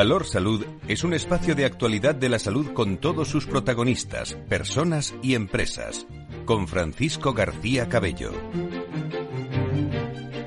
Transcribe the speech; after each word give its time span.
Valor 0.00 0.24
Salud 0.24 0.64
es 0.88 1.04
un 1.04 1.12
espacio 1.12 1.54
de 1.54 1.66
actualidad 1.66 2.14
de 2.14 2.30
la 2.30 2.38
salud 2.38 2.72
con 2.72 2.96
todos 2.96 3.28
sus 3.28 3.44
protagonistas, 3.44 4.32
personas 4.48 5.14
y 5.22 5.34
empresas. 5.34 6.06
Con 6.46 6.68
Francisco 6.68 7.34
García 7.34 7.86
Cabello. 7.90 8.32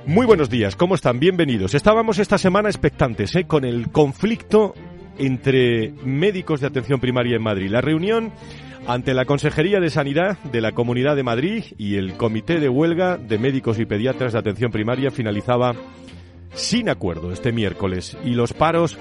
Muy 0.07 0.25
buenos 0.25 0.49
días, 0.49 0.75
¿cómo 0.75 0.95
están? 0.95 1.19
Bienvenidos. 1.19 1.75
Estábamos 1.75 2.17
esta 2.17 2.39
semana 2.39 2.67
expectantes 2.67 3.35
¿eh? 3.35 3.45
con 3.45 3.63
el 3.63 3.91
conflicto 3.91 4.73
entre 5.19 5.91
médicos 6.03 6.59
de 6.59 6.65
atención 6.65 6.99
primaria 6.99 7.35
en 7.35 7.43
Madrid. 7.43 7.69
La 7.69 7.81
reunión 7.81 8.31
ante 8.87 9.13
la 9.13 9.25
Consejería 9.25 9.79
de 9.79 9.91
Sanidad 9.91 10.39
de 10.45 10.61
la 10.61 10.71
Comunidad 10.71 11.15
de 11.15 11.21
Madrid 11.21 11.63
y 11.77 11.97
el 11.97 12.13
Comité 12.13 12.59
de 12.59 12.69
Huelga 12.69 13.17
de 13.17 13.37
Médicos 13.37 13.77
y 13.77 13.85
Pediatras 13.85 14.33
de 14.33 14.39
Atención 14.39 14.71
Primaria 14.71 15.11
finalizaba 15.11 15.75
sin 16.55 16.89
acuerdo 16.89 17.31
este 17.31 17.51
miércoles 17.51 18.17
y 18.23 18.31
los 18.31 18.53
paros 18.53 18.97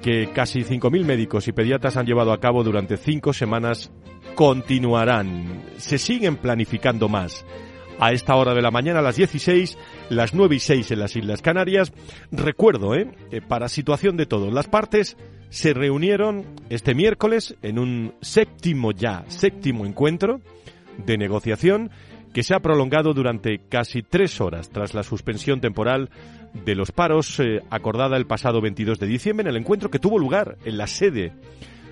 que 0.00 0.30
casi 0.32 0.62
5.000 0.62 1.04
médicos 1.04 1.48
y 1.48 1.52
pediatras 1.52 1.96
han 1.96 2.06
llevado 2.06 2.32
a 2.32 2.40
cabo 2.40 2.62
durante 2.62 2.96
cinco 2.96 3.32
semanas 3.32 3.90
continuarán. 4.34 5.64
Se 5.76 5.98
siguen 5.98 6.36
planificando 6.36 7.08
más. 7.08 7.44
A 8.00 8.12
esta 8.12 8.36
hora 8.36 8.54
de 8.54 8.62
la 8.62 8.70
mañana, 8.70 9.02
las 9.02 9.16
16, 9.16 9.76
las 10.10 10.32
9 10.32 10.54
y 10.54 10.60
6 10.60 10.92
en 10.92 11.00
las 11.00 11.16
Islas 11.16 11.42
Canarias. 11.42 11.92
Recuerdo, 12.30 12.94
¿eh? 12.94 13.10
eh 13.32 13.40
para 13.40 13.68
situación 13.68 14.16
de 14.16 14.26
todos, 14.26 14.52
las 14.52 14.68
partes 14.68 15.16
se 15.50 15.74
reunieron 15.74 16.44
este 16.70 16.94
miércoles 16.94 17.56
en 17.62 17.80
un 17.80 18.14
séptimo 18.20 18.92
ya, 18.92 19.24
séptimo 19.26 19.84
encuentro 19.84 20.40
de 21.04 21.18
negociación 21.18 21.90
que 22.32 22.42
se 22.42 22.54
ha 22.54 22.60
prolongado 22.60 23.14
durante 23.14 23.58
casi 23.68 24.02
tres 24.02 24.40
horas 24.40 24.70
tras 24.70 24.94
la 24.94 25.02
suspensión 25.02 25.60
temporal 25.60 26.10
de 26.52 26.74
los 26.74 26.92
paros 26.92 27.40
eh, 27.40 27.62
acordada 27.70 28.16
el 28.16 28.26
pasado 28.26 28.60
22 28.60 28.98
de 28.98 29.06
diciembre 29.06 29.44
en 29.44 29.54
el 29.54 29.60
encuentro 29.60 29.90
que 29.90 29.98
tuvo 29.98 30.18
lugar 30.18 30.56
en 30.64 30.78
la 30.78 30.86
sede 30.86 31.32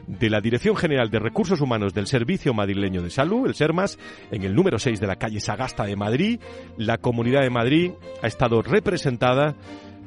de 0.07 0.31
la 0.31 0.41
Dirección 0.41 0.77
General 0.77 1.11
de 1.11 1.19
Recursos 1.19 1.61
Humanos 1.61 1.93
del 1.93 2.07
Servicio 2.07 2.55
Madrileño 2.55 3.03
de 3.03 3.11
Salud, 3.11 3.47
el 3.47 3.55
SERMAS, 3.55 3.99
en 4.31 4.45
el 4.45 4.55
número 4.55 4.79
6 4.79 5.01
de 5.01 5.07
la 5.07 5.17
calle 5.17 5.41
Sagasta 5.41 5.85
de 5.85 5.97
Madrid. 5.97 6.41
La 6.77 6.99
Comunidad 6.99 7.43
de 7.43 7.51
Madrid 7.51 7.93
ha 8.23 8.27
estado 8.27 8.63
representada, 8.63 9.57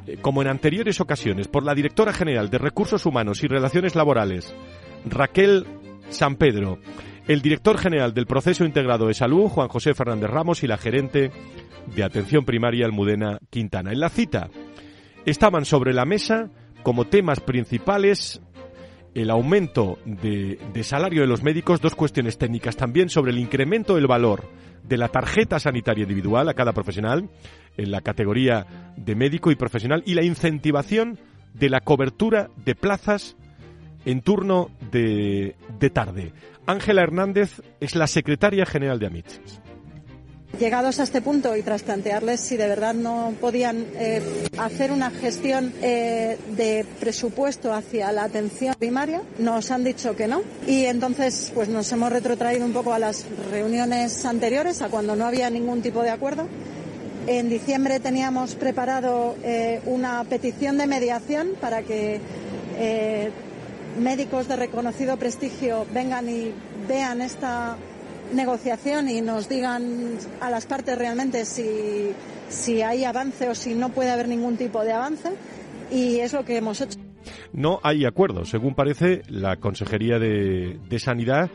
eh, 0.08 0.17
como 0.22 0.41
en 0.41 0.47
anteriores 0.47 1.02
ocasiones, 1.02 1.47
por 1.47 1.66
la 1.66 1.75
Directora 1.75 2.13
General 2.13 2.50
de 2.50 2.58
Recursos 2.58 3.06
Humanos 3.06 3.44
y 3.44 3.47
Relaciones 3.47 3.95
Laborales, 3.95 4.53
Raquel 5.06 5.66
San 6.09 6.38
Pedro, 6.38 6.80
el 7.30 7.44
Director 7.44 7.77
General 7.77 8.11
del 8.11 8.25
Proceso 8.25 8.66
Integrado 8.66 9.05
de 9.05 9.13
Salud, 9.13 9.49
Juan 9.49 9.67
José 9.67 9.94
Fernández 9.94 10.31
Ramos, 10.31 10.63
y 10.63 10.67
la 10.67 10.80
Gerente 10.80 11.30
de 11.95 12.03
Atención 12.03 12.44
Primaria 12.44 12.88
Almudena 12.88 13.38
Quintana. 13.52 13.91
En 13.91 13.99
la 13.99 14.09
cita 14.09 14.49
estaban 15.27 15.63
sobre 15.63 15.94
la 15.94 16.05
mesa 16.05 16.50
como 16.81 17.05
temas 17.05 17.39
principales 17.39 18.41
el 19.13 19.30
aumento 19.30 20.00
de, 20.05 20.57
salario 20.81 21.22
de 21.22 21.28
los 21.28 21.44
médicos, 21.44 21.81
dos 21.81 21.94
cuestiones 21.94 22.40
técnicas 22.40 22.75
también 22.75 23.09
sobre 23.09 23.31
el 23.31 23.38
incremento 23.38 23.94
del 23.94 24.07
valor 24.07 24.50
de 24.84 24.97
la 24.97 25.09
tarjeta 25.09 25.59
sanitaria 25.59 26.03
individual 26.03 26.50
a 26.50 26.56
cada 26.56 26.73
profesional 26.73 27.29
en 27.78 27.91
la 27.91 28.01
categoría 28.01 28.66
de 28.97 29.13
médico 29.13 29.51
y 29.51 29.56
profesional 29.56 30.01
y 30.03 30.16
la 30.16 30.23
incentivación 30.23 31.19
de 31.53 31.69
la 31.69 31.81
cobertura 31.81 32.50
de 32.66 32.73
plazas 32.73 33.38
en 34.06 34.22
turno 34.22 34.72
de, 34.91 35.55
de 35.79 35.89
tarde. 35.89 36.33
Ángela 36.66 37.01
Hernández 37.01 37.61
es 37.79 37.95
la 37.95 38.07
secretaria 38.07 38.66
general 38.66 39.00
de 39.00 39.07
Amichis. 39.07 39.59
Llegados 40.57 41.00
a 41.00 41.03
este 41.03 41.22
punto 41.22 41.55
y 41.55 41.61
tras 41.61 41.83
plantearles 41.83 42.39
si 42.41 42.57
de 42.57 42.67
verdad 42.67 42.94
no 42.94 43.33
podían 43.39 43.85
eh, 43.95 44.22
hacer 44.57 44.91
una 44.91 45.09
gestión 45.09 45.72
eh, 45.81 46.38
de 46.57 46.85
presupuesto 46.99 47.72
hacia 47.72 48.11
la 48.11 48.23
atención 48.23 48.75
primaria, 48.78 49.22
nos 49.38 49.72
han 49.72 49.83
dicho 49.83 50.16
que 50.16 50.28
no. 50.28 50.41
Y 50.67 50.85
entonces 50.85 51.51
pues 51.53 51.69
nos 51.69 51.89
hemos 51.91 52.11
retrotraído 52.11 52.66
un 52.66 52.73
poco 52.73 52.94
a 52.94 52.99
las 52.99 53.25
reuniones 53.51 54.25
anteriores, 54.25 54.81
a 54.81 54.89
cuando 54.89 55.16
no 55.16 55.25
había 55.25 55.49
ningún 55.49 55.81
tipo 55.81 56.01
de 56.01 56.09
acuerdo. 56.09 56.47
En 57.28 57.47
diciembre 57.47 57.99
teníamos 57.99 58.55
preparado 58.55 59.35
eh, 59.44 59.81
una 59.85 60.23
petición 60.23 60.78
de 60.78 60.88
mediación 60.88 61.49
para 61.61 61.83
que 61.83 62.19
médicos 63.97 64.47
de 64.47 64.55
reconocido 64.55 65.17
prestigio 65.17 65.85
vengan 65.94 66.29
y 66.29 66.51
vean 66.88 67.22
esta 67.22 67.77
negociación 68.33 69.09
y 69.09 69.22
nos 69.22 69.50
digan 69.50 70.17
a 70.39 70.50
las 70.50 70.66
partes 70.66 70.97
realmente 70.97 71.45
si, 71.45 72.11
si 72.49 72.81
hay 72.81 73.03
avance 73.03 73.49
o 73.49 73.55
si 73.55 73.73
no 73.73 73.89
puede 73.89 74.11
haber 74.11 74.28
ningún 74.28 74.57
tipo 74.57 74.83
de 74.83 74.94
avance 74.94 75.29
y 75.91 76.19
es 76.19 76.33
lo 76.33 76.45
que 76.45 76.57
hemos 76.57 76.81
hecho. 76.81 76.99
No 77.51 77.79
hay 77.83 78.05
acuerdo. 78.05 78.45
Según 78.45 78.75
parece, 78.75 79.23
la 79.28 79.57
Consejería 79.57 80.19
de, 80.19 80.79
de 80.88 80.99
Sanidad 80.99 81.49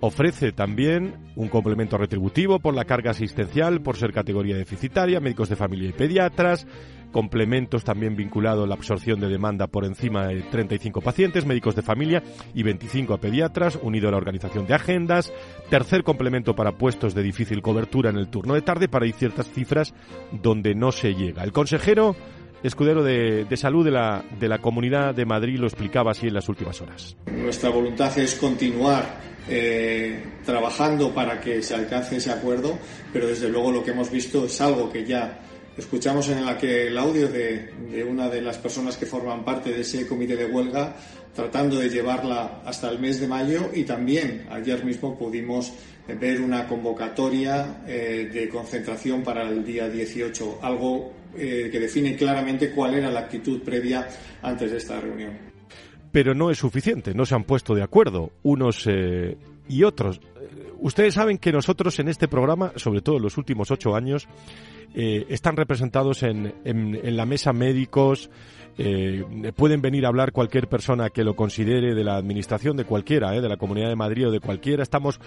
Ofrece 0.00 0.52
también 0.52 1.14
un 1.34 1.48
complemento 1.48 1.98
retributivo 1.98 2.60
por 2.60 2.72
la 2.72 2.84
carga 2.84 3.10
asistencial, 3.10 3.80
por 3.80 3.96
ser 3.96 4.12
categoría 4.12 4.56
deficitaria, 4.56 5.18
médicos 5.18 5.48
de 5.48 5.56
familia 5.56 5.88
y 5.88 5.92
pediatras, 5.92 6.68
complementos 7.12 7.84
también 7.84 8.16
vinculados 8.16 8.64
a 8.64 8.68
la 8.68 8.74
absorción 8.74 9.20
de 9.20 9.28
demanda 9.28 9.66
por 9.66 9.84
encima 9.84 10.26
de 10.26 10.42
35 10.42 11.00
pacientes, 11.00 11.46
médicos 11.46 11.74
de 11.74 11.82
familia 11.82 12.22
y 12.54 12.62
25 12.62 13.14
a 13.14 13.18
pediatras, 13.18 13.78
unido 13.82 14.08
a 14.08 14.10
la 14.12 14.16
organización 14.16 14.66
de 14.66 14.74
agendas, 14.74 15.32
tercer 15.70 16.02
complemento 16.04 16.54
para 16.54 16.72
puestos 16.72 17.14
de 17.14 17.22
difícil 17.22 17.62
cobertura 17.62 18.10
en 18.10 18.18
el 18.18 18.28
turno 18.28 18.54
de 18.54 18.62
tarde, 18.62 18.88
para 18.88 19.06
ir 19.06 19.14
ciertas 19.14 19.48
cifras 19.50 19.94
donde 20.32 20.74
no 20.74 20.92
se 20.92 21.14
llega. 21.14 21.44
El 21.44 21.52
consejero 21.52 22.16
escudero 22.62 23.02
de, 23.02 23.46
salud 23.56 23.84
de 23.84 23.90
la, 23.90 24.24
de 24.38 24.48
la 24.48 24.58
Comunidad 24.58 25.14
de 25.14 25.24
Madrid 25.24 25.58
lo 25.58 25.66
explicaba 25.66 26.10
así 26.10 26.26
en 26.26 26.34
las 26.34 26.48
últimas 26.48 26.80
horas. 26.80 27.16
Nuestra 27.26 27.70
voluntad 27.70 28.16
es 28.18 28.34
continuar 28.34 29.20
eh, 29.48 30.22
trabajando 30.44 31.14
para 31.14 31.40
que 31.40 31.62
se 31.62 31.74
alcance 31.74 32.16
ese 32.16 32.30
acuerdo, 32.30 32.78
pero 33.12 33.28
desde 33.28 33.48
luego 33.48 33.70
lo 33.70 33.82
que 33.82 33.92
hemos 33.92 34.10
visto 34.10 34.44
es 34.44 34.60
algo 34.60 34.90
que 34.90 35.04
ya 35.04 35.40
escuchamos 35.78 36.28
en 36.28 36.44
la 36.44 36.58
que 36.58 36.88
el 36.88 36.98
audio 36.98 37.28
de, 37.28 37.72
una 38.06 38.28
de 38.28 38.42
las 38.42 38.58
personas 38.58 38.96
que 38.96 39.06
forman 39.06 39.44
parte 39.44 39.70
de 39.70 39.80
ese 39.80 40.06
comité 40.06 40.36
de 40.36 40.46
huelga 40.46 40.96
tratando 41.34 41.78
de 41.78 41.88
llevarla 41.88 42.62
hasta 42.64 42.90
el 42.90 42.98
mes 42.98 43.20
de 43.20 43.28
mayo 43.28 43.70
y 43.72 43.84
también 43.84 44.46
ayer 44.50 44.84
mismo 44.84 45.16
pudimos 45.16 45.72
ver 46.20 46.40
una 46.40 46.66
convocatoria 46.66 47.82
eh, 47.86 48.28
de 48.32 48.48
concentración 48.48 49.22
para 49.22 49.48
el 49.48 49.64
día 49.64 49.88
18, 49.88 50.58
algo 50.62 51.12
eh, 51.36 51.68
que 51.70 51.78
define 51.78 52.16
claramente 52.16 52.72
cuál 52.72 52.94
era 52.94 53.10
la 53.10 53.20
actitud 53.20 53.60
previa 53.62 54.08
antes 54.42 54.70
de 54.70 54.78
esta 54.78 55.00
reunión. 55.00 55.32
Pero 56.10 56.34
no 56.34 56.50
es 56.50 56.58
suficiente, 56.58 57.14
no 57.14 57.26
se 57.26 57.34
han 57.34 57.44
puesto 57.44 57.74
de 57.74 57.82
acuerdo 57.82 58.32
unos 58.42 58.84
eh, 58.88 59.36
y 59.68 59.84
otros. 59.84 60.20
Ustedes 60.80 61.14
saben 61.14 61.38
que 61.38 61.52
nosotros 61.52 61.98
en 61.98 62.08
este 62.08 62.28
programa, 62.28 62.72
sobre 62.76 63.00
todo 63.00 63.16
en 63.16 63.22
los 63.22 63.36
últimos 63.36 63.70
ocho 63.70 63.94
años, 63.94 64.28
están 64.94 65.56
representados 65.56 66.22
en, 66.22 66.54
en, 66.64 67.16
la 67.16 67.26
mesa 67.26 67.52
médicos, 67.52 68.30
pueden 69.56 69.82
venir 69.82 70.06
a 70.06 70.08
hablar 70.08 70.32
cualquier 70.32 70.68
persona 70.68 71.10
que 71.10 71.24
lo 71.24 71.36
considere 71.36 71.94
de 71.94 72.04
la 72.04 72.16
administración, 72.16 72.76
de 72.76 72.84
cualquiera, 72.84 73.32
de 73.32 73.48
la 73.48 73.56
Comunidad 73.56 73.88
de 73.88 73.96
Madrid 73.96 74.28
o 74.28 74.30
de 74.30 74.40
cualquiera. 74.40 74.82
Estamos 74.82 75.20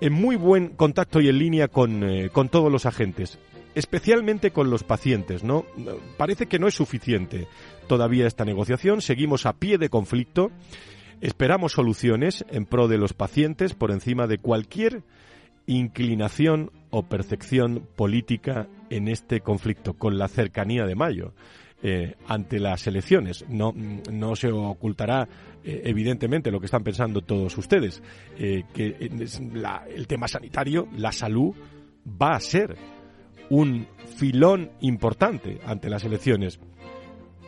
en 0.00 0.12
muy 0.12 0.36
buen 0.36 0.70
contacto 0.70 1.20
y 1.20 1.28
en 1.28 1.38
línea 1.38 1.68
con, 1.68 2.02
eh, 2.02 2.30
con 2.30 2.48
todos 2.48 2.70
los 2.70 2.86
agentes, 2.86 3.38
especialmente 3.74 4.50
con 4.50 4.70
los 4.70 4.84
pacientes, 4.84 5.44
¿no? 5.44 5.64
Parece 6.16 6.46
que 6.46 6.58
no 6.58 6.66
es 6.66 6.74
suficiente 6.74 7.46
todavía 7.86 8.26
esta 8.26 8.44
negociación, 8.44 9.00
seguimos 9.00 9.46
a 9.46 9.54
pie 9.54 9.78
de 9.78 9.88
conflicto, 9.88 10.50
esperamos 11.20 11.72
soluciones 11.72 12.44
en 12.48 12.66
pro 12.66 12.88
de 12.88 12.98
los 12.98 13.12
pacientes 13.12 13.74
por 13.74 13.90
encima 13.90 14.26
de 14.26 14.38
cualquier 14.38 15.02
inclinación 15.66 16.70
o 16.90 17.04
percepción 17.04 17.88
política 17.96 18.68
en 18.90 19.08
este 19.08 19.40
conflicto, 19.40 19.94
con 19.94 20.18
la 20.18 20.28
cercanía 20.28 20.86
de 20.86 20.94
mayo. 20.94 21.32
Eh, 21.86 22.14
ante 22.28 22.60
las 22.60 22.86
elecciones. 22.86 23.44
No, 23.46 23.74
no 24.10 24.36
se 24.36 24.50
ocultará, 24.50 25.28
eh, 25.62 25.82
evidentemente, 25.84 26.50
lo 26.50 26.58
que 26.58 26.64
están 26.64 26.82
pensando 26.82 27.20
todos 27.20 27.58
ustedes, 27.58 28.02
eh, 28.38 28.62
que 28.72 28.96
el 28.96 30.06
tema 30.06 30.26
sanitario, 30.26 30.88
la 30.96 31.12
salud, 31.12 31.54
va 32.06 32.36
a 32.36 32.40
ser 32.40 32.78
un 33.50 33.86
filón 34.16 34.70
importante 34.80 35.60
ante 35.66 35.90
las 35.90 36.04
elecciones. 36.04 36.58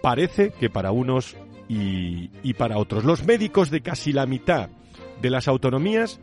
Parece 0.02 0.50
que 0.50 0.68
para 0.68 0.92
unos 0.92 1.34
y, 1.68 2.54
para 2.54 2.78
otros. 2.78 3.04
Los 3.04 3.24
médicos 3.24 3.70
de 3.70 3.80
casi 3.80 4.12
la 4.12 4.26
mitad 4.26 4.70
de 5.20 5.30
las 5.30 5.48
autonomías 5.48 6.20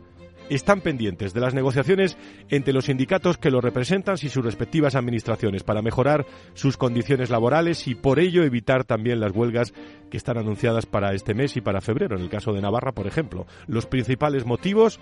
están 0.50 0.80
pendientes 0.80 1.32
de 1.32 1.40
las 1.40 1.54
negociaciones 1.54 2.16
entre 2.50 2.74
los 2.74 2.84
sindicatos 2.86 3.38
que 3.38 3.50
lo 3.50 3.60
representan 3.60 4.16
y 4.20 4.28
sus 4.28 4.44
respectivas 4.44 4.94
administraciones 4.94 5.62
para 5.62 5.82
mejorar 5.82 6.26
sus 6.52 6.76
condiciones 6.76 7.30
laborales 7.30 7.86
y 7.88 7.94
por 7.94 8.18
ello 8.18 8.42
evitar 8.42 8.84
también 8.84 9.20
las 9.20 9.32
huelgas 9.32 9.72
que 10.10 10.16
están 10.16 10.38
anunciadas 10.38 10.86
para 10.86 11.14
este 11.14 11.34
mes 11.34 11.56
y 11.56 11.60
para 11.60 11.80
febrero, 11.80 12.16
en 12.16 12.22
el 12.22 12.28
caso 12.28 12.52
de 12.52 12.60
Navarra, 12.60 12.92
por 12.92 13.06
ejemplo. 13.06 13.46
Los 13.66 13.86
principales 13.86 14.44
motivos, 14.44 15.00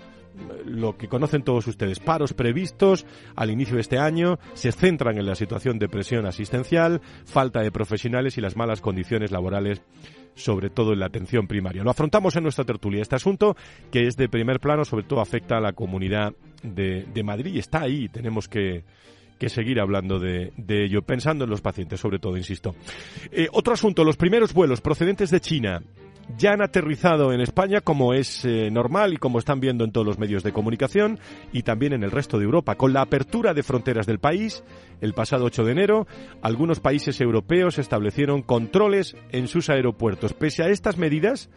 lo 0.65 0.97
que 0.97 1.09
conocen 1.09 1.43
todos 1.43 1.67
ustedes, 1.67 1.99
paros 1.99 2.33
previstos 2.33 3.05
al 3.35 3.51
inicio 3.51 3.75
de 3.75 3.81
este 3.81 3.99
año, 3.99 4.39
se 4.53 4.71
centran 4.71 5.17
en 5.17 5.25
la 5.25 5.35
situación 5.35 5.77
de 5.77 5.89
presión 5.89 6.25
asistencial, 6.25 7.01
falta 7.25 7.59
de 7.61 7.71
profesionales 7.71 8.37
y 8.37 8.41
las 8.41 8.55
malas 8.55 8.81
condiciones 8.81 9.31
laborales 9.31 9.81
sobre 10.35 10.69
todo 10.69 10.93
en 10.93 10.99
la 10.99 11.07
atención 11.07 11.47
primaria. 11.47 11.83
Lo 11.83 11.91
afrontamos 11.91 12.35
en 12.35 12.43
nuestra 12.43 12.65
tertulia. 12.65 13.01
Este 13.01 13.15
asunto, 13.15 13.55
que 13.91 14.07
es 14.07 14.15
de 14.15 14.29
primer 14.29 14.59
plano, 14.59 14.85
sobre 14.85 15.03
todo 15.03 15.21
afecta 15.21 15.57
a 15.57 15.61
la 15.61 15.73
comunidad 15.73 16.33
de, 16.63 17.23
Madrid 17.23 17.55
y 17.55 17.59
está 17.59 17.81
ahí. 17.81 18.09
Tenemos 18.09 18.47
que, 18.47 18.83
seguir 19.47 19.79
hablando 19.79 20.19
de, 20.19 20.51
ello, 20.67 21.01
pensando 21.01 21.43
en 21.43 21.49
los 21.49 21.61
pacientes, 21.61 21.99
sobre 21.99 22.19
todo, 22.19 22.37
insisto. 22.37 22.75
Eh, 23.31 23.47
otro 23.51 23.73
asunto, 23.73 24.03
los 24.03 24.17
primeros 24.17 24.53
vuelos 24.53 24.81
procedentes 24.81 25.29
de 25.31 25.41
China 25.41 25.81
ya 26.37 26.51
han 26.53 26.61
aterrizado 26.61 27.31
en 27.33 27.41
España 27.41 27.81
como 27.81 28.13
es 28.13 28.45
eh, 28.45 28.69
normal 28.71 29.13
y 29.13 29.17
como 29.17 29.39
están 29.39 29.59
viendo 29.59 29.83
en 29.83 29.91
todos 29.91 30.05
los 30.05 30.19
medios 30.19 30.43
de 30.43 30.53
comunicación 30.53 31.19
y 31.51 31.63
también 31.63 31.93
en 31.93 32.03
el 32.03 32.11
resto 32.11 32.37
de 32.37 32.45
Europa. 32.45 32.75
Con 32.75 32.93
la 32.93 33.01
apertura 33.01 33.53
de 33.53 33.63
fronteras 33.63 34.05
del 34.05 34.19
país, 34.19 34.63
el 35.01 35.13
pasado 35.13 35.45
8 35.45 35.63
de 35.65 35.71
enero, 35.71 36.07
algunos 36.41 36.79
países 36.79 37.19
europeos 37.21 37.77
establecieron 37.77 38.41
controles 38.41 39.15
en 39.31 39.47
sus 39.47 39.69
aeropuertos. 39.69 40.33
Pese 40.33 40.63
a 40.63 40.69
estas 40.69 40.97
medidas, 40.97 41.49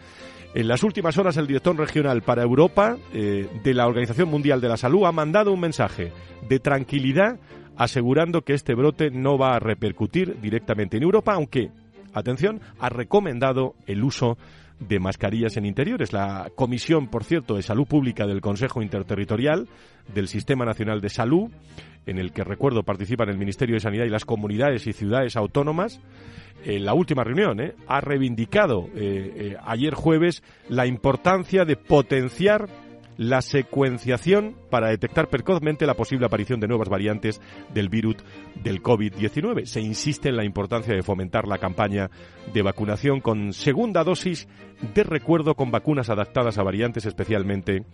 en 0.55 0.69
las 0.69 0.83
últimas 0.83 1.19
horas 1.19 1.37
el 1.37 1.47
director 1.47 1.77
regional 1.77 2.23
para 2.23 2.43
Europa 2.43 2.97
eh, 3.13 3.49
de 3.63 3.75
la 3.75 3.87
Organización 3.87 4.29
Mundial 4.29 4.61
de 4.61 4.69
la 4.69 4.77
Salud 4.77 5.05
ha 5.07 5.13
mandado 5.13 5.53
un 5.53 5.61
mensaje 5.61 6.13
de 6.49 6.59
tranquilidad 6.59 7.39
asegurando 7.77 8.43
que 8.43 8.55
este 8.55 8.75
brote 8.75 9.11
no 9.11 9.39
va 9.39 9.57
a 9.57 9.59
repercutir 9.59 10.41
directamente 10.41 10.97
en 10.97 11.03
Europa, 11.03 11.35
aunque 11.35 11.71
atención, 12.19 12.61
ha 12.79 12.89
recomendado 12.89 13.75
el 13.87 14.05
uso 14.05 14.39
de 14.79 14.99
mascarillas 15.01 15.57
en 15.57 15.65
interiores. 15.65 16.13
La 16.13 16.51
Comisión, 16.55 17.09
por 17.09 17.25
cierto, 17.25 17.57
de 17.57 17.63
Salud 17.63 17.87
Pública 17.87 18.27
del 18.27 18.41
Consejo 18.41 18.83
Interterritorial 18.83 19.69
del 20.15 20.29
Sistema 20.29 20.65
Nacional 20.65 21.01
de 21.01 21.09
Salud, 21.09 21.51
en 22.05 22.19
el 22.19 22.33
que 22.33 22.45
recuerdo 22.45 22.83
participan 22.83 23.29
el 23.29 23.39
Ministerio 23.39 23.75
de 23.75 23.81
Sanidad 23.81 24.05
y 24.05 24.11
las 24.11 24.25
comunidades 24.25 24.87
y 24.87 24.93
ciudades 24.93 25.37
autónomas, 25.37 26.01
en 26.65 26.85
la 26.85 26.95
última 26.95 27.23
reunión 27.23 27.61
¿eh? 27.61 27.75
ha 27.87 28.01
reivindicado 28.01 28.89
eh, 28.95 29.33
eh, 29.37 29.57
ayer 29.65 29.95
jueves 29.95 30.43
la 30.69 30.87
importancia 30.87 31.65
de 31.65 31.77
potenciar 31.77 32.69
la 33.17 33.43
secuenciación 33.43 34.57
para 34.71 34.89
detectar 34.89 35.29
precozmente 35.29 35.87
la 35.87 35.95
posible 35.95 36.27
aparición 36.27 36.61
de 36.61 36.69
nuevas 36.69 36.89
variantes 36.89 37.41
del 37.73 37.89
virus 37.89 38.17
del 38.63 38.83
COVID-19. 38.83 39.65
Se 39.65 39.81
insiste 39.81 40.29
en 40.29 40.37
la 40.37 40.45
importancia 40.45 40.95
de 40.95 41.03
fomentar 41.03 41.47
la 41.47 41.59
campaña 41.59 42.11
de 42.53 42.63
vacunación 42.63 43.21
con 43.21 43.53
segunda 43.53 44.05
dosis 44.05 44.49
de 44.95 45.03
recuerdo 45.03 45.55
con 45.55 45.71
vacunas 45.71 46.11
adaptadas 46.11 46.59
a 46.59 46.63
variantes 46.63 47.07
especialmente 47.07 47.85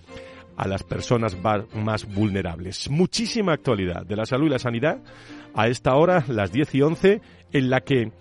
a 0.57 0.69
las 0.69 0.83
personas 0.83 1.37
más 1.75 2.05
vulnerables. 2.13 2.91
Muchísima 2.91 3.53
actualidad 3.53 4.05
de 4.05 4.17
la 4.17 4.27
salud 4.27 4.47
y 4.47 4.51
la 4.51 4.59
sanidad 4.59 5.03
a 5.55 5.69
esta 5.69 5.95
hora, 5.95 6.25
las 6.29 6.53
10 6.53 6.75
y 6.75 6.83
11, 6.83 7.21
en 7.53 7.71
la 7.71 7.81
que 7.81 8.13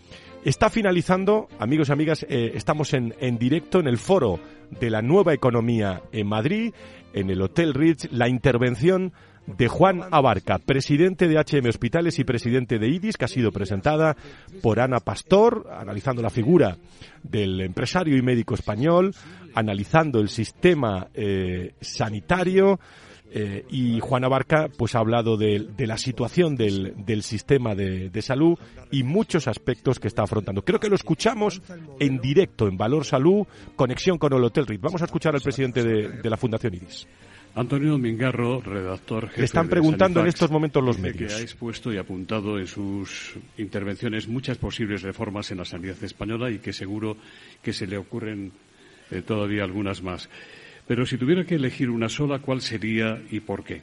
está 0.44 0.70
finalizando, 0.70 1.48
amigos 1.60 1.90
y 1.90 1.92
amigas, 1.92 2.26
eh, 2.30 2.52
estamos 2.56 2.94
en, 2.94 3.14
en 3.20 3.38
directo 3.38 3.80
en 3.80 3.88
el 3.88 3.98
foro 3.98 4.40
de 4.80 4.90
la 4.90 5.02
nueva 5.02 5.34
economía 5.34 6.02
en 6.12 6.28
Madrid, 6.28 6.74
en 7.14 7.30
el 7.30 7.42
Hotel 7.42 7.74
Ritz, 7.74 8.12
la 8.12 8.30
intervención 8.30 9.14
de 9.48 9.68
Juan 9.68 10.04
Abarca, 10.12 10.60
presidente 10.60 11.28
de 11.28 11.38
HM 11.38 11.68
Hospitales 11.68 12.20
y 12.20 12.24
presidente 12.24 12.80
de 12.80 12.88
IDIS, 12.88 13.18
que 13.18 13.26
ha 13.26 13.28
sido 13.28 13.52
presentada 13.52 14.16
por 14.62 14.80
Ana 14.80 15.00
Pastor, 15.00 15.68
analizando 15.72 16.22
la 16.22 16.30
figura 16.30 16.78
del 17.24 17.60
empresario 17.62 18.18
y 18.18 18.22
médico 18.22 18.54
español, 18.54 19.14
analizando 19.54 20.20
el 20.20 20.30
sistema 20.30 21.08
eh, 21.14 21.74
sanitario, 21.82 22.80
eh, 23.34 23.66
y 23.70 24.02
Juan 24.02 24.26
Abarca 24.26 24.68
pues 24.78 24.94
ha 24.94 25.00
hablado 25.00 25.38
de, 25.38 25.66
la 25.78 25.98
situación 25.98 26.58
del, 26.58 27.24
sistema 27.24 27.76
de, 27.76 28.22
salud 28.22 28.58
y 28.92 29.04
muchos 29.04 29.48
aspectos 29.48 30.00
que 30.00 30.10
está 30.10 30.24
afrontando. 30.24 30.66
Creo 30.66 30.82
que 30.82 30.90
lo 30.90 30.96
escuchamos 30.96 31.62
en 32.00 32.20
directo 32.20 32.68
en 32.68 32.76
Valor 32.76 33.06
Salud, 33.06 33.48
conexión 33.78 34.18
con 34.18 34.34
el 34.34 34.44
Hotel 34.44 34.68
Ritz. 34.68 34.82
Vamos 34.82 35.02
a 35.02 35.06
escuchar 35.06 35.34
al 35.34 35.42
presidente 35.42 35.82
de, 35.82 36.30
la 36.30 36.36
Fundación 36.36 36.74
IRIS. 36.74 37.08
Antonio 37.56 37.98
Mingarro, 37.98 38.62
redactor 38.62 39.28
jefe. 39.28 39.42
Le 39.42 39.46
están 39.46 39.70
preguntando 39.70 40.20
en 40.20 40.28
estos 40.28 40.52
momentos 40.52 40.84
los 40.84 41.00
medios. 41.00 41.34
Que 41.34 41.40
ha 41.40 41.42
expuesto 41.42 41.92
y 41.92 41.98
apuntado 41.98 42.58
en 42.60 42.68
sus 42.68 43.36
intervenciones 43.58 44.28
muchas 44.28 44.58
posibles 44.58 45.04
reformas 45.04 45.52
en 45.52 45.58
la 45.58 45.66
sanidad 45.66 46.02
española 46.04 46.50
y 46.50 46.60
que 46.60 46.72
seguro 46.74 47.18
que 47.62 47.72
se 47.74 47.88
le 47.88 47.98
ocurren 47.98 48.52
eh, 49.10 49.22
todavía 49.22 49.64
algunas 49.64 50.02
más. 50.02 50.30
Pero 50.92 51.06
si 51.06 51.18
tuviera 51.18 51.46
que 51.46 51.56
elegir 51.56 51.90
una 51.90 52.10
sola, 52.10 52.40
¿cuál 52.40 52.62
sería 52.62 53.24
y 53.32 53.40
por 53.40 53.64
qué? 53.64 53.82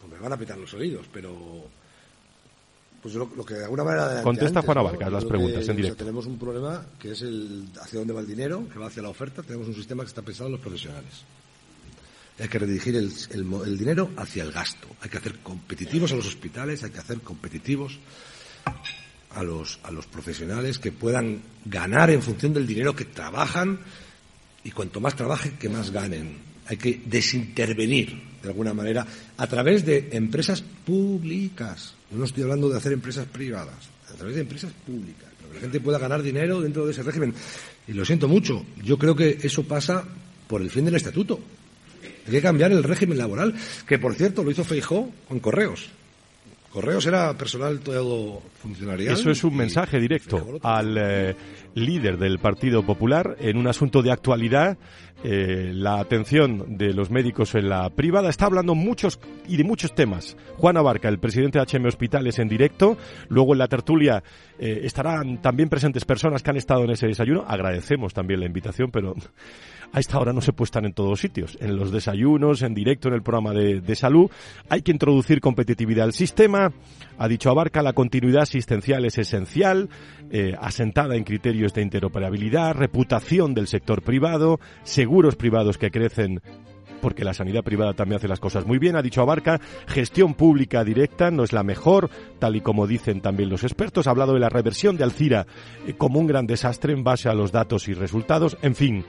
Pues 0.00 0.10
me 0.10 0.18
van 0.18 0.32
a 0.32 0.38
pitar 0.38 0.56
los 0.56 0.72
oídos, 0.72 1.04
pero 1.12 1.68
pues 3.02 3.14
lo, 3.14 3.28
que 3.44 3.52
de 3.52 3.64
alguna 3.64 3.84
manera 3.84 4.22
contesta 4.22 4.62
Juan 4.62 4.78
Abarca 4.78 5.10
las 5.10 5.26
preguntas 5.26 5.68
en 5.68 5.76
directo. 5.76 5.98
tenemos 5.98 6.24
un 6.24 6.38
problema 6.38 6.86
que 6.98 7.10
es 7.10 7.20
el 7.20 7.66
hacia 7.82 7.98
dónde 7.98 8.14
va 8.14 8.20
el 8.20 8.26
dinero, 8.26 8.66
que 8.72 8.78
va 8.78 8.86
hacia 8.86 9.02
la 9.02 9.10
oferta. 9.10 9.42
Tenemos 9.42 9.68
un 9.68 9.74
sistema 9.74 10.04
que 10.04 10.08
está 10.08 10.22
pensado 10.22 10.46
en 10.46 10.52
los 10.52 10.62
profesionales. 10.62 11.24
Hay 12.40 12.48
que 12.48 12.58
redirigir 12.60 12.96
el, 12.96 13.12
el 13.30 13.76
dinero 13.76 14.08
hacia 14.16 14.42
el 14.42 14.52
gasto. 14.52 14.88
Hay 15.02 15.10
que 15.10 15.18
hacer 15.18 15.40
competitivos 15.40 16.12
a 16.12 16.16
los 16.16 16.26
hospitales, 16.26 16.82
hay 16.82 16.90
que 16.90 17.00
hacer 17.00 17.20
competitivos 17.20 17.98
a 19.34 19.42
los, 19.42 19.78
a 19.82 19.90
los 19.90 20.06
profesionales 20.06 20.78
que 20.78 20.92
puedan 20.92 21.42
ganar 21.64 22.10
en 22.10 22.22
función 22.22 22.52
del 22.52 22.66
dinero 22.66 22.94
que 22.94 23.04
trabajan 23.04 23.78
y 24.64 24.70
cuanto 24.70 25.00
más 25.00 25.16
trabajen, 25.16 25.56
que 25.58 25.68
más 25.68 25.90
ganen. 25.90 26.38
Hay 26.66 26.76
que 26.76 27.02
desintervenir, 27.04 28.20
de 28.42 28.48
alguna 28.48 28.72
manera, 28.72 29.06
a 29.36 29.46
través 29.46 29.84
de 29.84 30.08
empresas 30.12 30.62
públicas. 30.62 31.94
No 32.10 32.24
estoy 32.24 32.44
hablando 32.44 32.68
de 32.68 32.78
hacer 32.78 32.92
empresas 32.92 33.26
privadas, 33.26 33.88
a 34.10 34.14
través 34.14 34.36
de 34.36 34.42
empresas 34.42 34.72
públicas. 34.86 35.28
Para 35.38 35.48
que 35.48 35.54
la 35.54 35.60
gente 35.60 35.80
pueda 35.80 35.98
ganar 35.98 36.22
dinero 36.22 36.60
dentro 36.60 36.86
de 36.86 36.92
ese 36.92 37.02
régimen. 37.02 37.34
Y 37.88 37.92
lo 37.92 38.04
siento 38.04 38.28
mucho, 38.28 38.64
yo 38.84 38.96
creo 38.98 39.16
que 39.16 39.38
eso 39.42 39.64
pasa 39.64 40.04
por 40.46 40.62
el 40.62 40.70
fin 40.70 40.84
del 40.84 40.94
estatuto. 40.94 41.40
Hay 42.26 42.32
que 42.32 42.42
cambiar 42.42 42.70
el 42.70 42.84
régimen 42.84 43.18
laboral, 43.18 43.54
que 43.86 43.98
por 43.98 44.14
cierto 44.14 44.44
lo 44.44 44.50
hizo 44.50 44.64
Feijó 44.64 45.10
con 45.28 45.40
correos. 45.40 45.90
Correos 46.72 47.04
era 47.04 47.34
personal 47.34 47.80
todo 47.80 48.40
funcionarial. 48.62 49.12
Eso 49.12 49.30
es 49.30 49.44
un 49.44 49.54
mensaje 49.54 50.00
directo 50.00 50.58
al 50.62 50.96
eh, 50.96 51.36
líder 51.74 52.16
del 52.16 52.38
Partido 52.38 52.82
Popular 52.82 53.36
en 53.40 53.58
un 53.58 53.66
asunto 53.66 54.00
de 54.00 54.10
actualidad. 54.10 54.78
Eh, 55.22 55.70
la 55.74 56.00
atención 56.00 56.78
de 56.78 56.94
los 56.94 57.10
médicos 57.10 57.54
en 57.54 57.68
la 57.68 57.90
privada 57.90 58.30
está 58.30 58.46
hablando 58.46 58.74
muchos 58.74 59.20
y 59.46 59.58
de 59.58 59.64
muchos 59.64 59.94
temas. 59.94 60.34
Juan 60.56 60.78
Abarca, 60.78 61.10
el 61.10 61.18
presidente 61.18 61.58
de 61.58 61.66
HM 61.66 61.84
Hospitales 61.84 62.38
en 62.38 62.48
directo. 62.48 62.96
Luego 63.28 63.52
en 63.52 63.58
la 63.58 63.68
tertulia 63.68 64.24
eh, 64.58 64.80
estarán 64.84 65.42
también 65.42 65.68
presentes 65.68 66.06
personas 66.06 66.42
que 66.42 66.50
han 66.50 66.56
estado 66.56 66.84
en 66.84 66.92
ese 66.92 67.06
desayuno. 67.06 67.44
Agradecemos 67.46 68.14
también 68.14 68.40
la 68.40 68.46
invitación, 68.46 68.90
pero 68.90 69.14
a 69.92 70.00
esta 70.00 70.18
hora 70.18 70.32
no 70.32 70.40
se 70.40 70.52
puede 70.52 70.62
en 70.80 70.92
todos 70.92 71.20
sitios. 71.20 71.58
En 71.60 71.76
los 71.76 71.90
desayunos, 71.92 72.62
en 72.62 72.74
directo, 72.74 73.08
en 73.08 73.14
el 73.14 73.22
programa 73.22 73.52
de, 73.52 73.94
salud. 73.94 74.30
Hay 74.68 74.82
que 74.82 74.92
introducir 74.92 75.40
competitividad 75.40 76.06
al 76.06 76.12
sistema. 76.12 76.72
Ha 77.18 77.28
dicho 77.28 77.50
Abarca, 77.50 77.82
la 77.82 77.92
continuidad 77.92 78.42
asistencial 78.42 79.04
es 79.04 79.18
esencial, 79.18 79.90
eh, 80.30 80.54
asentada 80.58 81.14
en 81.14 81.24
criterios 81.24 81.74
de 81.74 81.82
interoperabilidad, 81.82 82.74
reputación 82.74 83.54
del 83.54 83.66
sector 83.66 84.02
privado, 84.02 84.60
seguros 84.82 85.36
privados 85.36 85.76
que 85.76 85.90
crecen 85.90 86.40
porque 87.02 87.24
la 87.24 87.34
sanidad 87.34 87.64
privada 87.64 87.92
también 87.92 88.16
hace 88.16 88.28
las 88.28 88.40
cosas 88.40 88.64
muy 88.64 88.78
bien. 88.78 88.96
Ha 88.96 89.02
dicho 89.02 89.20
Abarca, 89.20 89.60
gestión 89.86 90.32
pública 90.32 90.84
directa 90.84 91.30
no 91.30 91.42
es 91.44 91.52
la 91.52 91.64
mejor, 91.64 92.08
tal 92.38 92.56
y 92.56 92.62
como 92.62 92.86
dicen 92.86 93.20
también 93.20 93.50
los 93.50 93.64
expertos. 93.64 94.06
Ha 94.06 94.10
hablado 94.10 94.32
de 94.32 94.40
la 94.40 94.48
reversión 94.48 94.96
de 94.96 95.04
Alcira 95.04 95.46
eh, 95.86 95.94
como 95.98 96.20
un 96.20 96.26
gran 96.26 96.46
desastre 96.46 96.94
en 96.94 97.04
base 97.04 97.28
a 97.28 97.34
los 97.34 97.52
datos 97.52 97.88
y 97.88 97.94
resultados. 97.94 98.56
En 98.62 98.74
fin, 98.74 99.04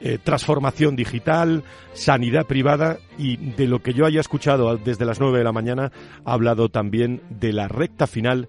eh, 0.00 0.18
transformación 0.22 0.94
digital, 0.94 1.64
sanidad 1.94 2.46
privada 2.46 2.98
y 3.16 3.36
de 3.36 3.66
lo 3.66 3.80
que 3.82 3.94
yo 3.94 4.06
haya 4.06 4.20
escuchado 4.20 4.76
desde 4.76 5.06
las 5.06 5.18
nueve 5.18 5.38
de 5.38 5.44
la 5.44 5.52
mañana, 5.52 5.90
ha 6.24 6.32
hablado 6.32 6.68
también 6.68 7.22
de 7.30 7.52
la 7.52 7.66
recta 7.66 8.06
final 8.06 8.48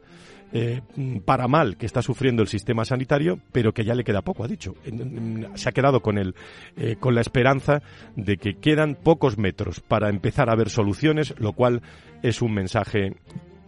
eh, 0.53 0.81
para 1.25 1.47
mal 1.47 1.77
que 1.77 1.85
está 1.85 2.01
sufriendo 2.01 2.41
el 2.41 2.47
sistema 2.47 2.85
sanitario, 2.85 3.39
pero 3.51 3.73
que 3.73 3.83
ya 3.83 3.95
le 3.95 4.03
queda 4.03 4.21
poco, 4.21 4.43
ha 4.43 4.47
dicho. 4.47 4.75
Se 5.55 5.69
ha 5.69 5.71
quedado 5.71 6.01
con, 6.01 6.17
el, 6.17 6.35
eh, 6.77 6.95
con 6.99 7.15
la 7.15 7.21
esperanza 7.21 7.81
de 8.15 8.37
que 8.37 8.55
quedan 8.55 8.95
pocos 8.95 9.37
metros 9.37 9.79
para 9.79 10.09
empezar 10.09 10.49
a 10.49 10.55
ver 10.55 10.69
soluciones, 10.69 11.33
lo 11.37 11.53
cual 11.53 11.81
es 12.23 12.41
un 12.41 12.53
mensaje 12.53 13.15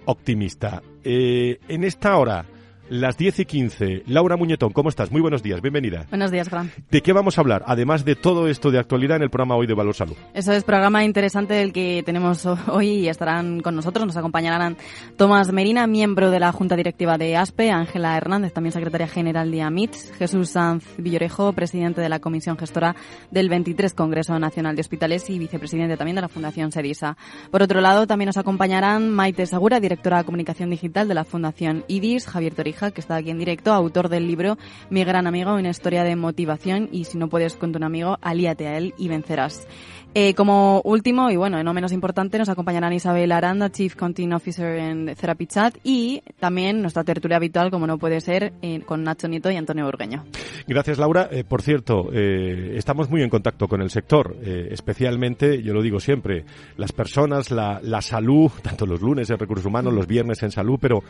optimista. 0.05 0.81
en 1.03 1.83
esta 1.83 2.17
hora 2.17 2.45
las 2.91 3.17
10 3.17 3.39
y 3.39 3.45
15. 3.45 4.03
Laura 4.07 4.35
Muñetón, 4.35 4.73
¿cómo 4.73 4.89
estás? 4.89 5.11
Muy 5.13 5.21
buenos 5.21 5.41
días, 5.41 5.61
bienvenida. 5.61 6.07
Buenos 6.09 6.29
días, 6.29 6.49
Fran. 6.49 6.69
¿De 6.89 7.01
qué 7.01 7.13
vamos 7.13 7.37
a 7.37 7.41
hablar, 7.41 7.63
además 7.65 8.03
de 8.03 8.17
todo 8.17 8.49
esto 8.49 8.69
de 8.69 8.79
actualidad 8.79 9.15
en 9.15 9.23
el 9.23 9.29
programa 9.29 9.55
hoy 9.55 9.65
de 9.65 9.73
Valor 9.73 9.95
Salud? 9.95 10.17
Eso 10.33 10.51
es, 10.51 10.65
programa 10.65 11.05
interesante 11.05 11.61
el 11.61 11.71
que 11.71 12.03
tenemos 12.05 12.45
hoy 12.67 12.89
y 12.89 13.07
estarán 13.07 13.61
con 13.61 13.77
nosotros. 13.77 14.05
Nos 14.05 14.17
acompañarán 14.17 14.75
Tomás 15.15 15.53
Merina, 15.53 15.87
miembro 15.87 16.31
de 16.31 16.41
la 16.41 16.51
Junta 16.51 16.75
Directiva 16.75 17.17
de 17.17 17.37
ASPE, 17.37 17.71
Ángela 17.71 18.17
Hernández, 18.17 18.51
también 18.51 18.73
secretaria 18.73 19.07
general 19.07 19.51
de 19.51 19.61
AMITS, 19.61 20.11
Jesús 20.17 20.49
Sanz 20.49 20.83
Villorejo, 20.97 21.53
presidente 21.53 22.01
de 22.01 22.09
la 22.09 22.19
Comisión 22.19 22.57
Gestora 22.57 22.97
del 23.31 23.47
23 23.47 23.93
Congreso 23.93 24.37
Nacional 24.37 24.75
de 24.75 24.81
Hospitales 24.81 25.29
y 25.29 25.39
vicepresidente 25.39 25.95
también 25.95 26.15
de 26.15 26.23
la 26.23 26.27
Fundación 26.27 26.73
SEDISA. 26.73 27.15
Por 27.51 27.63
otro 27.63 27.79
lado, 27.79 28.05
también 28.05 28.27
nos 28.27 28.37
acompañarán 28.37 29.09
Maite 29.11 29.45
Segura, 29.45 29.79
directora 29.79 30.17
de 30.17 30.25
Comunicación 30.25 30.69
Digital 30.69 31.07
de 31.07 31.13
la 31.13 31.23
Fundación 31.23 31.85
IDIS, 31.87 32.27
Javier 32.27 32.53
Torija, 32.53 32.80
que 32.89 33.01
está 33.01 33.17
aquí 33.17 33.29
en 33.29 33.37
directo, 33.37 33.71
autor 33.71 34.09
del 34.09 34.25
libro 34.25 34.57
Mi 34.89 35.03
gran 35.03 35.27
amigo, 35.27 35.53
una 35.53 35.69
historia 35.69 36.03
de 36.03 36.15
motivación 36.15 36.89
y 36.91 37.03
si 37.03 37.19
no 37.19 37.29
puedes 37.29 37.55
con 37.55 37.71
tu 37.71 37.83
amigo, 37.83 38.17
alíate 38.21 38.67
a 38.67 38.77
él 38.77 38.95
y 38.97 39.07
vencerás. 39.09 39.67
Eh, 40.13 40.33
como 40.33 40.81
último, 40.83 41.31
y 41.31 41.37
bueno, 41.37 41.63
no 41.63 41.73
menos 41.73 41.93
importante, 41.93 42.37
nos 42.37 42.49
acompañarán 42.49 42.91
Isabel 42.91 43.31
Aranda, 43.31 43.71
Chief 43.71 43.95
Content 43.95 44.33
Officer 44.33 44.77
en 44.77 45.15
Therapy 45.15 45.47
Chat, 45.47 45.77
y 45.85 46.21
también 46.37 46.81
nuestra 46.81 47.05
tertulia 47.05 47.37
habitual, 47.37 47.71
como 47.71 47.87
no 47.87 47.97
puede 47.97 48.19
ser, 48.19 48.51
eh, 48.61 48.81
con 48.81 49.03
Nacho 49.03 49.29
Nieto 49.29 49.49
y 49.49 49.55
Antonio 49.55 49.85
Burgueño. 49.85 50.25
Gracias, 50.67 50.97
Laura. 50.97 51.29
Eh, 51.31 51.45
por 51.45 51.61
cierto, 51.61 52.11
estamos 52.11 53.09
muy 53.09 53.21
en 53.21 53.29
contacto 53.29 53.69
con 53.69 53.81
el 53.81 53.89
sector, 53.89 54.35
especialmente, 54.43 55.63
yo 55.63 55.73
lo 55.73 55.81
digo 55.81 56.01
siempre, 56.01 56.43
las 56.75 56.91
personas, 56.91 57.49
la, 57.49 57.79
la, 57.81 58.01
salud, 58.01 58.51
tanto 58.61 58.85
los 58.85 59.01
lunes 59.01 59.29
en 59.29 59.37
recursos 59.37 59.65
humanos, 59.65 59.93
los 59.93 60.07
viernes 60.07 60.43
en 60.43 60.51
salud, 60.51 60.77
pero 60.81 61.03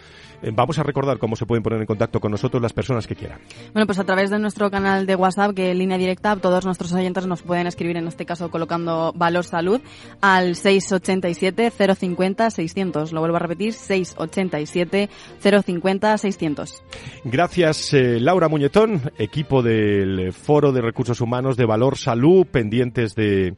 vamos 0.54 0.78
a 0.78 0.84
recordar 0.84 1.18
cómo 1.18 1.36
se 1.36 1.48
pueden 1.48 1.64
poner 1.64 1.80
en 1.80 1.88
contacto 1.88 2.20
con 2.20 2.30
nosotros 2.30 2.62
las 2.62 2.74
personas 2.74 3.08
que 3.08 3.16
quieran. 3.16 3.40
Bueno, 3.74 3.88
pues 3.88 3.98
a 3.98 4.04
través 4.04 4.30
de 4.30 4.38
nuestro 4.38 4.70
canal 4.70 5.08
de 5.08 5.16
WhatsApp, 5.16 5.56
que 5.56 5.72
en 5.72 5.80
línea 5.80 5.98
directa, 5.98 6.36
todos 6.36 6.66
nuestros 6.66 6.94
oyentes 6.94 7.26
nos 7.26 7.42
pueden 7.42 7.66
escribir, 7.66 7.98
en 7.98 8.08
este 8.08 8.28
caso 8.28 8.52
colocando 8.52 8.91
Valor 9.16 9.44
Salud 9.44 9.82
al 10.22 10.56
687 10.56 11.72
050 11.72 12.50
600. 12.50 13.12
Lo 13.12 13.20
vuelvo 13.20 13.38
a 13.38 13.40
repetir, 13.40 13.74
687 13.74 15.10
050 15.40 16.18
600. 16.18 16.84
Gracias, 17.26 17.94
eh, 17.94 18.20
Laura 18.20 18.48
Muñetón, 18.48 19.12
equipo 19.18 19.62
del 19.62 20.34
Foro 20.34 20.72
de 20.72 20.82
Recursos 20.82 21.22
Humanos 21.22 21.58
de 21.58 21.66
Valor 21.66 21.98
Salud, 21.98 22.46
pendientes 22.46 23.16
de 23.16 23.56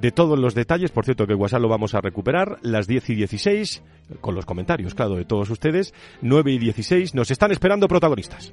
de 0.00 0.12
todos 0.12 0.38
los 0.38 0.54
detalles. 0.54 0.90
Por 0.90 1.04
cierto, 1.04 1.26
que 1.26 1.32
el 1.32 1.38
WhatsApp 1.38 1.60
lo 1.60 1.68
vamos 1.68 1.94
a 1.94 2.00
recuperar. 2.00 2.58
Las 2.62 2.86
10 2.86 3.10
y 3.10 3.14
16, 3.14 3.82
con 4.20 4.34
los 4.34 4.46
comentarios, 4.46 4.94
claro, 4.94 5.16
de 5.16 5.24
todos 5.24 5.50
ustedes. 5.50 5.94
9 6.22 6.52
y 6.52 6.58
16, 6.58 7.14
nos 7.14 7.30
están 7.30 7.52
esperando 7.52 7.88
protagonistas. 7.88 8.52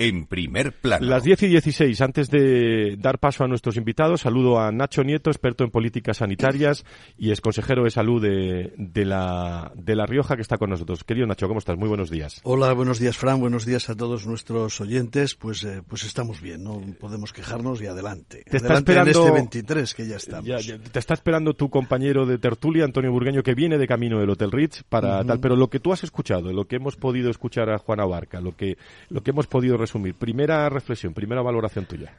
en 0.00 0.24
primer 0.24 0.72
plano. 0.72 1.06
Las 1.06 1.24
10 1.24 1.42
y 1.42 1.48
16, 1.48 2.00
antes 2.00 2.30
de 2.30 2.96
dar 2.98 3.18
paso 3.18 3.44
a 3.44 3.48
nuestros 3.48 3.76
invitados, 3.76 4.22
saludo 4.22 4.58
a 4.58 4.72
Nacho 4.72 5.04
Nieto, 5.04 5.28
experto 5.28 5.62
en 5.62 5.70
políticas 5.70 6.16
sanitarias 6.16 6.86
y 7.18 7.32
es 7.32 7.42
consejero 7.42 7.84
de 7.84 7.90
salud 7.90 8.22
de, 8.22 8.72
de, 8.78 9.04
la, 9.04 9.70
de 9.74 9.94
La 9.94 10.06
Rioja, 10.06 10.36
que 10.36 10.42
está 10.42 10.56
con 10.56 10.70
nosotros. 10.70 11.04
Querido 11.04 11.26
Nacho, 11.26 11.48
¿cómo 11.48 11.58
estás? 11.58 11.76
Muy 11.76 11.86
buenos 11.86 12.08
días. 12.08 12.40
Hola, 12.44 12.72
buenos 12.72 12.98
días, 12.98 13.18
Fran. 13.18 13.40
Buenos 13.40 13.66
días 13.66 13.90
a 13.90 13.94
todos 13.94 14.26
nuestros 14.26 14.80
oyentes. 14.80 15.34
Pues, 15.34 15.64
eh, 15.64 15.82
pues 15.86 16.04
estamos 16.04 16.40
bien, 16.40 16.64
no 16.64 16.80
podemos 16.98 17.34
quejarnos 17.34 17.82
y 17.82 17.86
adelante. 17.86 18.42
Te 18.50 18.56
está 18.56 18.78
esperando, 18.78 19.10
en 19.10 19.18
este 19.18 19.30
23 19.32 19.94
que 19.94 20.06
ya 20.06 20.16
estamos. 20.16 20.46
Ya, 20.46 20.60
ya, 20.60 20.78
te 20.78 20.98
está 20.98 21.12
esperando 21.12 21.52
tu 21.52 21.68
compañero 21.68 22.24
de 22.24 22.38
tertulia, 22.38 22.86
Antonio 22.86 23.12
Burgueño, 23.12 23.42
que 23.42 23.54
viene 23.54 23.76
de 23.76 23.86
camino 23.86 24.18
del 24.18 24.30
Hotel 24.30 24.50
Ritz 24.50 24.82
para 24.88 25.18
uh 25.18 25.20
-huh. 25.20 25.26
tal. 25.26 25.40
Pero 25.40 25.56
lo 25.56 25.68
que 25.68 25.78
tú 25.78 25.92
has 25.92 26.04
escuchado, 26.04 26.54
lo 26.54 26.64
que 26.64 26.76
hemos 26.76 26.96
podido 26.96 27.28
escuchar 27.30 27.68
a 27.68 27.76
Juana 27.76 28.06
Barca, 28.06 28.40
lo 28.40 28.56
que, 28.56 28.78
lo 29.10 29.22
que 29.22 29.32
hemos 29.32 29.46
podido 29.46 29.76
Primera 30.18 30.68
reflexión, 30.68 31.14
primera 31.14 31.42
valoración 31.42 31.86
tuya. 31.86 32.12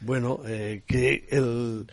Bueno, 0.00 0.40
eh, 0.46 0.82
que 0.86 1.26
el 1.30 1.86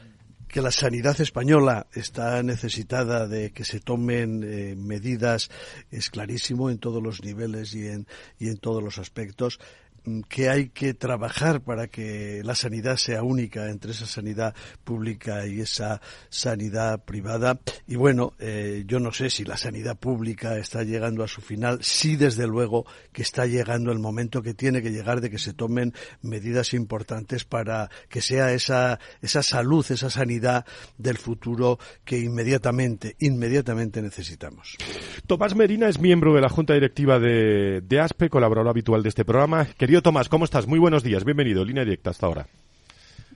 que 0.54 0.62
la 0.62 0.70
sanidad 0.70 1.20
española 1.20 1.88
está 1.94 2.44
necesitada 2.44 3.28
de 3.28 3.52
que 3.52 3.66
se 3.66 3.80
tomen 3.80 4.44
eh, 4.44 4.76
medidas 4.76 5.50
es 5.90 6.12
clarísimo 6.12 6.70
en 6.70 6.78
todos 6.78 7.02
los 7.02 7.24
niveles 7.24 7.74
y 7.74 7.88
en, 7.88 8.06
y 8.38 8.50
en 8.50 8.58
todos 8.58 8.84
los 8.84 9.00
aspectos 9.00 9.60
que 10.28 10.50
hay 10.50 10.70
que 10.70 10.94
trabajar 10.94 11.62
para 11.62 11.88
que 11.88 12.42
la 12.44 12.56
sanidad 12.56 12.98
sea 12.98 13.24
única 13.24 13.70
entre 13.70 13.92
esa 13.92 14.06
sanidad 14.06 14.54
pública 14.84 15.48
y 15.48 15.62
esa 15.62 16.02
sanidad 16.30 17.04
privada. 17.04 17.60
Y 17.88 17.96
bueno, 17.96 18.34
eh, 18.40 18.84
yo 18.86 19.00
no 19.00 19.12
sé 19.12 19.30
si 19.30 19.44
la 19.46 19.58
sanidad 19.58 19.98
pública 19.98 20.58
está 20.58 20.84
llegando 20.84 21.24
a 21.24 21.28
su 21.28 21.42
final. 21.42 21.80
Sí, 21.82 22.16
desde 22.16 22.48
luego 22.48 22.86
que 23.12 23.22
está 23.22 23.46
llegando 23.46 23.92
el 23.92 24.00
momento 24.00 24.42
que 24.42 24.54
tiene 24.54 24.82
que 24.82 24.92
llegar 24.92 25.22
de 25.22 25.30
que 25.30 25.40
se 25.40 25.54
tomen 25.54 25.94
medidas 26.22 26.74
importantes 26.74 27.46
para 27.46 27.90
que 28.10 28.22
sea 28.22 28.54
esa, 28.54 29.00
esa 29.22 29.44
salud, 29.44 29.86
esa 29.90 30.10
sanidad 30.10 30.66
del 30.98 31.18
futuro 31.18 31.80
que 32.04 32.20
inmediatamente, 32.20 33.16
inmediatamente 33.20 34.02
necesitamos. 34.02 34.78
Tomás 35.28 35.56
Merina 35.56 35.88
es 35.88 36.00
miembro 36.00 36.34
de 36.34 36.42
la 36.42 36.50
Junta 36.50 36.74
Directiva 36.74 37.20
de, 37.20 37.82
de 37.82 38.00
ASPE, 38.00 38.30
colaborador 38.30 38.70
habitual 38.70 39.04
de 39.04 39.10
este 39.10 39.26
programa. 39.26 39.68
Querido 39.94 40.02
Tomás, 40.10 40.28
¿cómo 40.28 40.44
estás? 40.44 40.66
Muy 40.66 40.80
buenos 40.80 41.04
días, 41.04 41.24
bienvenido, 41.24 41.64
línea 41.64 41.84
directa 41.84 42.10
hasta 42.10 42.26
ahora. 42.26 42.48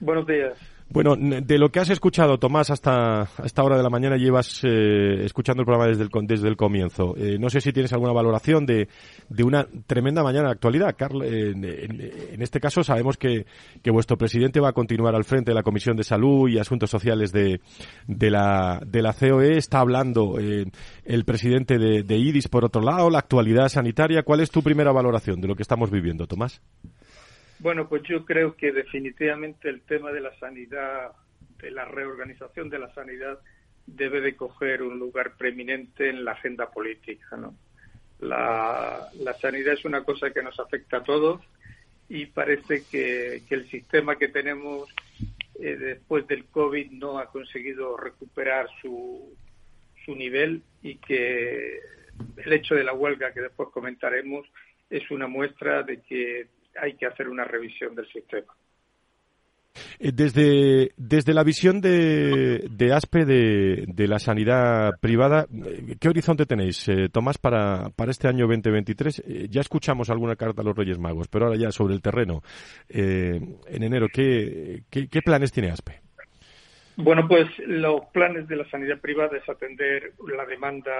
Buenos 0.00 0.26
días. 0.26 0.54
Bueno, 0.90 1.16
de 1.16 1.58
lo 1.58 1.70
que 1.70 1.80
has 1.80 1.90
escuchado, 1.90 2.38
Tomás, 2.38 2.70
hasta 2.70 3.28
esta 3.44 3.62
hora 3.62 3.76
de 3.76 3.82
la 3.82 3.90
mañana 3.90 4.16
llevas 4.16 4.60
eh, 4.64 5.22
escuchando 5.22 5.60
el 5.60 5.66
programa 5.66 5.86
desde 5.86 6.04
el, 6.04 6.26
desde 6.26 6.48
el 6.48 6.56
comienzo. 6.56 7.14
Eh, 7.18 7.36
no 7.38 7.50
sé 7.50 7.60
si 7.60 7.74
tienes 7.74 7.92
alguna 7.92 8.12
valoración 8.12 8.64
de, 8.64 8.88
de 9.28 9.44
una 9.44 9.66
tremenda 9.86 10.22
mañana 10.22 10.46
de 10.46 10.52
actualidad. 10.52 10.96
Carl, 10.96 11.22
en, 11.24 11.62
en, 11.62 12.00
en, 12.00 12.42
este 12.42 12.58
caso 12.58 12.82
sabemos 12.82 13.18
que, 13.18 13.44
que, 13.82 13.90
vuestro 13.90 14.16
presidente 14.16 14.60
va 14.60 14.70
a 14.70 14.72
continuar 14.72 15.14
al 15.14 15.24
frente 15.24 15.50
de 15.50 15.56
la 15.56 15.62
Comisión 15.62 15.94
de 15.94 16.04
Salud 16.04 16.48
y 16.48 16.58
Asuntos 16.58 16.88
Sociales 16.88 17.32
de, 17.32 17.60
de, 18.06 18.30
la, 18.30 18.80
de 18.86 19.02
la 19.02 19.12
COE. 19.12 19.58
Está 19.58 19.80
hablando 19.80 20.38
eh, 20.40 20.64
el 21.04 21.24
presidente 21.26 21.76
de, 21.76 22.02
de 22.02 22.16
IDIS, 22.16 22.48
por 22.48 22.64
otro 22.64 22.80
lado, 22.80 23.10
la 23.10 23.18
actualidad 23.18 23.68
sanitaria. 23.68 24.22
¿Cuál 24.22 24.40
es 24.40 24.50
tu 24.50 24.62
primera 24.62 24.90
valoración 24.90 25.42
de 25.42 25.48
lo 25.48 25.54
que 25.54 25.62
estamos 25.62 25.90
viviendo, 25.90 26.26
Tomás? 26.26 26.62
Bueno, 27.60 27.88
pues 27.88 28.02
yo 28.04 28.24
creo 28.24 28.56
que 28.56 28.72
definitivamente 28.72 29.68
el 29.68 29.82
tema 29.82 30.12
de 30.12 30.20
la 30.20 30.38
sanidad, 30.38 31.12
de 31.60 31.70
la 31.70 31.84
reorganización 31.84 32.70
de 32.70 32.78
la 32.78 32.92
sanidad, 32.94 33.40
debe 33.86 34.20
de 34.20 34.36
coger 34.36 34.82
un 34.82 34.98
lugar 34.98 35.36
preeminente 35.36 36.08
en 36.08 36.24
la 36.24 36.32
agenda 36.32 36.70
política. 36.70 37.36
¿no? 37.36 37.54
La, 38.20 39.08
sanidad 39.40 39.74
es 39.74 39.84
una 39.84 40.04
cosa 40.04 40.30
que 40.30 40.42
nos 40.42 40.58
afecta 40.60 40.98
a 40.98 41.04
todos 41.04 41.40
y 42.08 42.26
parece 42.26 42.84
que, 42.90 43.42
que 43.48 43.54
el 43.54 43.68
sistema 43.70 44.16
que 44.16 44.28
tenemos 44.28 44.88
eh, 45.60 45.76
después 45.76 46.26
del 46.26 46.44
COVID 46.46 46.92
no 46.92 47.18
ha 47.18 47.26
conseguido 47.26 47.96
recuperar 47.96 48.68
su, 48.80 49.36
su 50.04 50.14
nivel 50.14 50.62
y 50.82 50.96
que 50.96 51.80
el 52.36 52.52
hecho 52.52 52.74
de 52.74 52.84
la 52.84 52.92
huelga, 52.92 53.32
que 53.32 53.40
después 53.40 53.68
comentaremos, 53.70 54.46
es 54.90 55.10
una 55.10 55.26
muestra 55.26 55.82
de 55.82 56.00
que 56.02 56.46
hay 56.80 56.94
que 56.94 57.06
hacer 57.06 57.28
una 57.28 57.44
revisión 57.44 57.94
del 57.94 58.06
sistema. 58.08 58.52
Desde, 60.00 60.92
desde 60.96 61.34
la 61.34 61.44
visión 61.44 61.80
de, 61.80 62.68
de 62.70 62.92
ASPE 62.92 63.24
de, 63.24 63.84
de, 63.86 64.08
la 64.08 64.18
sanidad 64.18 64.92
privada, 65.00 65.46
¿qué 66.00 66.08
horizonte 66.08 66.46
tenéis, 66.46 66.88
eh, 66.88 67.08
Tomás, 67.12 67.38
para, 67.38 67.90
para 67.90 68.10
este 68.10 68.28
año 68.28 68.46
2023? 68.46 69.22
Eh, 69.26 69.46
ya 69.48 69.60
escuchamos 69.60 70.10
alguna 70.10 70.36
carta 70.36 70.62
a 70.62 70.64
los 70.64 70.76
Reyes 70.76 70.98
Magos, 70.98 71.28
pero 71.28 71.46
ahora 71.46 71.58
ya 71.58 71.70
sobre 71.70 71.94
el 71.94 72.02
terreno, 72.02 72.42
eh, 72.88 73.40
en 73.66 73.82
enero, 73.82 74.06
¿qué, 74.12 74.82
¿qué, 74.90 75.08
qué, 75.08 75.22
planes 75.22 75.52
tiene 75.52 75.70
ASPE? 75.70 76.07
Bueno, 77.00 77.28
pues 77.28 77.46
los 77.60 78.06
planes 78.06 78.48
de 78.48 78.56
la 78.56 78.68
sanidad 78.70 78.98
privada 78.98 79.36
es 79.36 79.48
atender 79.48 80.14
la 80.36 80.44
demanda 80.44 80.92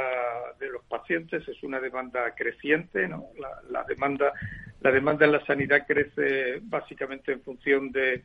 de 0.60 0.68
los 0.68 0.84
pacientes, 0.84 1.46
es 1.48 1.60
una 1.64 1.80
demanda 1.80 2.36
creciente, 2.36 3.08
¿no? 3.08 3.24
La, 3.36 3.48
la 3.68 3.82
demanda, 3.82 4.32
la 4.80 4.92
demanda 4.92 5.26
en 5.26 5.32
la 5.32 5.44
sanidad 5.44 5.84
crece 5.88 6.60
básicamente 6.62 7.32
en 7.32 7.42
función 7.42 7.90
de, 7.90 8.22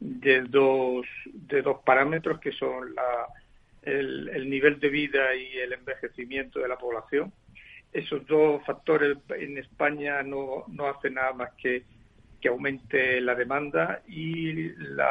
de 0.00 0.42
dos, 0.42 1.06
de 1.26 1.62
dos 1.62 1.78
parámetros 1.84 2.40
que 2.40 2.50
son 2.50 2.92
la, 2.92 3.28
el, 3.82 4.28
el 4.30 4.50
nivel 4.50 4.80
de 4.80 4.88
vida 4.88 5.32
y 5.36 5.58
el 5.58 5.74
envejecimiento 5.74 6.58
de 6.58 6.66
la 6.66 6.76
población. 6.76 7.32
Esos 7.92 8.26
dos 8.26 8.64
factores 8.66 9.16
en 9.28 9.58
España 9.58 10.24
no, 10.24 10.64
no 10.66 10.88
hacen 10.88 11.14
nada 11.14 11.32
más 11.34 11.52
que 11.52 11.84
que 12.40 12.48
aumente 12.48 13.20
la 13.20 13.36
demanda 13.36 14.02
y 14.08 14.70
la, 14.72 15.08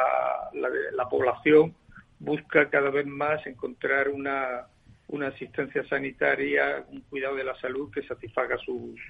la, 0.52 0.68
la 0.92 1.08
población 1.08 1.74
busca 2.22 2.70
cada 2.70 2.90
vez 2.90 3.06
más 3.06 3.44
encontrar 3.46 4.08
una, 4.08 4.66
una 5.08 5.28
asistencia 5.28 5.86
sanitaria, 5.88 6.84
un 6.88 7.00
cuidado 7.02 7.36
de 7.36 7.44
la 7.44 7.54
salud 7.60 7.90
que 7.92 8.02
satisfaga 8.02 8.56
sus, 8.64 9.00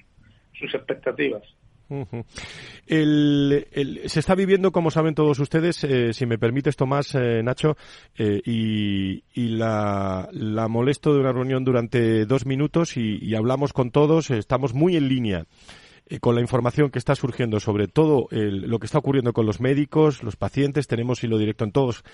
sus 0.58 0.74
expectativas. 0.74 1.42
se 2.86 4.18
está 4.20 4.34
viviendo, 4.34 4.72
como 4.72 4.90
saben 4.90 5.14
todos 5.14 5.38
ustedes, 5.38 5.84
eh, 5.84 6.14
si 6.14 6.24
me 6.24 6.38
permites, 6.38 6.76
Tomás, 6.76 7.14
eh, 7.14 7.42
Nacho, 7.42 7.76
eh, 8.16 8.40
y, 8.46 9.22
la, 9.56 10.28
molesto 10.70 11.12
de 11.12 11.20
una 11.20 11.32
reunión 11.32 11.64
durante 11.64 12.24
dos 12.24 12.46
minutos 12.46 12.96
y, 12.96 13.34
hablamos 13.34 13.74
con 13.74 13.90
todos, 13.90 14.30
estamos 14.30 14.72
muy 14.72 14.96
en 14.96 15.08
línea 15.08 15.44
con 16.20 16.34
la 16.34 16.40
información 16.40 16.90
que 16.90 16.98
está 16.98 17.14
surgiendo 17.14 17.60
sobre 17.60 17.88
todo 17.88 18.28
lo 18.30 18.78
que 18.78 18.86
está 18.86 18.98
ocurriendo 18.98 19.32
con 19.32 19.46
los 19.46 19.60
médicos, 19.60 20.22
los 20.22 20.36
pacientes, 20.36 20.86
tenemos 20.86 21.22
hilo 21.24 21.38
directo 21.38 21.64
en 21.64 21.72
todos, 21.72 22.04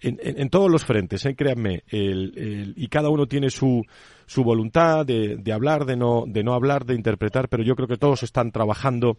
en, 0.00 0.50
todos 0.50 0.70
los 0.70 0.84
frentes, 0.84 1.26
créanme, 1.36 1.84
y 1.90 2.88
cada 2.88 3.10
uno 3.10 3.26
tiene 3.26 3.50
su, 3.50 3.84
su 4.26 4.42
voluntad 4.42 5.06
de, 5.06 5.36
de, 5.36 5.52
hablar, 5.52 5.84
de 5.84 5.96
no, 5.96 6.24
de 6.26 6.42
no 6.42 6.54
hablar, 6.54 6.84
de 6.84 6.94
interpretar, 6.94 7.48
pero 7.48 7.62
yo 7.62 7.76
creo 7.76 7.88
que 7.88 7.96
todos 7.96 8.22
están 8.22 8.50
trabajando 8.50 9.18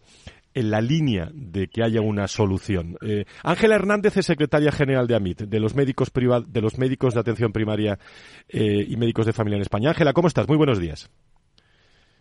en 0.56 0.72
la 0.72 0.82
línea 0.82 1.30
de 1.34 1.68
que 1.68 1.84
haya 1.84 2.02
una 2.02 2.28
solución. 2.28 2.98
Eh, 3.02 3.26
Ángela 3.44 3.76
Hernández 3.76 4.18
es 4.18 4.26
secretaria 4.26 4.72
general 4.72 5.06
de 5.06 5.16
AMIT, 5.16 5.42
de 5.42 5.60
los 5.60 5.76
médicos 5.76 6.12
de 6.48 6.62
los 6.62 6.78
médicos 6.78 7.14
de 7.14 7.20
atención 7.20 7.52
primaria 7.52 8.00
eh, 8.48 8.86
y 8.88 8.96
médicos 8.96 9.26
de 9.26 9.34
familia 9.34 9.58
en 9.58 9.64
España. 9.64 9.90
Ángela, 9.90 10.14
¿cómo 10.14 10.30
estás? 10.30 10.48
Muy 10.48 10.58
buenos 10.58 10.80
días. 10.80 11.12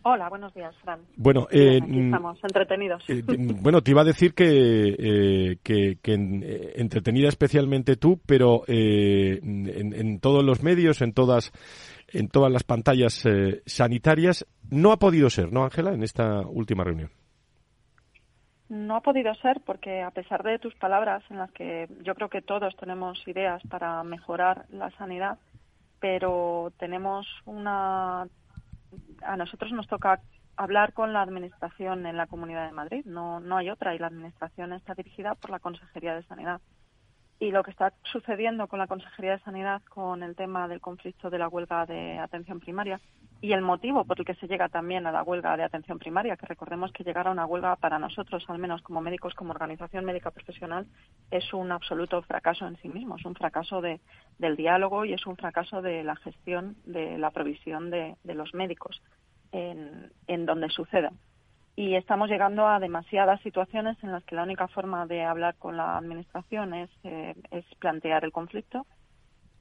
Hola, 0.07 0.29
buenos 0.29 0.53
días, 0.53 0.75
Fran. 0.83 0.99
Bueno, 1.17 1.47
eh, 1.49 1.79
estamos 1.81 2.37
entretenidos. 2.43 3.03
bueno, 3.61 3.81
te 3.81 3.89
iba 3.89 4.01
a 4.01 4.05
decir 4.05 4.35
que, 4.35 5.57
que, 5.63 5.97
entretenida 6.75 7.27
especialmente 7.27 7.95
tú, 7.95 8.19
pero 8.25 8.61
en, 8.67 9.67
en, 9.67 10.19
todos 10.19 10.43
los 10.43 10.61
medios, 10.61 11.01
en 11.01 11.11
todas 11.11 11.51
en 12.15 12.29
todas 12.29 12.51
las 12.51 12.63
pantallas 12.63 13.25
eh, 13.25 13.61
sanitarias. 13.65 14.45
No 14.69 14.91
ha 14.91 14.97
podido 14.97 15.29
ser, 15.29 15.51
¿no, 15.51 15.63
Ángela, 15.63 15.93
en 15.93 16.03
esta 16.03 16.41
última 16.41 16.83
reunión? 16.83 17.09
No 18.69 18.95
ha 18.95 19.01
podido 19.01 19.33
ser 19.35 19.61
porque 19.65 20.01
a 20.01 20.11
pesar 20.11 20.43
de 20.43 20.57
tus 20.57 20.73
palabras 20.75 21.23
en 21.29 21.37
las 21.37 21.51
que 21.51 21.87
yo 22.03 22.15
creo 22.15 22.29
que 22.29 22.41
todos 22.41 22.75
tenemos 22.77 23.21
ideas 23.27 23.61
para 23.69 24.03
mejorar 24.03 24.65
la 24.69 24.89
sanidad, 24.91 25.37
pero 25.99 26.71
tenemos 26.79 27.27
una 27.45 28.27
a 29.23 29.37
nosotros 29.37 29.71
nos 29.71 29.87
toca 29.87 30.21
hablar 30.57 30.93
con 30.93 31.13
la 31.13 31.21
administración 31.21 32.05
en 32.05 32.17
la 32.17 32.27
Comunidad 32.27 32.67
de 32.67 32.73
Madrid, 32.73 33.05
no 33.05 33.39
no 33.39 33.57
hay 33.57 33.69
otra 33.69 33.93
y 33.95 33.99
la 33.99 34.07
administración 34.07 34.73
está 34.73 34.93
dirigida 34.93 35.35
por 35.35 35.49
la 35.49 35.59
Consejería 35.59 36.15
de 36.15 36.23
Sanidad 36.23 36.61
y 37.39 37.51
lo 37.51 37.63
que 37.63 37.71
está 37.71 37.93
sucediendo 38.03 38.67
con 38.67 38.79
la 38.79 38.87
Consejería 38.87 39.33
de 39.33 39.43
Sanidad 39.43 39.81
con 39.89 40.23
el 40.23 40.35
tema 40.35 40.67
del 40.67 40.79
conflicto 40.79 41.29
de 41.29 41.37
la 41.37 41.49
huelga 41.49 41.85
de 41.85 42.17
atención 42.17 42.59
primaria 42.59 42.99
y 43.41 43.51
el 43.51 43.61
motivo 43.61 44.05
por 44.05 44.19
el 44.19 44.25
que 44.25 44.35
se 44.35 44.47
llega 44.47 44.69
también 44.69 45.05
a 45.05 45.11
la 45.11 45.21
huelga 45.21 45.57
de 45.57 45.63
atención 45.63 45.99
primaria, 45.99 46.37
que 46.37 46.45
recordemos 46.45 46.91
que 46.93 47.03
llegar 47.03 47.27
a 47.27 47.31
una 47.31 47.45
huelga 47.45 47.75
para 47.75 47.99
nosotros, 47.99 48.45
al 48.47 48.57
menos 48.57 48.81
como 48.81 49.01
médicos, 49.01 49.35
como 49.35 49.51
organización 49.51 50.05
médica 50.05 50.31
profesional, 50.31 50.87
es 51.29 51.53
un 51.53 51.71
absoluto 51.71 52.21
fracaso 52.23 52.65
en 52.65 52.77
sí 52.77 52.87
mismo, 52.87 53.17
es 53.17 53.25
un 53.25 53.35
fracaso 53.35 53.81
de, 53.81 53.99
del 54.39 54.55
diálogo 54.55 55.03
y 55.03 55.13
es 55.13 55.27
un 55.27 55.35
fracaso 55.35 55.81
de 55.81 56.03
la 56.03 56.15
gestión 56.15 56.77
de 56.85 57.17
la 57.17 57.31
provisión 57.31 57.91
de, 57.91 58.15
los 58.23 58.53
médicos 58.53 59.01
en, 59.51 60.11
en 60.27 60.45
donde 60.45 60.69
suceda 60.69 61.11
y 61.75 61.95
estamos 61.95 62.29
llegando 62.29 62.67
a 62.67 62.79
demasiadas 62.79 63.41
situaciones 63.41 63.97
en 64.01 64.11
las 64.11 64.23
que 64.23 64.35
la 64.35 64.43
única 64.43 64.67
forma 64.67 65.05
de 65.07 65.23
hablar 65.23 65.55
con 65.55 65.75
la 65.75 65.97
administración 65.97 66.73
es, 66.73 66.89
eh, 67.03 67.35
es 67.51 67.65
plantear 67.79 68.23
el 68.23 68.31
conflicto, 68.31 68.85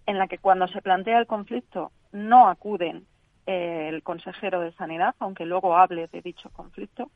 en 0.07 0.19
la 0.19 0.29
que 0.29 0.39
cuando 0.39 0.69
se 0.69 0.83
plantea 0.83 1.19
el 1.19 1.27
conflicto 1.27 1.91
no 2.13 2.49
acuden 2.49 3.07
eh, 3.47 3.89
el 3.89 4.03
consejero 4.03 4.61
de 4.61 4.73
sanidad, 4.75 5.15
aunque 5.19 5.45
luego 5.45 5.77
hable 5.77 6.07
de 6.09 6.23
dicho 6.23 6.51
conflicto. 6.51 7.11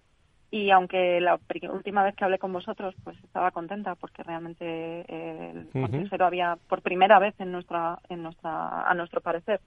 Y 0.51 0.71
aunque 0.71 1.21
la 1.21 1.39
última 1.71 2.03
vez 2.03 2.17
que 2.17 2.25
hablé 2.25 2.39
con 2.39 2.55
vosotros, 2.55 2.95
pues 3.05 3.23
estaba 3.23 3.51
contenta 3.51 3.95
porque 3.97 4.23
realmente 4.23 4.65
eh, 4.67 5.53
el 5.55 5.69
consejero 5.71 6.25
había, 6.25 6.57
por 6.69 6.81
primera 6.81 7.19
vez 7.19 7.35
en 7.39 7.53
nuestra, 7.53 7.99
en 8.09 8.23
nuestra, 8.23 8.89
a 8.89 8.95
nuestro 8.95 9.21
parecer, 9.21 9.61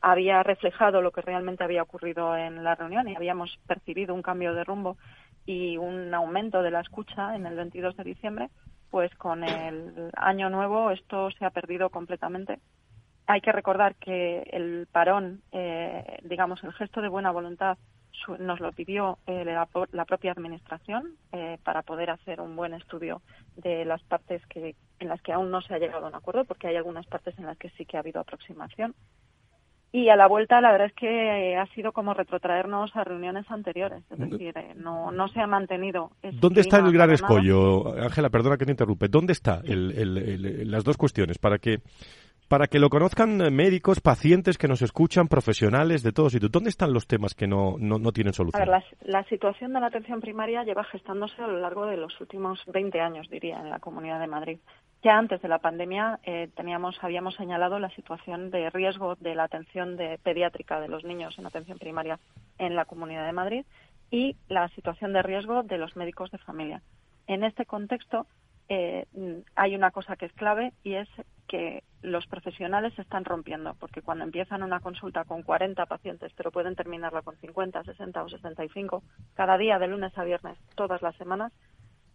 había 0.00 0.42
reflejado 0.42 1.02
lo 1.02 1.10
que 1.10 1.22
realmente 1.22 1.64
había 1.64 1.82
ocurrido 1.82 2.36
en 2.36 2.62
la 2.62 2.74
reunión 2.74 3.08
y 3.08 3.16
habíamos 3.16 3.58
percibido 3.66 4.14
un 4.14 4.22
cambio 4.22 4.54
de 4.54 4.64
rumbo 4.64 4.96
y 5.46 5.76
un 5.76 6.12
aumento 6.12 6.62
de 6.62 6.70
la 6.70 6.80
escucha 6.80 7.34
en 7.36 7.46
el 7.46 7.54
22 7.56 7.96
de 7.96 8.04
diciembre, 8.04 8.50
pues 8.90 9.14
con 9.16 9.44
el 9.44 10.10
año 10.16 10.50
nuevo 10.50 10.90
esto 10.90 11.30
se 11.32 11.44
ha 11.44 11.50
perdido 11.50 11.90
completamente. 11.90 12.58
Hay 13.26 13.40
que 13.40 13.52
recordar 13.52 13.96
que 13.96 14.42
el 14.52 14.86
parón, 14.90 15.42
eh, 15.52 16.18
digamos, 16.22 16.62
el 16.62 16.72
gesto 16.72 17.00
de 17.00 17.08
buena 17.08 17.30
voluntad 17.30 17.78
nos 18.38 18.60
lo 18.60 18.72
pidió 18.72 19.18
eh, 19.26 19.44
la, 19.44 20.04
propia 20.04 20.32
administración 20.32 21.16
eh, 21.32 21.58
para 21.62 21.82
poder 21.82 22.10
hacer 22.10 22.40
un 22.40 22.56
buen 22.56 22.72
estudio 22.74 23.20
de 23.56 23.84
las 23.84 24.02
partes 24.04 24.44
que, 24.46 24.74
en 24.98 25.08
las 25.08 25.20
que 25.22 25.32
aún 25.32 25.50
no 25.50 25.60
se 25.60 25.74
ha 25.74 25.78
llegado 25.78 26.06
a 26.06 26.08
un 26.08 26.14
acuerdo, 26.14 26.44
porque 26.44 26.66
hay 26.66 26.76
algunas 26.76 27.06
partes 27.06 27.38
en 27.38 27.46
las 27.46 27.58
que 27.58 27.70
sí 27.70 27.84
que 27.84 27.96
ha 27.96 28.00
habido 28.00 28.20
aproximación 28.20 28.94
y 29.96 30.10
a 30.10 30.16
la 30.16 30.28
vuelta 30.28 30.60
la 30.60 30.72
verdad 30.72 30.88
es 30.88 30.92
que 30.92 31.06
eh, 31.08 31.56
ha 31.56 31.64
sido 31.68 31.92
como 31.92 32.12
retrotraernos 32.12 32.94
a 32.94 33.02
reuniones 33.02 33.50
anteriores, 33.50 34.02
es 34.10 34.18
decir, 34.18 34.52
eh, 34.58 34.74
no, 34.76 35.10
no 35.10 35.28
se 35.28 35.40
ha 35.40 35.46
mantenido. 35.46 36.10
¿Dónde 36.34 36.60
está 36.60 36.80
el 36.80 36.92
gran 36.92 37.10
escollo? 37.10 37.94
Ángela, 37.96 38.28
perdona 38.28 38.58
que 38.58 38.66
te 38.66 38.72
interrumpe. 38.72 39.08
¿Dónde 39.08 39.32
está 39.32 39.62
el, 39.64 40.70
las 40.70 40.84
dos 40.84 40.98
cuestiones 40.98 41.38
para 41.38 41.56
que 41.56 41.78
para 42.48 42.68
que 42.68 42.78
lo 42.78 42.90
conozcan 42.90 43.38
médicos, 43.52 44.00
pacientes 44.00 44.56
que 44.56 44.68
nos 44.68 44.82
escuchan, 44.82 45.26
profesionales 45.26 46.04
de 46.04 46.12
todos 46.12 46.32
sitios. 46.32 46.52
¿Dónde 46.52 46.70
están 46.70 46.92
los 46.92 47.08
temas 47.08 47.34
que 47.34 47.48
no, 47.48 47.74
no, 47.78 47.98
no 47.98 48.12
tienen 48.12 48.34
solución? 48.34 48.62
A 48.62 48.66
ver, 48.66 48.84
la, 49.02 49.24
situación 49.24 49.72
de 49.72 49.80
la 49.80 49.88
atención 49.88 50.20
primaria 50.20 50.62
lleva 50.62 50.84
gestándose 50.84 51.42
a 51.42 51.48
lo 51.48 51.58
largo 51.58 51.86
de 51.86 51.96
los 51.96 52.20
últimos 52.20 52.62
20 52.66 53.00
años, 53.00 53.28
diría, 53.30 53.58
en 53.58 53.70
la 53.70 53.80
Comunidad 53.80 54.20
de 54.20 54.28
Madrid. 54.28 54.58
Ya 55.02 55.18
antes 55.18 55.40
de 55.42 55.48
la 55.48 55.58
pandemia 55.58 56.18
eh, 56.24 56.48
teníamos, 56.56 56.96
habíamos 57.02 57.36
señalado 57.36 57.78
la 57.78 57.90
situación 57.90 58.50
de 58.50 58.70
riesgo 58.70 59.14
de 59.16 59.34
la 59.34 59.44
atención 59.44 59.96
de 59.96 60.18
pediátrica 60.18 60.80
de 60.80 60.88
los 60.88 61.04
niños 61.04 61.38
en 61.38 61.46
atención 61.46 61.78
primaria 61.78 62.18
en 62.58 62.74
la 62.74 62.86
Comunidad 62.86 63.26
de 63.26 63.32
Madrid 63.32 63.64
y 64.10 64.36
la 64.48 64.68
situación 64.70 65.12
de 65.12 65.22
riesgo 65.22 65.62
de 65.62 65.78
los 65.78 65.96
médicos 65.96 66.30
de 66.30 66.38
familia. 66.38 66.82
En 67.26 67.44
este 67.44 67.66
contexto, 67.66 68.26
eh, 68.68 69.06
hay 69.54 69.74
una 69.74 69.90
cosa 69.90 70.16
que 70.16 70.26
es 70.26 70.32
clave 70.32 70.72
y 70.82 70.94
es 70.94 71.08
que 71.46 71.84
los 72.02 72.26
profesionales 72.26 72.94
se 72.94 73.02
están 73.02 73.24
rompiendo, 73.24 73.74
porque 73.78 74.02
cuando 74.02 74.24
empiezan 74.24 74.62
una 74.62 74.80
consulta 74.80 75.24
con 75.24 75.42
40 75.42 75.86
pacientes, 75.86 76.32
pero 76.36 76.50
pueden 76.50 76.74
terminarla 76.74 77.22
con 77.22 77.36
50, 77.36 77.84
60 77.84 78.22
o 78.22 78.28
65, 78.28 79.02
cada 79.34 79.56
día 79.58 79.78
de 79.78 79.88
lunes 79.88 80.16
a 80.16 80.24
viernes, 80.24 80.58
todas 80.74 81.02
las 81.02 81.16
semanas, 81.16 81.52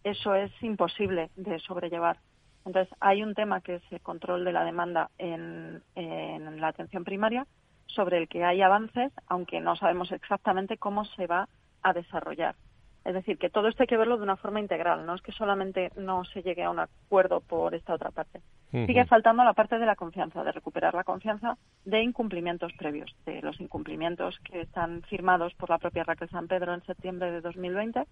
eso 0.04 0.36
es 0.36 0.52
imposible 0.62 1.30
de 1.36 1.60
sobrellevar. 1.60 2.18
Entonces, 2.66 2.94
hay 3.00 3.24
un 3.24 3.34
tema 3.34 3.62
que 3.62 3.76
es 3.76 3.84
el 3.92 4.02
control 4.02 4.46
de 4.46 4.52
la 4.52 4.64
demanda 4.64 5.10
en, 5.18 5.82
en 5.96 6.62
la 6.62 6.68
atención 6.68 7.04
primaria, 7.04 7.46
sobre 7.88 8.18
el 8.18 8.28
que 8.28 8.44
hay 8.44 8.62
avances, 8.62 9.12
aunque 9.28 9.60
no 9.60 9.76
sabemos 9.76 10.12
exactamente 10.12 10.78
cómo 10.78 11.06
se 11.06 11.28
va 11.28 11.48
a 11.84 11.94
desarrollar. 11.94 12.56
Es 13.04 13.16
decir, 13.16 13.40
que 13.40 13.50
todo 13.50 13.68
esto 13.68 13.82
hay 13.82 13.88
que 13.88 13.98
verlo 13.98 14.18
de 14.18 14.24
una 14.24 14.38
forma 14.38 14.60
integral, 14.60 15.06
no 15.08 15.16
es 15.16 15.22
que 15.24 15.32
solamente 15.32 15.92
no 15.98 16.24
se 16.24 16.44
llegue 16.44 16.64
a 16.64 16.70
un 16.70 16.80
acuerdo 16.80 17.42
por 17.42 17.74
esta 17.74 17.96
otra 17.96 18.12
parte. 18.12 18.42
Sigue 18.72 19.06
faltando 19.06 19.44
la 19.44 19.54
parte 19.54 19.80
de 19.80 19.86
la 19.86 19.96
confianza, 19.96 20.44
de 20.44 20.52
recuperar 20.52 20.94
la 20.94 21.04
confianza 21.04 21.58
de 21.84 22.04
incumplimientos 22.04 22.72
previos, 22.74 23.14
de 23.26 23.42
los 23.42 23.60
incumplimientos 23.60 24.40
que 24.46 24.62
están 24.62 25.02
firmados 25.04 25.54
por 25.56 25.70
la 25.70 25.80
propia 25.80 26.04
Raquel 26.04 26.30
San 26.30 26.48
Pedro 26.48 26.74
en 26.74 26.84
septiembre 26.84 27.32
de 27.32 27.42
2020. 27.42 28.06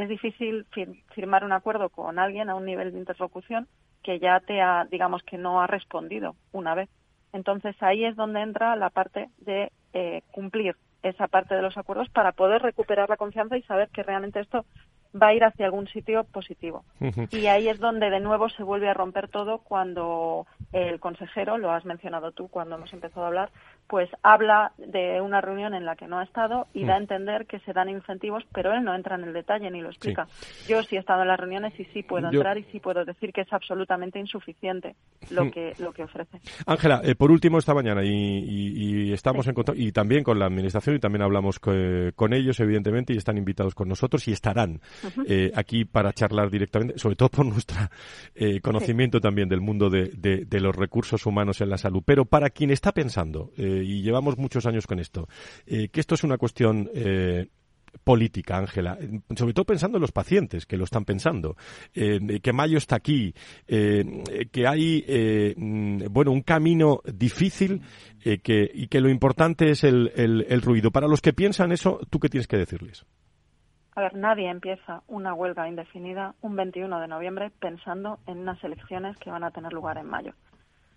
Es 0.00 0.08
difícil 0.08 0.66
firmar 1.14 1.44
un 1.44 1.52
acuerdo 1.52 1.90
con 1.90 2.18
alguien 2.18 2.48
a 2.48 2.54
un 2.54 2.64
nivel 2.64 2.90
de 2.90 2.98
interlocución 2.98 3.68
que 4.02 4.18
ya 4.18 4.40
te 4.40 4.62
ha, 4.62 4.86
digamos, 4.90 5.22
que 5.22 5.36
no 5.36 5.60
ha 5.60 5.66
respondido 5.66 6.36
una 6.52 6.74
vez. 6.74 6.88
Entonces 7.34 7.76
ahí 7.80 8.06
es 8.06 8.16
donde 8.16 8.40
entra 8.40 8.76
la 8.76 8.88
parte 8.88 9.28
de 9.38 9.70
eh, 9.92 10.22
cumplir 10.30 10.76
esa 11.02 11.28
parte 11.28 11.54
de 11.54 11.60
los 11.60 11.76
acuerdos 11.76 12.08
para 12.08 12.32
poder 12.32 12.62
recuperar 12.62 13.10
la 13.10 13.18
confianza 13.18 13.58
y 13.58 13.62
saber 13.62 13.90
que 13.90 14.02
realmente 14.02 14.40
esto 14.40 14.64
va 15.20 15.28
a 15.28 15.34
ir 15.34 15.44
hacia 15.44 15.66
algún 15.66 15.86
sitio 15.88 16.24
positivo. 16.24 16.84
Y 17.30 17.46
ahí 17.46 17.68
es 17.68 17.78
donde 17.78 18.08
de 18.08 18.20
nuevo 18.20 18.48
se 18.48 18.62
vuelve 18.62 18.88
a 18.88 18.94
romper 18.94 19.28
todo 19.28 19.58
cuando 19.58 20.46
el 20.72 20.98
consejero, 20.98 21.58
lo 21.58 21.72
has 21.72 21.84
mencionado 21.84 22.32
tú 22.32 22.48
cuando 22.48 22.76
hemos 22.76 22.92
empezado 22.94 23.24
a 23.24 23.28
hablar, 23.28 23.50
pues 23.90 24.08
habla 24.22 24.72
de 24.78 25.20
una 25.20 25.40
reunión 25.40 25.74
en 25.74 25.84
la 25.84 25.96
que 25.96 26.06
no 26.06 26.20
ha 26.20 26.22
estado 26.22 26.68
y 26.72 26.84
da 26.84 26.94
a 26.94 26.98
mm. 27.00 27.02
entender 27.02 27.46
que 27.46 27.58
se 27.58 27.72
dan 27.72 27.88
incentivos, 27.88 28.44
pero 28.52 28.72
él 28.72 28.84
no 28.84 28.94
entra 28.94 29.16
en 29.16 29.24
el 29.24 29.32
detalle 29.32 29.68
ni 29.68 29.80
lo 29.80 29.88
explica. 29.88 30.28
Yo 30.68 30.80
sí 30.84 30.94
he 30.94 31.00
estado 31.00 31.22
en 31.22 31.28
las 31.28 31.40
reuniones 31.40 31.78
y 31.78 31.84
sí 31.86 32.04
puedo 32.04 32.30
entrar 32.30 32.56
y 32.56 32.62
sí 32.70 32.78
puedo 32.78 33.04
decir 33.04 33.32
que 33.32 33.40
es 33.40 33.52
absolutamente 33.52 34.20
insuficiente 34.20 34.94
lo 35.30 35.46
mm. 35.46 35.50
que 35.50 35.72
lo 35.80 35.92
que 35.92 36.04
ofrece. 36.04 36.38
Ángela, 36.66 37.00
eh, 37.02 37.16
por 37.16 37.32
último 37.32 37.58
esta 37.58 37.74
mañana 37.74 38.04
y, 38.04 39.12
estamos 39.12 39.48
en 39.48 39.54
contacto 39.54 39.80
y 39.80 39.90
también 39.90 40.22
con 40.22 40.38
la 40.38 40.46
administración 40.46 40.94
y 40.94 41.00
también 41.00 41.22
hablamos 41.22 41.58
con 41.58 42.32
ellos 42.32 42.60
evidentemente 42.60 43.12
y 43.12 43.16
están 43.16 43.38
invitados 43.38 43.74
con 43.74 43.88
nosotros 43.88 44.28
y 44.28 44.32
estarán 44.32 44.80
eh, 45.26 45.50
aquí 45.56 45.84
para 45.84 46.12
charlar 46.12 46.48
directamente, 46.48 46.96
sobre 46.96 47.16
todo 47.16 47.28
por 47.28 47.46
nuestro 47.46 47.76
eh, 48.36 48.60
conocimiento 48.60 49.20
también 49.20 49.48
del 49.48 49.60
mundo 49.60 49.90
de, 49.90 50.10
de, 50.14 50.60
los 50.60 50.76
recursos 50.76 51.26
humanos 51.26 51.60
en 51.60 51.70
la 51.70 51.78
salud. 51.78 52.02
Pero 52.04 52.24
para 52.24 52.50
quien 52.50 52.70
está 52.70 52.92
pensando 52.92 53.50
y 53.80 54.02
llevamos 54.02 54.38
muchos 54.38 54.66
años 54.66 54.86
con 54.86 54.98
esto, 54.98 55.28
que 55.66 55.90
esto 55.94 56.14
es 56.14 56.24
una 56.24 56.38
cuestión 56.38 56.90
política, 58.04 58.56
Ángela, 58.56 58.98
sobre 59.36 59.52
todo 59.52 59.64
pensando 59.64 59.98
en 59.98 60.02
los 60.02 60.12
pacientes 60.12 60.66
que 60.66 60.76
lo 60.76 60.84
están 60.84 61.04
pensando, 61.04 61.56
eh, 61.94 62.40
que 62.40 62.52
mayo 62.52 62.78
está 62.78 62.96
aquí, 62.96 63.34
eh, 63.66 64.48
que 64.52 64.66
hay 64.66 65.04
eh, 65.06 65.54
mm, 65.56 66.04
bueno 66.10 66.30
un 66.32 66.42
camino 66.42 67.00
difícil 67.04 67.82
y 68.22 68.38
que 68.38 69.00
lo 69.00 69.08
importante 69.08 69.70
es 69.70 69.84
el, 69.84 70.12
el, 70.16 70.62
ruido. 70.62 70.90
Para 70.90 71.08
los 71.08 71.20
que 71.20 71.32
piensan 71.32 71.72
eso, 71.72 72.00
¿tú 72.10 72.20
qué 72.20 72.28
tienes 72.28 72.46
que 72.46 72.58
decirles? 72.58 73.06
A 73.96 74.02
ver, 74.02 74.14
nadie 74.14 74.48
empieza 74.48 75.02
una 75.08 75.34
huelga 75.34 75.68
indefinida 75.68 76.34
un 76.42 76.54
21 76.54 77.00
de 77.00 77.08
noviembre 77.08 77.50
pensando 77.60 78.18
en 78.26 78.38
unas 78.38 78.62
elecciones 78.62 79.16
que 79.18 79.30
van 79.30 79.42
a 79.42 79.50
tener 79.50 79.72
lugar 79.72 79.98
en 79.98 80.06
mayo 80.06 80.34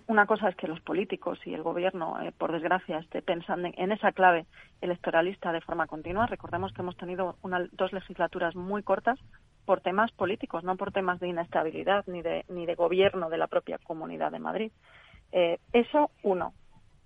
una 0.08 0.26
cosa 0.26 0.50
es 0.50 0.56
que 0.56 0.68
los 0.68 0.80
políticos 0.82 1.40
y 1.46 1.54
el 1.54 1.64
gobierno, 1.64 2.20
eh, 2.22 2.32
por 2.38 2.52
desgracia, 2.52 3.00
esté 3.00 3.22
pensando 3.22 3.70
en, 3.76 3.92
esa 3.92 4.12
clave 4.12 4.46
electoralista 4.82 5.52
de 5.52 5.62
forma 5.62 5.88
continua. 5.88 6.26
Recordemos 6.28 6.74
que 6.74 6.82
hemos 6.82 6.98
tenido 6.98 7.36
dos 7.72 7.94
legislaturas 7.94 8.56
muy 8.56 8.84
cortas 8.84 9.20
por 9.66 9.82
temas 9.82 10.12
políticos, 10.12 10.64
no 10.64 10.76
por 10.76 10.92
temas 10.92 11.20
de 11.20 11.30
inestabilidad 11.30 12.04
ni 12.08 12.22
de, 12.22 12.46
ni 12.50 12.66
de 12.66 12.76
gobierno 12.76 13.30
de 13.30 13.38
la 13.38 13.48
propia 13.48 13.78
Comunidad 13.78 14.32
de 14.32 14.40
Madrid. 14.40 14.72
Eh, 15.32 15.60
eso, 15.72 16.12
uno. 16.22 16.54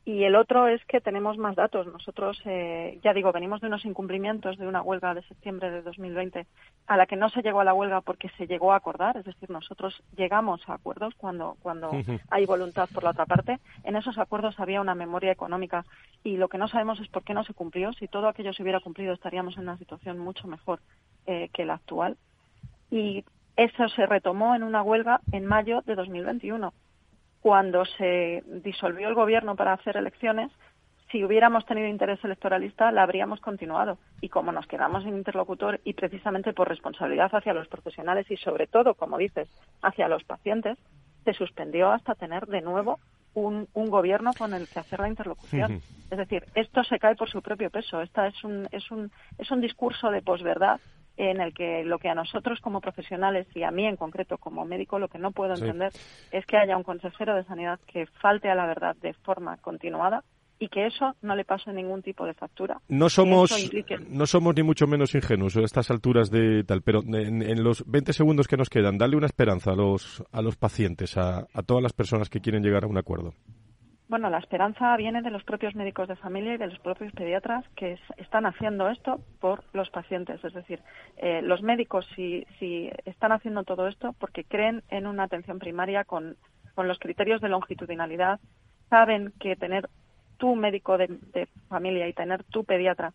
Y 0.07 0.23
el 0.23 0.37
otro 0.37 0.69
es 0.69 0.81
que 0.85 1.01
tenemos 1.01 1.37
más 1.37 1.57
datos. 1.57 1.85
Nosotros, 1.85 2.41
eh, 2.45 2.97
ya 3.03 3.13
digo, 3.13 3.33
venimos 3.33 3.59
de 3.59 3.67
unos 3.67 3.83
incumplimientos 3.83 4.57
de 4.57 4.65
una 4.65 4.81
huelga 4.81 5.13
de 5.13 5.21
septiembre 5.23 5.69
de 5.69 5.81
2020 5.81 6.47
a 6.87 6.95
la 6.95 7.05
que 7.07 7.17
no 7.17 7.27
se 7.27 7.41
llegó 7.41 7.59
a 7.59 7.65
la 7.65 7.73
huelga 7.73 7.99
porque 7.99 8.29
se 8.37 8.47
llegó 8.47 8.71
a 8.71 8.77
acordar. 8.77 9.17
Es 9.17 9.25
decir, 9.25 9.49
nosotros 9.49 10.01
llegamos 10.15 10.61
a 10.69 10.75
acuerdos 10.75 11.13
cuando, 11.17 11.57
cuando 11.61 11.91
hay 12.29 12.45
voluntad 12.45 12.87
por 12.93 13.03
la 13.03 13.09
otra 13.09 13.25
parte. 13.25 13.59
En 13.83 13.97
esos 13.97 14.17
acuerdos 14.17 14.57
había 14.61 14.79
una 14.79 14.95
memoria 14.95 15.33
económica 15.33 15.83
y 16.23 16.37
lo 16.37 16.47
que 16.47 16.57
no 16.57 16.69
sabemos 16.69 17.01
es 17.01 17.09
por 17.09 17.25
qué 17.25 17.33
no 17.33 17.43
se 17.43 17.53
cumplió. 17.53 17.91
Si 17.91 18.07
todo 18.07 18.29
aquello 18.29 18.53
se 18.53 18.63
hubiera 18.63 18.79
cumplido 18.79 19.11
estaríamos 19.11 19.57
en 19.57 19.63
una 19.63 19.77
situación 19.77 20.19
mucho 20.19 20.47
mejor 20.47 20.79
eh, 21.25 21.49
que 21.51 21.65
la 21.65 21.73
actual. 21.73 22.15
Y 22.89 23.25
eso 23.57 23.89
se 23.89 24.05
retomó 24.05 24.55
en 24.55 24.63
una 24.63 24.83
huelga 24.83 25.19
en 25.33 25.45
mayo 25.45 25.81
de 25.81 25.95
2021 25.95 26.71
cuando 27.47 27.85
se 27.85 28.43
disolvió 28.61 29.07
el 29.07 29.15
gobierno 29.15 29.55
para 29.55 29.71
hacer 29.71 29.95
elecciones, 29.95 30.51
si 31.09 31.23
hubiéramos 31.23 31.65
tenido 31.65 31.87
interés 31.87 32.21
electoralista, 32.21 32.91
la 32.91 33.03
habríamos 33.03 33.39
continuado. 33.39 33.99
Y 34.19 34.27
como 34.27 34.51
nos 34.51 34.67
quedamos 34.67 35.05
sin 35.05 35.15
interlocutor 35.15 35.79
y 35.85 35.93
precisamente 35.93 36.51
por 36.51 36.67
responsabilidad 36.67 37.33
hacia 37.33 37.53
los 37.53 37.69
profesionales 37.69 38.29
y 38.29 38.35
sobre 38.35 38.67
todo, 38.67 38.95
como 38.95 39.17
dices, 39.17 39.47
hacia 39.81 40.09
los 40.09 40.25
pacientes, 40.25 40.77
se 41.23 41.31
suspendió 41.31 41.89
hasta 41.89 42.15
tener 42.15 42.47
de 42.47 42.59
nuevo 42.59 42.99
un, 43.33 43.65
gobierno 43.73 44.33
con 44.37 44.53
el 44.53 44.67
que 44.67 44.79
hacer 44.79 44.99
la 44.99 45.07
interlocución. 45.07 45.81
Es 46.11 46.17
decir, 46.17 46.43
esto 46.53 46.83
se 46.83 46.99
cae 46.99 47.15
por 47.15 47.29
su 47.29 47.41
propio 47.41 47.69
peso. 47.69 48.01
Esta 48.01 48.27
es 48.27 48.43
un, 48.43 48.67
es 48.73 48.91
un, 48.91 49.09
es 49.37 49.49
un 49.51 49.61
discurso 49.61 50.11
de 50.11 50.21
posverdad 50.21 50.81
en 51.17 51.41
el 51.41 51.53
que 51.53 51.83
lo 51.83 51.99
que 51.99 52.09
a 52.09 52.15
nosotros 52.15 52.61
como 52.61 52.79
profesionales 52.79 53.47
y 53.55 53.63
a 53.63 53.71
mí 53.71 53.85
en 53.85 53.97
concreto 53.97 54.37
como 54.37 54.65
médico 54.65 54.99
lo 54.99 55.09
que 55.09 55.17
no 55.17 55.31
puedo 55.31 55.55
entender 55.55 55.91
es 56.31 56.45
que 56.45 56.57
haya 56.57 56.77
un 56.77 56.83
consejero 56.83 57.35
de 57.35 57.43
sanidad 57.43 57.79
que 57.87 58.05
falte 58.21 58.49
a 58.49 58.55
la 58.55 58.67
verdad 58.67 58.95
de 59.01 59.13
forma 59.13 59.57
continuada 59.57 60.23
y 60.59 60.69
que 60.69 60.87
eso 60.87 61.15
no 61.21 61.35
le 61.35 61.45
pase 61.45 61.71
ningún 61.71 62.01
tipo 62.01 62.25
de 62.25 62.33
factura. 62.33 62.81
No 62.87 63.09
somos, 63.09 63.51
no 64.09 64.25
somos 64.25 64.55
ni 64.55 64.63
mucho 64.63 64.87
menos 64.87 65.13
ingenuos 65.13 65.55
a 65.55 65.61
estas 65.61 65.91
alturas 65.91 66.31
de 66.31 66.63
tal, 66.63 66.81
pero 66.81 67.01
en, 67.03 67.63
los 67.63 67.83
20 67.85 68.11
segundos 68.13 68.47
que 68.47 68.57
nos 68.57 68.69
quedan, 68.69 68.97
dale 68.97 69.15
una 69.15 69.27
esperanza 69.27 69.71
a 69.71 69.75
los, 69.75 70.23
a 70.31 70.41
los 70.41 70.55
pacientes, 70.55 71.15
a 71.17 71.45
todas 71.65 71.83
las 71.83 71.93
personas 71.93 72.29
que 72.29 72.41
quieren 72.41 72.63
llegar 72.63 72.85
a 72.85 72.87
un 72.87 72.97
acuerdo. 72.97 73.33
Bueno, 74.09 74.29
la 74.29 74.37
esperanza 74.37 74.95
viene 74.95 75.21
de 75.21 75.31
los 75.31 75.43
propios 75.43 75.75
médicos 75.75 76.07
de 76.07 76.15
familia 76.15 76.53
y 76.53 76.57
de 76.57 76.67
los 76.67 76.79
propios 76.79 77.11
pediatras 77.11 77.65
que 77.75 77.99
están 78.15 78.45
haciendo 78.45 78.87
esto 78.89 79.19
por 79.41 79.65
los 79.73 79.89
pacientes. 79.89 80.41
Es 80.45 80.53
decir, 80.53 80.81
eh, 81.17 81.41
los 81.41 81.61
médicos 81.61 82.07
si, 82.15 82.47
si 82.57 82.89
están 83.03 83.33
haciendo 83.33 83.65
todo 83.65 83.85
esto 83.87 84.15
porque 84.17 84.45
creen 84.45 84.81
en 84.87 85.07
una 85.07 85.23
atención 85.23 85.59
primaria 85.59 86.05
con, 86.05 86.37
los 86.77 86.99
criterios 86.99 87.41
de 87.41 87.49
longitudinalidad, 87.49 88.39
saben 88.89 89.33
que 89.39 89.55
tener 89.55 89.89
tu 90.37 90.55
médico 90.55 90.97
de, 90.97 91.47
familia 91.67 92.07
y 92.07 92.13
tener 92.13 92.43
tu 92.45 92.63
pediatra 92.63 93.11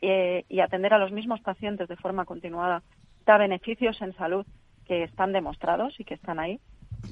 eh, 0.00 0.44
y 0.48 0.60
atender 0.60 0.92
a 0.94 0.98
los 0.98 1.10
mismos 1.10 1.40
pacientes 1.40 1.88
de 1.88 1.96
forma 1.96 2.24
continuada 2.24 2.82
da 3.24 3.38
beneficios 3.38 4.00
en 4.02 4.14
salud 4.14 4.46
que 4.86 5.02
están 5.02 5.32
demostrados 5.32 5.98
y 5.98 6.04
que 6.04 6.14
están 6.14 6.38
ahí 6.38 6.60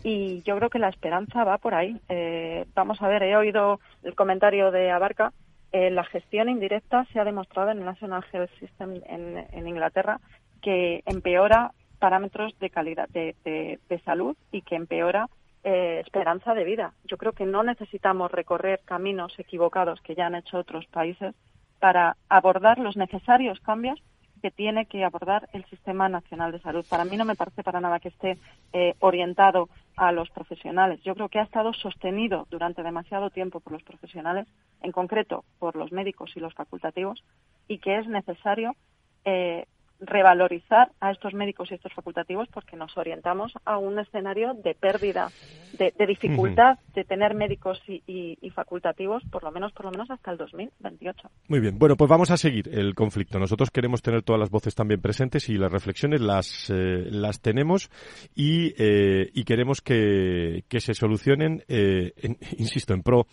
y 0.03 0.43
yo 0.43 0.57
creo 0.57 0.71
que 0.71 0.79
la 0.79 0.89
esperanza 0.89 1.45
va 1.45 1.59
por 1.59 1.75
ahí. 1.75 1.99
Eh, 2.09 2.67
vamos 2.75 3.01
a 3.01 3.09
ver, 3.09 3.23
he 3.23 3.37
oído 3.37 3.81
el 4.03 4.15
comentario 4.15 4.71
de 4.71 4.91
Abarca. 4.91 5.33
Eh, 5.73 5.91
la 5.91 6.05
gestión 6.05 6.49
indirecta 6.49 7.07
se 7.13 7.19
ha 7.19 7.25
demostrado 7.25 7.71
en 7.71 7.79
el 7.79 7.85
National 7.85 8.25
Health 8.33 8.51
System 8.61 9.01
en, 9.07 9.67
Inglaterra 9.67 10.21
que 10.63 11.03
empeora 11.07 11.73
parámetros 11.99 12.57
de 12.61 12.71
calidad 12.71 13.09
de, 13.09 13.79
salud 14.05 14.37
y 14.53 14.63
que 14.63 14.77
empeora 14.77 15.29
eh, 15.65 16.01
esperanza 16.05 16.55
de 16.55 16.65
vida. 16.65 16.93
Yo 17.05 17.17
creo 17.17 17.33
que 17.33 17.47
no 17.47 17.63
necesitamos 17.63 18.31
recorrer 18.31 18.81
caminos 18.85 19.39
equivocados 19.39 20.01
que 20.03 20.15
ya 20.15 20.27
han 20.27 20.35
hecho 20.35 20.59
otros 20.59 20.87
países 20.87 21.35
para 21.81 22.17
abordar 22.29 22.79
los 22.79 22.97
necesarios 22.97 23.59
cambios 23.61 24.01
que 24.45 24.51
tiene 24.51 24.85
que 24.85 25.03
abordar 25.03 25.49
el 25.55 25.65
Sistema 25.71 26.07
Nacional 26.11 26.53
de 26.53 26.61
Salud. 26.61 26.85
Para 26.87 27.07
mí 27.07 27.17
no 27.17 27.25
me 27.25 27.35
parece 27.35 27.63
para 27.63 27.81
nada 27.81 27.99
que 27.99 28.09
esté 28.09 28.37
eh, 28.75 28.95
orientado 29.01 29.71
a 29.97 30.13
los 30.13 30.29
profesionales. 30.29 31.01
Yo 31.03 31.15
creo 31.15 31.31
que 31.31 31.39
ha 31.39 31.45
estado 31.45 31.73
sostenido 31.73 32.47
durante 32.51 32.83
demasiado 32.83 33.31
tiempo 33.31 33.61
por 33.61 33.73
los 33.73 33.83
profesionales, 33.83 34.47
en 34.83 34.93
concreto 34.93 35.47
por 35.59 35.77
los 35.77 35.93
médicos 35.93 36.33
y 36.37 36.41
los 36.41 36.53
facultativos, 36.53 37.25
y 37.69 37.79
que 37.79 37.97
es 37.97 38.07
necesario 38.07 38.77
eh, 39.25 39.65
revalorizar 40.01 40.91
a 41.01 41.11
estos 41.13 41.35
médicos 41.35 41.71
y 41.71 41.75
estos 41.75 41.93
facultativos 41.93 42.49
porque 42.49 42.77
nos 42.77 42.97
orientamos 42.97 43.53
a 43.65 43.79
un 43.79 43.99
escenario 43.99 44.55
de 44.55 44.75
pérdida, 44.75 45.31
de, 45.79 45.93
dificultad 46.07 46.79
de 46.95 47.05
tener 47.05 47.35
médicos 47.35 47.81
y, 47.87 48.37
facultativos 48.55 49.23
por 49.31 49.43
lo 49.43 49.51
menos 49.51 49.73
por 49.73 49.87
lo 49.87 49.91
menos 49.91 50.11
hasta 50.11 50.31
el 50.31 50.37
2028. 50.37 51.29
Muy 51.49 51.61
bien, 51.61 51.79
bueno, 51.79 51.97
pues 51.97 52.09
vamos 52.09 52.31
a 52.31 52.37
seguir 52.37 52.69
el 52.73 52.95
conflicto. 52.95 53.39
Nosotros 53.39 53.71
queremos 53.71 54.01
tener 54.01 54.23
todas 54.23 54.39
las 54.39 54.51
voces 54.51 54.75
también 54.75 55.01
presentes 55.01 55.49
y 55.49 55.55
las 55.55 55.73
reflexiones 55.73 56.21
las, 56.21 56.71
eh, 56.71 57.09
las 57.11 57.41
tenemos 57.41 57.91
y, 58.35 58.75
eh, 58.79 59.31
y 59.35 59.45
queremos 59.45 59.81
que, 59.81 60.65
que 60.69 60.81
se 60.81 60.95
solucionen, 60.95 61.65
eh, 61.69 62.13
insisto, 62.59 62.95
en 62.95 63.03
pro 63.03 63.27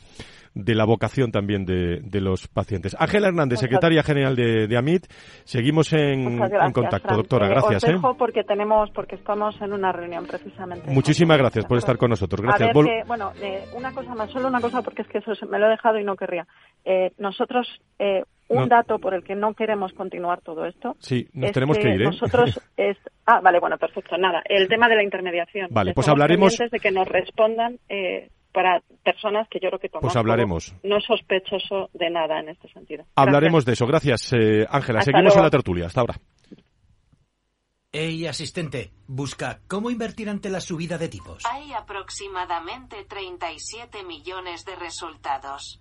de 0.53 0.75
la 0.75 0.85
vocación 0.85 1.31
también 1.31 1.65
de, 1.65 2.01
de 2.01 2.21
los 2.21 2.47
pacientes. 2.47 2.95
Ángela 2.99 3.29
Hernández, 3.29 3.59
secretaria 3.59 4.03
general 4.03 4.35
de, 4.35 4.67
de 4.67 4.77
AMIT, 4.77 5.05
seguimos 5.43 5.93
en, 5.93 6.37
contacto, 6.73 7.15
doctora. 7.15 7.47
Eh, 7.47 7.49
gracias. 7.49 7.83
Os 7.83 7.89
¿eh? 7.89 7.93
dejo 7.93 8.17
porque 8.17 8.43
tenemos, 8.43 8.89
porque 8.91 9.15
estamos 9.15 9.59
en 9.61 9.73
una 9.73 9.91
reunión 9.91 10.25
precisamente. 10.25 10.91
Muchísimas 10.91 11.37
gracias 11.37 11.65
por 11.65 11.77
estar 11.77 11.97
con 11.97 12.09
nosotros. 12.09 12.41
Gracias. 12.41 12.71
bueno, 13.07 13.31
eh, 13.41 13.63
una 13.75 13.93
cosa 13.93 14.13
más, 14.13 14.29
solo 14.31 14.47
una 14.47 14.61
cosa 14.61 14.81
porque 14.81 15.03
es 15.03 15.07
que 15.07 15.19
eso 15.19 15.31
me 15.47 15.59
lo 15.59 15.67
he 15.67 15.69
dejado 15.69 15.99
y 15.99 16.03
no 16.03 16.15
querría. 16.15 16.45
nosotros 17.17 17.67
un 18.51 18.69
dato 18.69 18.99
por 18.99 19.13
el 19.13 19.23
que 19.23 19.35
no 19.35 19.53
queremos 19.53 19.93
continuar 19.93 20.41
todo 20.41 20.65
esto. 20.65 20.95
Sí, 20.99 21.27
nos 21.33 21.51
tenemos 21.51 21.77
que, 21.77 21.89
ir. 21.89 22.01
¿eh? 22.01 22.05
Nosotros 22.05 22.59
es. 22.77 22.97
Ah, 23.25 23.39
vale, 23.41 23.59
bueno, 23.59 23.77
perfecto. 23.77 24.17
Nada, 24.17 24.41
el 24.45 24.67
tema 24.67 24.89
de 24.89 24.95
la 24.95 25.03
intermediación. 25.03 25.67
Vale, 25.71 25.93
pues 25.93 26.07
hablaremos. 26.07 26.57
de 26.57 26.79
que 26.79 26.91
nos 26.91 27.07
respondan 27.07 27.77
eh, 27.89 28.29
para 28.51 28.81
personas 29.03 29.47
que 29.49 29.59
yo 29.59 29.69
creo 29.69 29.79
que 29.79 29.89
tomamos 29.89 30.13
pues 30.13 30.15
hablaremos. 30.15 30.75
no 30.83 30.99
sospechoso 31.01 31.89
de 31.93 32.09
nada 32.09 32.39
en 32.39 32.49
este 32.49 32.71
sentido. 32.71 33.05
Hablaremos 33.15 33.65
de 33.65 33.73
eso. 33.73 33.87
Gracias, 33.87 34.33
eh, 34.33 34.65
Ángela. 34.69 35.01
Seguimos 35.01 35.35
en 35.35 35.43
la 35.43 35.49
tertulia. 35.49 35.85
Hasta 35.87 36.01
ahora. 36.01 36.15
Hey, 37.93 38.25
asistente, 38.25 38.93
busca 39.05 39.59
cómo 39.67 39.89
invertir 39.89 40.29
ante 40.29 40.49
la 40.49 40.61
subida 40.61 40.97
de 40.97 41.09
tipos. 41.09 41.43
Hay 41.45 41.73
aproximadamente 41.73 43.03
37 43.03 44.03
millones 44.03 44.63
de 44.63 44.77
resultados. 44.77 45.80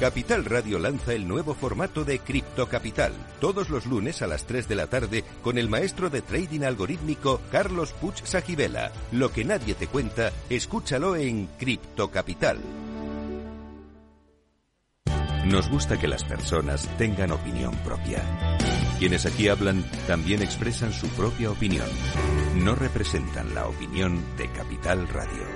Capital 0.00 0.44
Radio 0.44 0.78
lanza 0.78 1.14
el 1.14 1.26
nuevo 1.26 1.54
formato 1.54 2.04
de 2.04 2.18
Cripto 2.18 2.68
Capital, 2.68 3.14
todos 3.40 3.70
los 3.70 3.86
lunes 3.86 4.20
a 4.20 4.26
las 4.26 4.44
3 4.44 4.68
de 4.68 4.74
la 4.74 4.88
tarde 4.88 5.24
con 5.42 5.56
el 5.56 5.70
maestro 5.70 6.10
de 6.10 6.20
trading 6.20 6.64
algorítmico 6.64 7.40
Carlos 7.50 7.94
Puch 7.94 8.22
Sajibela. 8.22 8.92
Lo 9.10 9.32
que 9.32 9.46
nadie 9.46 9.74
te 9.74 9.86
cuenta, 9.86 10.32
escúchalo 10.50 11.16
en 11.16 11.46
Cripto 11.58 12.10
Capital. 12.10 12.58
Nos 15.46 15.70
gusta 15.70 15.98
que 15.98 16.08
las 16.08 16.24
personas 16.24 16.86
tengan 16.98 17.32
opinión 17.32 17.74
propia. 17.76 18.22
Quienes 18.98 19.24
aquí 19.24 19.48
hablan 19.48 19.82
también 20.06 20.42
expresan 20.42 20.92
su 20.92 21.08
propia 21.08 21.50
opinión. 21.50 21.88
No 22.56 22.74
representan 22.74 23.54
la 23.54 23.66
opinión 23.66 24.22
de 24.36 24.50
Capital 24.50 25.08
Radio. 25.08 25.55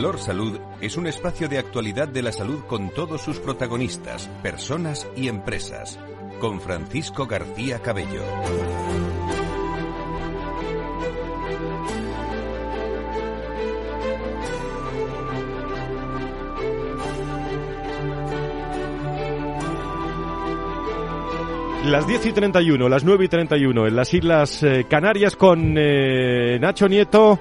Valor 0.00 0.18
Salud 0.18 0.58
es 0.80 0.96
un 0.96 1.06
espacio 1.06 1.46
de 1.46 1.58
actualidad 1.58 2.08
de 2.08 2.22
la 2.22 2.32
salud 2.32 2.64
con 2.64 2.88
todos 2.88 3.20
sus 3.20 3.38
protagonistas, 3.38 4.28
personas 4.42 5.06
y 5.14 5.28
empresas. 5.28 5.98
Con 6.40 6.58
Francisco 6.62 7.26
García 7.26 7.80
Cabello. 7.80 8.22
Las 21.84 22.06
10 22.06 22.24
y 22.24 22.32
31, 22.32 22.88
las 22.88 23.04
9 23.04 23.24
y 23.26 23.28
31 23.28 23.86
en 23.86 23.96
las 23.96 24.14
Islas 24.14 24.62
eh, 24.62 24.86
Canarias 24.88 25.36
con 25.36 25.74
eh, 25.76 26.58
Nacho 26.58 26.88
Nieto 26.88 27.38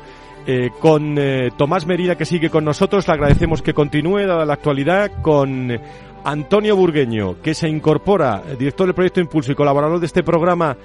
eh, 0.52 0.72
con 0.80 1.16
eh, 1.20 1.52
Tomás 1.56 1.86
Merida 1.86 2.18
que 2.18 2.26
sigue 2.26 2.50
con 2.50 2.66
nosotros. 2.66 3.08
Le 3.08 3.14
agradecemos 3.14 3.62
que 3.62 3.76
continúe 3.76 4.26
dada 4.26 4.46
la 4.46 4.54
actualidad 4.54 5.22
con 5.22 5.80
Antonio 6.24 6.76
Burgueño 6.76 7.40
que 7.40 7.54
se 7.54 7.70
incorpora, 7.70 8.42
director 8.58 8.88
del 8.88 8.96
proyecto 8.96 9.20
Impulso 9.20 9.52
y 9.52 9.56
colaborador 9.56 10.00
de 10.00 10.08
este 10.08 10.24
programa 10.24 10.76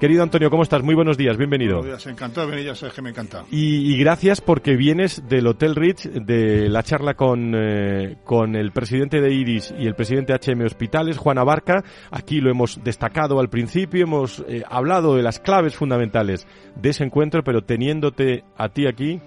Querido 0.00 0.24
Antonio, 0.24 0.50
¿cómo 0.50 0.64
estás? 0.64 0.82
Muy 0.82 0.94
buenos 0.94 1.16
días, 1.16 1.36
bienvenido. 1.36 1.78
Buenos 1.78 2.02
días, 2.02 2.12
encantado 2.12 2.46
de 2.46 2.50
venir, 2.50 2.66
ya 2.66 2.74
sabes 2.74 2.94
que 2.94 3.00
me 3.00 3.10
encanta. 3.10 3.44
Y, 3.50 3.96
gracias 3.96 4.40
porque 4.40 4.76
vienes 4.76 5.22
del 5.28 5.46
Hotel 5.46 5.76
Rich, 5.76 6.10
de 6.10 6.68
la 6.68 6.82
charla 6.82 7.14
con, 7.14 7.54
eh, 7.54 8.16
con 8.24 8.56
el 8.56 8.72
presidente 8.72 9.20
de 9.20 9.32
IRIS 9.32 9.72
y 9.78 9.86
el 9.86 9.94
presidente 9.94 10.32
de 10.32 10.38
HM 10.38 10.62
Hospitales, 10.66 11.16
Juan 11.16 11.38
Abarca. 11.38 11.84
Aquí 12.10 12.40
lo 12.40 12.50
hemos 12.50 12.82
destacado 12.82 13.38
al 13.38 13.48
principio, 13.48 14.02
hemos 14.02 14.44
eh, 14.48 14.64
hablado 14.68 15.14
de 15.14 15.22
las 15.22 15.38
claves 15.38 15.76
fundamentales 15.76 16.46
de 16.74 16.90
ese 16.90 17.04
encuentro, 17.04 17.44
pero 17.44 17.62
teniéndote 17.62 18.42
a 18.56 18.70
ti 18.70 18.88
aquí, 18.88 19.20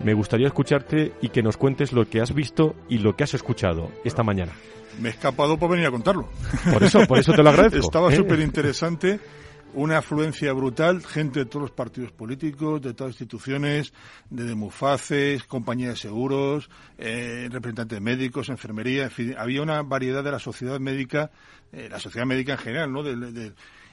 me 0.00 0.12
gustaría 0.14 0.48
escucharte 0.48 1.12
y 1.22 1.28
que 1.28 1.42
nos 1.42 1.56
cuentes 1.56 1.92
lo 1.92 2.08
que 2.08 2.20
has 2.20 2.34
visto 2.34 2.74
y 2.88 2.98
lo 2.98 3.14
que 3.14 3.24
has 3.24 3.34
escuchado 3.34 3.90
esta 4.04 4.24
mañana. 4.24 4.52
Me 5.00 5.08
he 5.08 5.12
escapado 5.12 5.56
por 5.56 5.70
venir 5.70 5.86
a 5.86 5.90
contarlo. 5.90 6.28
Por 6.72 6.82
eso, 6.82 7.06
por 7.06 7.18
eso 7.18 7.32
te 7.32 7.42
lo 7.44 7.50
agradezco. 7.50 7.78
Estaba 7.86 8.12
¿eh? 8.12 8.16
súper 8.16 8.40
interesante 8.40 9.20
una 9.74 9.98
afluencia 9.98 10.52
brutal, 10.52 11.04
gente 11.04 11.40
de 11.40 11.46
todos 11.46 11.62
los 11.62 11.70
partidos 11.70 12.12
políticos, 12.12 12.80
de 12.82 12.94
todas 12.94 13.14
las 13.14 13.20
instituciones, 13.20 13.92
de 14.28 14.44
Demufaces, 14.44 15.44
compañías 15.44 15.90
de 15.90 15.96
seguros, 15.96 16.70
eh, 16.98 17.48
representantes 17.50 18.00
médicos, 18.00 18.48
enfermería, 18.48 19.04
en 19.04 19.10
fin, 19.10 19.34
había 19.38 19.62
una 19.62 19.82
variedad 19.82 20.24
de 20.24 20.32
la 20.32 20.38
sociedad 20.38 20.80
médica, 20.80 21.30
eh, 21.72 21.88
la 21.90 22.00
sociedad 22.00 22.26
médica 22.26 22.52
en 22.52 22.58
general, 22.58 22.92
¿no? 22.92 23.02
de, 23.02 23.52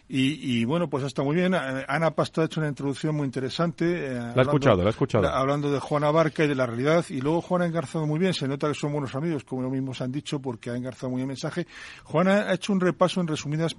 y, 0.09 0.63
bueno, 0.63 0.89
pues 0.89 1.03
está 1.03 1.21
muy 1.21 1.35
bien. 1.35 1.53
Eh, 1.53 1.85
Ana 1.87 2.11
Pasto 2.11 2.41
ha 2.41 2.45
hecho 2.45 2.61
una 2.61 2.69
introducción 2.69 3.15
muy 3.15 3.25
interesante. 3.25 4.07
Eh, 4.07 4.13
la 4.13 4.33
he 4.37 4.41
escuchado, 4.41 4.77
la 4.77 4.87
he 4.87 4.91
escuchado. 4.91 5.27
Hablando 5.27 5.69
de 5.69 5.79
Juana 5.79 6.11
Barca 6.11 6.45
y 6.45 6.47
de 6.47 6.55
la 6.55 6.65
realidad. 6.65 7.05
Y 7.09 7.19
luego 7.19 7.41
Juana 7.41 7.65
ha 7.65 7.67
engarzado 7.67 8.07
muy 8.07 8.17
bien. 8.17 8.33
Se 8.33 8.47
nota 8.47 8.69
que 8.69 8.73
son 8.73 8.93
buenos 8.93 9.13
amigos, 9.15 9.43
como 9.43 9.63
ellos 9.63 9.73
mismos 9.73 9.99
han 9.99 10.11
dicho, 10.13 10.39
porque 10.39 10.69
ha 10.69 10.75
engarzado 10.75 11.09
muy 11.09 11.17
bien 11.17 11.25
el 11.25 11.35
mensaje. 11.35 11.67
Juana 12.05 12.49
ha 12.49 12.53
hecho 12.53 12.71
un 12.71 12.79
repaso 12.79 13.19
en 13.19 13.27
resumidas. 13.27 13.75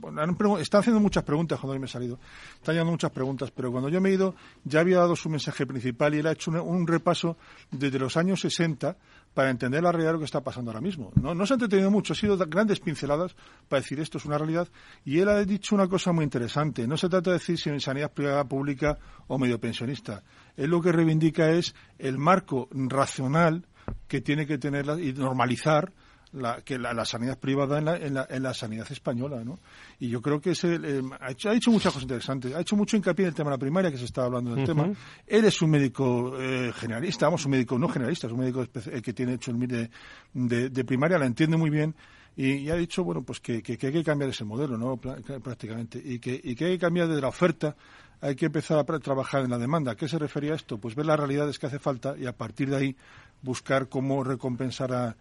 Está 0.61 0.79
haciendo 0.79 1.01
muchas 1.01 1.25
preguntas 1.25 1.59
cuando 1.59 1.75
yo 1.75 1.81
me 1.81 1.87
he 1.87 1.91
salido. 1.91 2.19
Está 2.57 2.73
llamando 2.73 2.93
muchas 2.93 3.11
preguntas, 3.11 3.51
pero 3.51 3.73
cuando 3.73 3.89
yo 3.89 4.01
me 4.01 4.11
he 4.11 4.13
ido 4.13 4.35
ya 4.65 4.81
había 4.81 4.99
dado 4.99 5.17
su 5.17 5.31
mensaje 5.31 5.67
principal 5.67 6.15
y 6.15 6.19
él 6.19 6.27
ha 6.27 6.33
hecho 6.33 6.51
un, 6.51 6.87
repaso 6.87 7.37
desde 7.71 7.99
los 7.99 8.17
años 8.17 8.41
60 8.41 8.97
para 9.35 9.51
entender 9.51 9.83
la 9.83 9.93
realidad 9.93 10.11
de 10.11 10.13
lo 10.15 10.19
que 10.19 10.25
está 10.25 10.43
pasando 10.43 10.71
ahora 10.71 10.81
mismo. 10.81 11.13
No, 11.21 11.35
no 11.35 11.47
se 11.47 11.53
ha 11.53 11.57
entretenido 11.57 11.91
mucho, 11.91 12.13
ha 12.13 12.17
sido 12.17 12.37
grandes 12.37 12.81
pinceladas 12.81 13.37
para 13.69 13.81
decir 13.81 14.01
esto 14.01 14.19
es 14.19 14.25
una 14.25 14.39
realidad. 14.39 14.69
Y 15.05 15.21
él 15.21 15.29
ha 15.29 15.45
dicho 15.45 15.75
una 15.75 15.89
cosa 15.89 16.13
muy 16.13 16.25
interesante. 16.25 16.87
No 16.87 16.97
se 16.97 17.09
trata 17.09 17.31
de 17.31 17.39
decir 17.39 17.59
si 17.59 17.71
en 17.71 17.81
sanidad 17.81 18.13
privada, 18.13 18.45
pública 18.45 18.99
o 19.27 19.39
medio 19.39 19.61
pensionista. 19.61 20.23
Él 20.57 20.71
lo 20.71 20.81
que 20.81 20.93
reivindica 20.93 21.51
es 21.51 21.75
el 21.99 22.19
marco 22.19 22.69
racional 22.73 23.67
que 24.07 24.21
tiene 24.21 24.47
que 24.47 24.59
tener 24.59 24.87
y 25.01 25.13
normalizar 25.13 25.93
la, 26.33 26.61
que 26.63 26.79
la, 26.79 27.05
sanidad 27.05 27.39
privada 27.39 27.79
en 27.79 27.85
la, 27.85 27.97
en, 27.97 28.15
la, 28.15 28.27
en 28.29 28.43
la, 28.43 28.55
sanidad 28.55 28.91
española, 28.91 29.43
¿no? 29.45 29.59
Y 29.99 30.09
yo 30.09 30.21
creo 30.21 30.41
que 30.41 30.51
ese, 30.51 30.75
eh, 30.75 31.03
ha, 31.21 31.31
hecho, 31.31 31.51
ha 31.51 31.55
hecho 31.55 31.71
muchas 31.71 31.93
cosas 31.93 32.05
interesantes. 32.05 32.55
Ha 32.55 32.61
hecho 32.61 32.77
mucho 32.77 32.97
hincapié 32.97 33.25
en 33.25 33.29
el 33.29 33.35
tema 33.35 33.51
de 33.51 33.55
la 33.55 33.61
primaria, 33.61 33.91
que 33.91 33.99
se 33.99 34.05
estaba 34.05 34.27
hablando 34.27 34.55
del 34.55 34.67
tema. 34.67 34.91
Él 35.27 35.45
es 35.45 35.61
un 35.63 35.71
médico 35.71 36.35
eh, 36.39 36.73
generalista, 36.75 37.27
vamos, 37.27 37.45
un 37.45 37.53
médico 37.53 37.79
no 37.79 37.89
generalista, 37.89 38.27
es 38.27 38.33
un 38.33 38.41
médico 38.41 38.63
eh, 38.63 39.03
que 39.03 39.13
tiene 39.13 39.35
hecho 39.35 39.51
el 39.51 39.59
MIR 39.59 39.91
de, 40.35 40.71
de, 40.71 40.85
primaria, 40.85 41.19
la 41.19 41.27
entiende 41.27 41.57
muy 41.57 41.71
bien 41.71 41.95
y, 42.37 42.71
ha 42.71 42.77
dicho, 42.77 43.03
bueno, 43.03 43.23
pues 43.23 43.41
que, 43.41 43.63
que, 43.63 43.73
hay 43.73 43.93
que 43.93 44.05
cambiar 44.05 44.31
ese 44.31 44.45
modelo, 44.45 44.79
¿no? 44.79 44.97
Prácticamente. 44.97 46.01
Y 46.03 46.21
que, 46.21 46.41
y 46.43 46.55
que 46.55 46.67
hay 46.67 46.73
que 46.73 46.79
cambiar 46.79 47.09
desde 47.09 47.21
la 47.21 47.29
oferta 47.29 47.75
hay 48.21 48.35
que 48.35 48.47
empezar 48.47 48.79
a 48.79 48.99
trabajar 48.99 49.45
en 49.45 49.51
la 49.51 49.59
demanda. 49.59 49.93
¿A 49.93 49.97
qué 49.97 50.09
se 50.09 50.19
refería 50.19 50.55
esto? 50.55 50.79
Pues 50.79 50.95
ver 50.95 51.07
las 51.07 51.19
realidades 51.19 51.59
que 51.59 51.67
hace 51.67 51.79
falta 51.79 52.17
y 52.19 52.27
a 52.27 52.33
partir 52.33 52.71
de 52.71 52.77
ahí 52.77 52.97
buscar 53.43 53.89
cómo 53.89 54.25
recompensar 54.25 54.93
a, 54.93 55.17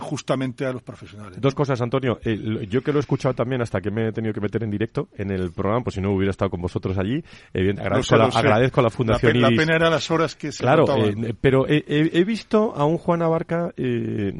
justamente 0.00 0.64
a 0.64 0.72
los 0.72 0.82
profesionales. 0.82 1.40
Dos 1.40 1.54
cosas, 1.54 1.80
Antonio. 1.80 2.20
yo 2.20 2.82
que 2.82 2.92
lo 2.92 2.98
he 2.98 3.00
escuchado 3.00 3.34
también 3.34 3.62
hasta 3.62 3.80
que 3.80 3.90
me 3.90 4.08
he 4.08 4.12
tenido 4.12 4.32
que 4.32 4.40
meter 4.40 4.62
en 4.62 4.70
directo 4.70 5.08
en 5.16 5.30
el 5.30 5.50
programa, 5.52 5.82
pues 5.82 5.94
si 5.94 6.00
no 6.00 6.12
hubiera 6.12 6.30
estado 6.30 6.50
con 6.50 6.60
vosotros 6.60 6.96
allí, 6.98 7.24
eh, 7.52 7.74
agradezco, 7.78 8.16
la, 8.16 8.26
agradezco, 8.26 8.80
a 8.80 8.84
la 8.84 8.90
Fundación 8.90 9.40
la, 9.40 9.48
pena 9.48 9.74
era 9.74 9.90
las 9.90 10.10
horas 10.10 10.36
que 10.36 10.52
se 10.52 10.62
Claro, 10.62 10.84
eh, 10.96 11.34
pero 11.40 11.66
he, 11.68 12.24
visto 12.24 12.74
a 12.76 12.84
un 12.84 12.98
Juan 12.98 13.22
Abarca 13.22 13.72
eh, 13.76 14.32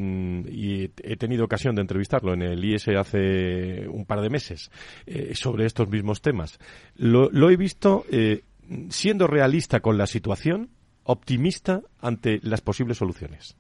y 0.49 0.91
he 1.03 1.17
tenido 1.17 1.45
ocasión 1.45 1.75
de 1.75 1.83
entrevistarlo 1.83 2.35
en 2.35 2.43
el 2.43 2.65
IS 2.65 2.89
hace 2.89 3.89
un 3.89 4.05
par 4.05 4.21
de 4.21 4.31
meses 4.31 4.71
sobre 5.35 5.67
estos 5.67 5.89
mismos 5.89 6.21
temas. 6.21 6.59
Lo, 6.97 7.31
lo 7.31 7.51
he 7.51 7.57
visto 7.57 8.05
siendo 8.91 9.27
realista 9.27 9.81
con 9.81 9.99
la 9.99 10.07
situación 10.07 10.71
optimista 11.07 11.81
ante 12.01 12.41
las 12.43 12.61
posibles 12.61 12.99
soluciones. 12.99 13.57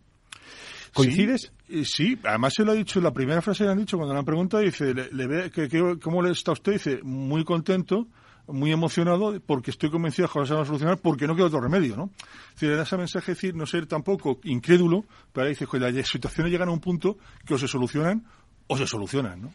¿Coincides? 0.93 1.53
Sí, 1.85 2.19
además 2.25 2.55
se 2.55 2.65
lo 2.65 2.73
ha 2.73 2.75
dicho, 2.75 3.01
la 3.01 3.13
primera 3.13 3.43
frase 3.43 3.65
que 3.65 3.71
han 3.71 3.79
dicho 3.79 3.99
cuando 3.99 4.15
le 4.15 4.21
han 4.21 4.25
preguntado, 4.25 4.63
dice, 4.63 4.95
le, 4.95 5.27
ve, 5.27 5.51
que, 5.51 5.69
¿cómo 6.03 6.23
le 6.23 6.31
está 6.31 6.53
usted? 6.53 6.73
Dice, 6.73 7.01
muy 7.03 7.45
contento, 7.45 8.07
muy 8.47 8.73
emocionado, 8.73 9.39
porque 9.45 9.73
estoy 9.73 9.91
convencido 9.91 10.29
de 10.29 10.41
que 10.41 10.47
se 10.47 10.55
van 10.55 10.63
a 10.63 10.67
solucionar, 10.67 10.99
porque 10.99 11.27
no 11.27 11.37
queda 11.37 11.47
otro 11.47 11.61
remedio, 11.61 11.97
¿no? 11.97 12.11
Es 12.55 12.61
decir, 12.61 12.77
da 12.77 12.83
ese 12.85 12.97
mensaje, 12.97 13.33
decir, 13.33 13.55
no 13.55 13.67
ser 13.67 13.87
tampoco 13.87 14.41
incrédulo, 14.45 15.05
pero 15.33 15.47
ahí 15.47 15.53
dice, 15.53 15.67
que 15.67 15.79
las 15.79 16.09
situaciones 16.09 16.51
llegan 16.51 16.69
a 16.69 16.73
un 16.73 16.81
punto 16.81 17.19
que 17.45 17.55
o 17.55 17.59
se 17.59 17.69
solucionan 17.69 18.25
o 18.69 18.77
se 18.77 18.87
solucionan, 18.87 19.43
¿no? 19.43 19.53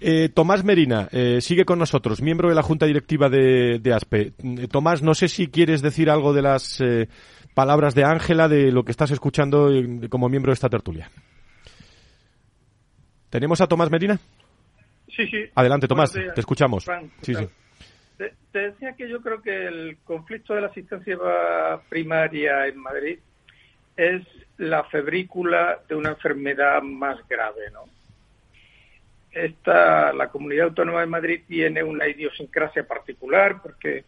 Eh, 0.00 0.28
Tomás 0.28 0.64
Merina 0.64 1.08
eh, 1.12 1.40
sigue 1.40 1.64
con 1.64 1.78
nosotros, 1.78 2.20
miembro 2.20 2.48
de 2.48 2.54
la 2.54 2.62
Junta 2.62 2.86
Directiva 2.86 3.28
de, 3.28 3.80
ASPE. 3.94 4.32
Eh, 4.42 4.68
Tomás, 4.70 5.02
no 5.02 5.14
sé 5.14 5.28
si 5.28 5.48
quieres 5.48 5.80
decir 5.80 6.10
algo 6.10 6.32
de 6.32 6.42
las 6.42 6.82
palabras 7.54 7.94
de 7.94 8.04
Ángela, 8.04 8.48
de 8.48 8.72
lo 8.72 8.84
que 8.84 8.90
estás 8.90 9.10
escuchando 9.10 9.70
como 10.10 10.28
miembro 10.28 10.50
de 10.50 10.54
esta 10.54 10.68
tertulia. 10.68 11.10
¿Tenemos 13.30 13.60
a 13.60 13.66
Tomás 13.66 13.90
Merina? 13.90 14.18
Sí, 15.08 15.26
sí. 15.28 15.44
Adelante, 15.54 15.88
Tomás, 15.88 16.12
te 16.12 16.40
escuchamos. 16.40 16.84
sí, 17.22 17.34
sí. 17.34 17.48
Te, 18.18 18.34
te, 18.52 18.58
decía 18.58 18.94
que 18.94 19.08
yo 19.08 19.20
creo 19.20 19.42
que 19.42 19.66
el 19.66 19.96
conflicto 20.04 20.54
de 20.54 20.60
la 20.60 20.66
asistencia 20.68 21.16
primaria 21.88 22.66
en 22.66 22.78
Madrid 22.78 23.18
es 23.96 24.22
la 24.58 24.84
febrícula 24.84 25.80
de 25.88 25.94
una 25.96 26.10
enfermedad 26.10 26.82
más 26.82 27.16
grave, 27.28 27.70
¿no? 27.72 27.84
Esta, 29.32 30.12
la 30.12 30.28
Comunidad 30.28 30.66
Autónoma 30.66 31.00
de 31.00 31.06
Madrid 31.06 31.40
tiene 31.46 31.82
una 31.82 32.06
idiosincrasia 32.06 32.86
particular 32.86 33.60
porque, 33.62 34.04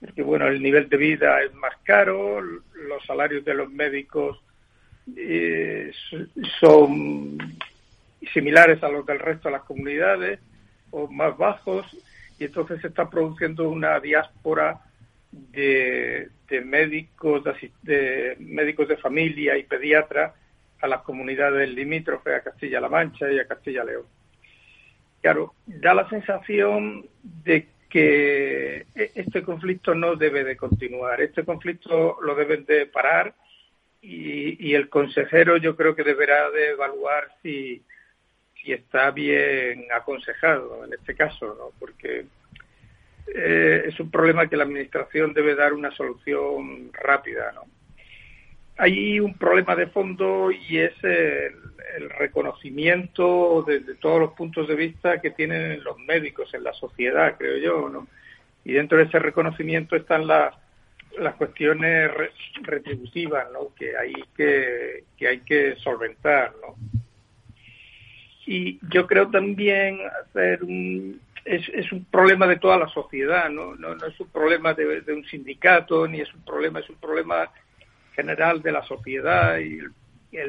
porque, 0.00 0.22
bueno, 0.22 0.46
el 0.46 0.62
nivel 0.62 0.88
de 0.88 0.96
vida 0.96 1.42
es 1.42 1.52
más 1.54 1.74
caro, 1.82 2.40
los 2.40 3.04
salarios 3.06 3.44
de 3.44 3.54
los 3.54 3.70
médicos 3.70 4.40
eh, 5.16 5.92
son 6.60 7.38
similares 8.32 8.82
a 8.82 8.88
los 8.88 9.04
del 9.06 9.18
resto 9.18 9.48
de 9.48 9.52
las 9.52 9.62
comunidades 9.62 10.38
o 10.90 11.08
más 11.08 11.36
bajos 11.36 11.86
y 12.38 12.44
entonces 12.44 12.80
se 12.80 12.88
está 12.88 13.08
produciendo 13.08 13.68
una 13.68 13.98
diáspora 14.00 14.80
de, 15.32 16.28
de 16.48 16.60
médicos 16.60 17.42
de, 17.82 18.36
médicos 18.38 18.88
de 18.88 18.96
familia 18.96 19.56
y 19.56 19.64
pediatras 19.64 20.34
a 20.80 20.88
las 20.88 21.02
comunidades 21.02 21.68
limítrofes 21.68 22.34
a 22.34 22.42
Castilla-La 22.42 22.88
Mancha 22.88 23.30
y 23.30 23.38
a 23.38 23.46
Castilla-León. 23.46 24.04
Claro, 25.20 25.54
da 25.66 25.92
la 25.94 26.08
sensación 26.08 27.06
de 27.22 27.68
que 27.90 28.86
e, 28.94 29.10
este 29.14 29.42
conflicto 29.42 29.94
no 29.94 30.16
debe 30.16 30.44
de 30.44 30.56
continuar, 30.56 31.20
este 31.20 31.44
conflicto 31.44 32.18
lo 32.22 32.34
deben 32.34 32.64
de 32.64 32.86
parar 32.86 33.34
y, 34.00 34.74
el 34.74 34.88
consejero 34.88 35.58
yo 35.58 35.76
creo 35.76 35.94
que 35.94 36.04
deberá 36.04 36.50
de 36.50 36.70
evaluar 36.70 37.28
si, 37.42 37.82
si 38.54 38.72
está 38.72 39.10
bien 39.10 39.86
aconsejado 39.92 40.84
en 40.84 40.94
este 40.94 41.14
caso, 41.14 41.54
¿no? 41.58 41.72
porque 41.78 42.24
eh, 43.34 43.82
es 43.86 44.00
un 44.00 44.10
problema 44.10 44.48
que 44.48 44.56
la 44.56 44.64
Administración 44.64 45.34
debe 45.34 45.54
dar 45.54 45.74
una 45.74 45.90
solución 45.90 46.90
rápida. 46.94 47.52
¿no? 47.52 47.64
Hay 48.78 49.20
un 49.20 49.34
problema 49.34 49.76
de 49.76 49.88
fondo 49.88 50.50
y 50.50 50.78
es 50.78 50.94
el, 51.04 51.54
reconocimiento 52.10 53.64
desde 53.66 53.94
todos 53.94 54.20
los 54.20 54.32
puntos 54.32 54.68
de 54.68 54.74
vista 54.74 55.20
que 55.20 55.30
tienen 55.30 55.82
los 55.82 55.98
médicos 55.98 56.52
en 56.54 56.64
la 56.64 56.72
sociedad, 56.72 57.36
creo 57.38 57.56
yo. 57.58 57.88
¿no? 57.88 58.06
Y 58.64 58.72
dentro 58.72 58.98
de 58.98 59.04
ese 59.04 59.18
reconocimiento 59.18 59.96
están 59.96 60.26
las 60.26 60.54
las 61.18 61.34
cuestiones 61.34 62.10
retributivas 62.62 63.50
¿no? 63.52 63.74
que 63.74 63.96
hay 63.96 64.12
que, 64.36 65.04
que 65.16 65.28
hay 65.28 65.40
que 65.40 65.76
solventar 65.76 66.52
¿no? 66.62 66.76
y 68.46 68.78
yo 68.92 69.06
creo 69.06 69.28
también 69.28 69.98
hacer 70.22 70.62
un 70.62 71.20
es, 71.44 71.68
es 71.70 71.90
un 71.90 72.04
problema 72.04 72.46
de 72.46 72.56
toda 72.56 72.78
la 72.78 72.88
sociedad 72.88 73.48
no 73.48 73.74
no, 73.74 73.94
no 73.94 74.06
es 74.06 74.18
un 74.20 74.28
problema 74.28 74.74
de, 74.74 75.02
un 75.12 75.24
sindicato 75.24 76.06
ni 76.06 76.20
es 76.20 76.32
un 76.32 76.44
problema 76.44 76.80
es 76.80 76.88
un 76.88 76.96
problema 76.96 77.50
general 78.14 78.62
de 78.62 78.72
la 78.72 78.84
sociedad 78.84 79.58
y 79.58 79.78
el, 79.78 79.92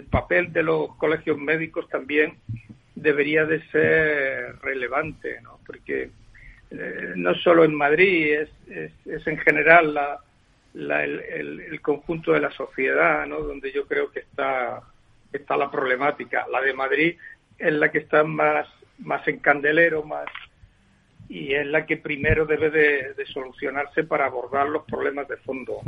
papel 0.10 0.54
de 0.54 0.64
los 0.64 0.96
colegios 0.96 1.38
médicos 1.38 1.88
también 1.90 2.38
debería 2.96 3.46
de 3.46 3.62
ser 3.70 4.60
relevante 4.62 5.42
no 5.42 5.60
porque 5.66 6.10
eh, 6.70 7.14
no 7.16 7.34
solo 7.36 7.64
en 7.64 7.76
Madrid 7.76 8.34
es, 8.34 8.50
es, 8.70 8.92
es 9.06 9.28
en 9.28 9.38
general 9.40 9.94
la 9.94 10.20
el, 10.74 11.80
conjunto 11.82 12.34
de 12.34 12.40
la 12.40 12.52
sociedad, 12.52 13.26
¿no? 13.26 13.42
donde 13.42 13.72
yo 13.72 13.86
creo 13.86 14.12
que 14.12 14.20
está, 14.20 14.82
está 15.32 15.58
la 15.58 15.70
problemática. 15.70 16.46
La 16.52 16.62
de 16.62 16.74
Madrid 16.74 17.18
es 17.58 17.74
la 17.74 17.92
que 17.92 18.00
está 18.00 18.24
más, 18.24 18.68
más 19.00 19.28
en 19.28 19.40
candelero, 19.40 20.04
más 20.04 20.26
y 21.32 21.54
es 21.54 21.66
la 21.66 21.86
que 21.86 21.96
primero 21.96 22.46
debe 22.46 22.70
de, 22.70 23.26
solucionarse 23.26 24.04
para 24.04 24.26
abordar 24.26 24.68
los 24.68 24.84
problemas 24.84 25.30
de 25.30 25.38
fondo. 25.38 25.80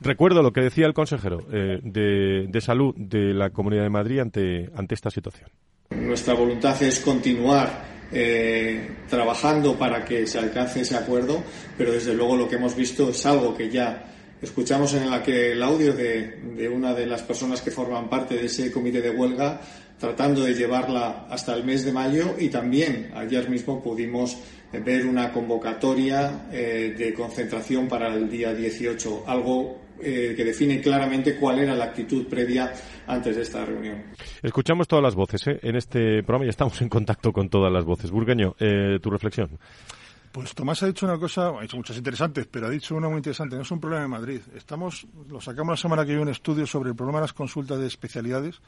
Recuerdo 0.00 0.44
lo 0.44 0.52
que 0.52 0.60
decía 0.60 0.86
el 0.86 0.94
consejero 0.94 1.42
eh, 1.52 1.80
de, 1.82 2.46
de, 2.48 2.60
salud 2.60 2.94
de 2.96 3.34
la 3.34 3.50
Comunidad 3.50 3.82
de 3.82 3.90
Madrid 3.90 4.20
ante, 4.20 4.70
ante 4.76 4.94
esta 4.94 5.10
situación. 5.10 5.50
Nuestra 5.90 6.34
voluntad 6.34 6.80
es 6.84 7.00
continuar 7.00 7.68
eh, 8.12 8.88
trabajando 9.08 9.76
para 9.76 10.04
que 10.04 10.24
se 10.28 10.38
alcance 10.38 10.82
ese 10.82 10.96
acuerdo, 10.96 11.42
pero 11.76 11.90
desde 11.90 12.14
luego 12.14 12.36
lo 12.36 12.48
que 12.48 12.54
hemos 12.54 12.76
visto 12.76 13.10
es 13.10 13.26
algo 13.26 13.56
que 13.56 13.68
ya 13.68 14.04
Escuchamos 14.40 14.92
en 14.92 15.04
el 15.04 15.62
audio 15.62 15.94
de, 15.94 16.68
una 16.70 16.92
de 16.92 17.06
las 17.06 17.22
personas 17.22 17.62
que 17.62 17.70
forman 17.70 18.10
parte 18.10 18.36
de 18.36 18.46
ese 18.46 18.70
comité 18.70 19.00
de 19.00 19.10
huelga 19.10 19.60
tratando 19.98 20.42
de 20.42 20.54
llevarla 20.54 21.26
hasta 21.30 21.54
el 21.54 21.64
mes 21.64 21.84
de 21.84 21.92
mayo 21.92 22.34
y 22.38 22.48
también 22.48 23.10
ayer 23.14 23.48
mismo 23.48 23.82
pudimos 23.82 24.36
ver 24.72 25.06
una 25.06 25.32
convocatoria 25.32 26.48
eh, 26.52 26.94
de 26.96 27.14
concentración 27.14 27.88
para 27.88 28.14
el 28.14 28.28
día 28.28 28.52
18, 28.52 29.24
algo 29.26 29.80
eh, 30.00 30.34
que 30.36 30.44
define 30.44 30.80
claramente 30.80 31.36
cuál 31.36 31.60
era 31.60 31.74
la 31.74 31.84
actitud 31.84 32.26
previa 32.26 32.72
antes 33.06 33.36
de 33.36 33.42
esta 33.42 33.64
reunión. 33.64 34.02
Escuchamos 34.42 34.86
todas 34.86 35.02
las 35.02 35.14
voces 35.14 35.46
¿eh? 35.46 35.58
en 35.62 35.76
este 35.76 36.22
programa 36.22 36.46
y 36.46 36.48
estamos 36.50 36.80
en 36.82 36.88
contacto 36.88 37.32
con 37.32 37.48
todas 37.48 37.72
las 37.72 37.84
voces. 37.84 38.10
Burgueño, 38.10 38.54
tu 39.00 39.10
reflexión. 39.10 39.58
Pues 40.32 40.54
Tomás 40.54 40.82
ha 40.82 40.86
dicho 40.86 41.06
una 41.06 41.18
cosa, 41.18 41.48
ha 41.48 41.62
dicho 41.62 41.78
muchas 41.78 41.96
interesantes, 41.96 42.46
pero 42.50 42.66
ha 42.66 42.70
dicho 42.70 42.94
una 42.94 43.08
muy 43.08 43.18
interesante. 43.18 43.56
No 43.56 43.62
es 43.62 43.70
un 43.70 43.80
problema 43.80 44.02
de 44.02 44.08
Madrid. 44.08 44.40
Estamos, 44.54 45.06
lo 45.30 45.40
sacamos 45.40 45.72
la 45.72 45.76
semana 45.78 46.02
que 46.02 46.08
viene 46.08 46.24
un 46.24 46.28
estudio 46.28 46.66
sobre 46.66 46.90
el 46.90 46.96
problema 46.96 47.20
de 47.20 47.22
las 47.22 47.32
consultas 47.32 47.78
de 47.78 47.86
especialidades 47.86 48.60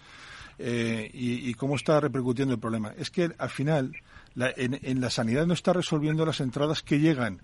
eh, 0.58 1.10
y, 1.12 1.54
cómo 1.54 1.76
está 1.76 2.00
repercutiendo 2.00 2.54
el 2.54 2.60
problema. 2.60 2.92
Es 2.98 3.10
que 3.10 3.30
al 3.38 3.50
final 3.50 3.92
en, 4.36 5.00
la 5.00 5.10
sanidad 5.10 5.46
no 5.46 5.54
está 5.54 5.72
resolviendo 5.72 6.26
las 6.26 6.40
entradas 6.40 6.82
que 6.82 6.98
llegan 6.98 7.40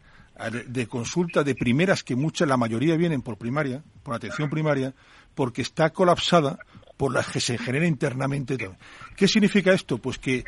de 0.66 0.86
consulta 0.88 1.44
de 1.44 1.54
primeras, 1.54 2.02
que 2.02 2.16
muchas, 2.16 2.48
la 2.48 2.56
mayoría 2.56 2.96
vienen 2.96 3.22
por 3.22 3.38
primaria, 3.38 3.84
por 4.02 4.14
atención 4.14 4.50
primaria, 4.50 4.92
porque 5.34 5.62
está 5.62 5.90
colapsada 5.90 6.58
por 6.96 7.12
las 7.12 7.28
que 7.28 7.40
se 7.40 7.58
genera 7.58 7.86
internamente. 7.86 8.56
¿Qué 9.16 9.28
significa 9.28 9.72
esto? 9.72 9.98
Pues 9.98 10.18
que, 10.18 10.44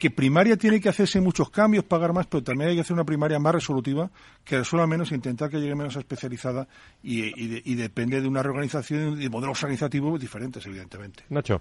que 0.00 0.10
primaria 0.10 0.56
tiene 0.56 0.80
que 0.80 0.88
hacerse 0.88 1.20
muchos 1.20 1.50
cambios, 1.50 1.84
pagar 1.84 2.12
más, 2.12 2.26
pero 2.26 2.42
también 2.42 2.70
hay 2.70 2.76
que 2.76 2.82
hacer 2.82 2.94
una 2.94 3.04
primaria 3.04 3.38
más 3.38 3.54
resolutiva, 3.54 4.10
que 4.44 4.58
resuelva 4.58 4.86
menos, 4.86 5.12
intentar 5.12 5.50
que 5.50 5.58
llegue 5.58 5.74
menos 5.74 5.96
especializada 5.96 6.68
y, 7.02 7.74
depende 7.74 8.20
de 8.20 8.28
una 8.28 8.42
reorganización 8.42 9.20
y 9.20 9.24
de 9.24 9.30
modelos 9.30 9.62
organizativos 9.62 10.20
diferentes, 10.20 10.64
evidentemente. 10.66 11.24
Nacho. 11.28 11.60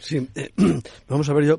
Sí, 0.00 0.26
vamos 1.08 1.28
a 1.28 1.34
ver, 1.34 1.44
yo 1.44 1.58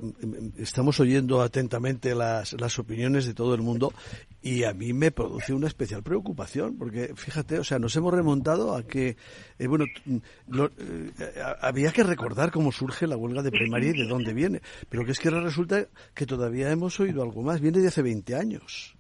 estamos 0.58 1.00
oyendo 1.00 1.42
atentamente 1.42 2.16
las, 2.16 2.54
las 2.54 2.80
opiniones 2.80 3.26
de 3.26 3.34
todo 3.34 3.54
el 3.54 3.62
mundo 3.62 3.94
y 4.42 4.64
a 4.64 4.74
mí 4.74 4.94
me 4.94 5.12
produce 5.12 5.54
una 5.54 5.68
especial 5.68 6.02
preocupación 6.02 6.78
porque 6.78 7.14
fíjate, 7.16 7.60
o 7.60 7.64
sea, 7.64 7.78
nos 7.78 7.96
hemos 7.96 8.14
remontado 8.14 8.76
a 8.76 8.84
que, 8.84 9.16
eh, 9.60 9.68
bueno, 9.68 9.86
eh, 9.86 11.12
había 11.62 11.92
que 11.92 12.04
recordar 12.04 12.52
cómo 12.52 12.72
surge 12.72 13.06
la 13.06 13.16
huelga 13.16 13.44
de 13.44 13.52
primaria 13.52 13.92
y 13.92 14.02
de 14.02 14.08
dónde 14.08 14.34
viene, 14.34 14.62
pero 14.90 15.06
que 15.06 15.12
es 15.12 15.20
que 15.20 15.30
resulta 15.30 15.88
que 16.16 16.26
todavía 16.26 16.72
hemos 16.72 17.00
oído 17.00 17.22
algo 17.22 17.44
más, 17.44 17.62
viene 17.62 17.80
de 17.80 17.90
hace 17.90 18.02
20 18.02 18.36
años. 18.36 18.96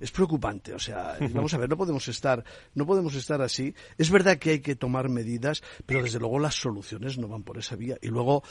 Es 0.00 0.10
preocupante, 0.10 0.74
o 0.74 0.78
sea, 0.78 1.16
vamos 1.32 1.52
a 1.54 1.58
ver, 1.58 1.68
no 1.68 1.76
podemos 1.76 2.06
estar, 2.08 2.44
no 2.74 2.86
podemos 2.86 3.14
estar 3.14 3.40
así. 3.42 3.74
Es 3.98 4.10
verdad 4.10 4.38
que 4.38 4.50
hay 4.50 4.60
que 4.60 4.76
tomar 4.76 5.08
medidas, 5.08 5.62
pero 5.86 6.02
desde 6.02 6.18
luego 6.18 6.38
las 6.38 6.54
soluciones 6.54 7.18
no 7.18 7.28
van 7.28 7.42
por 7.42 7.58
esa 7.58 7.76
vía. 7.76 7.98
Y 8.02 8.08
luego, 8.08 8.42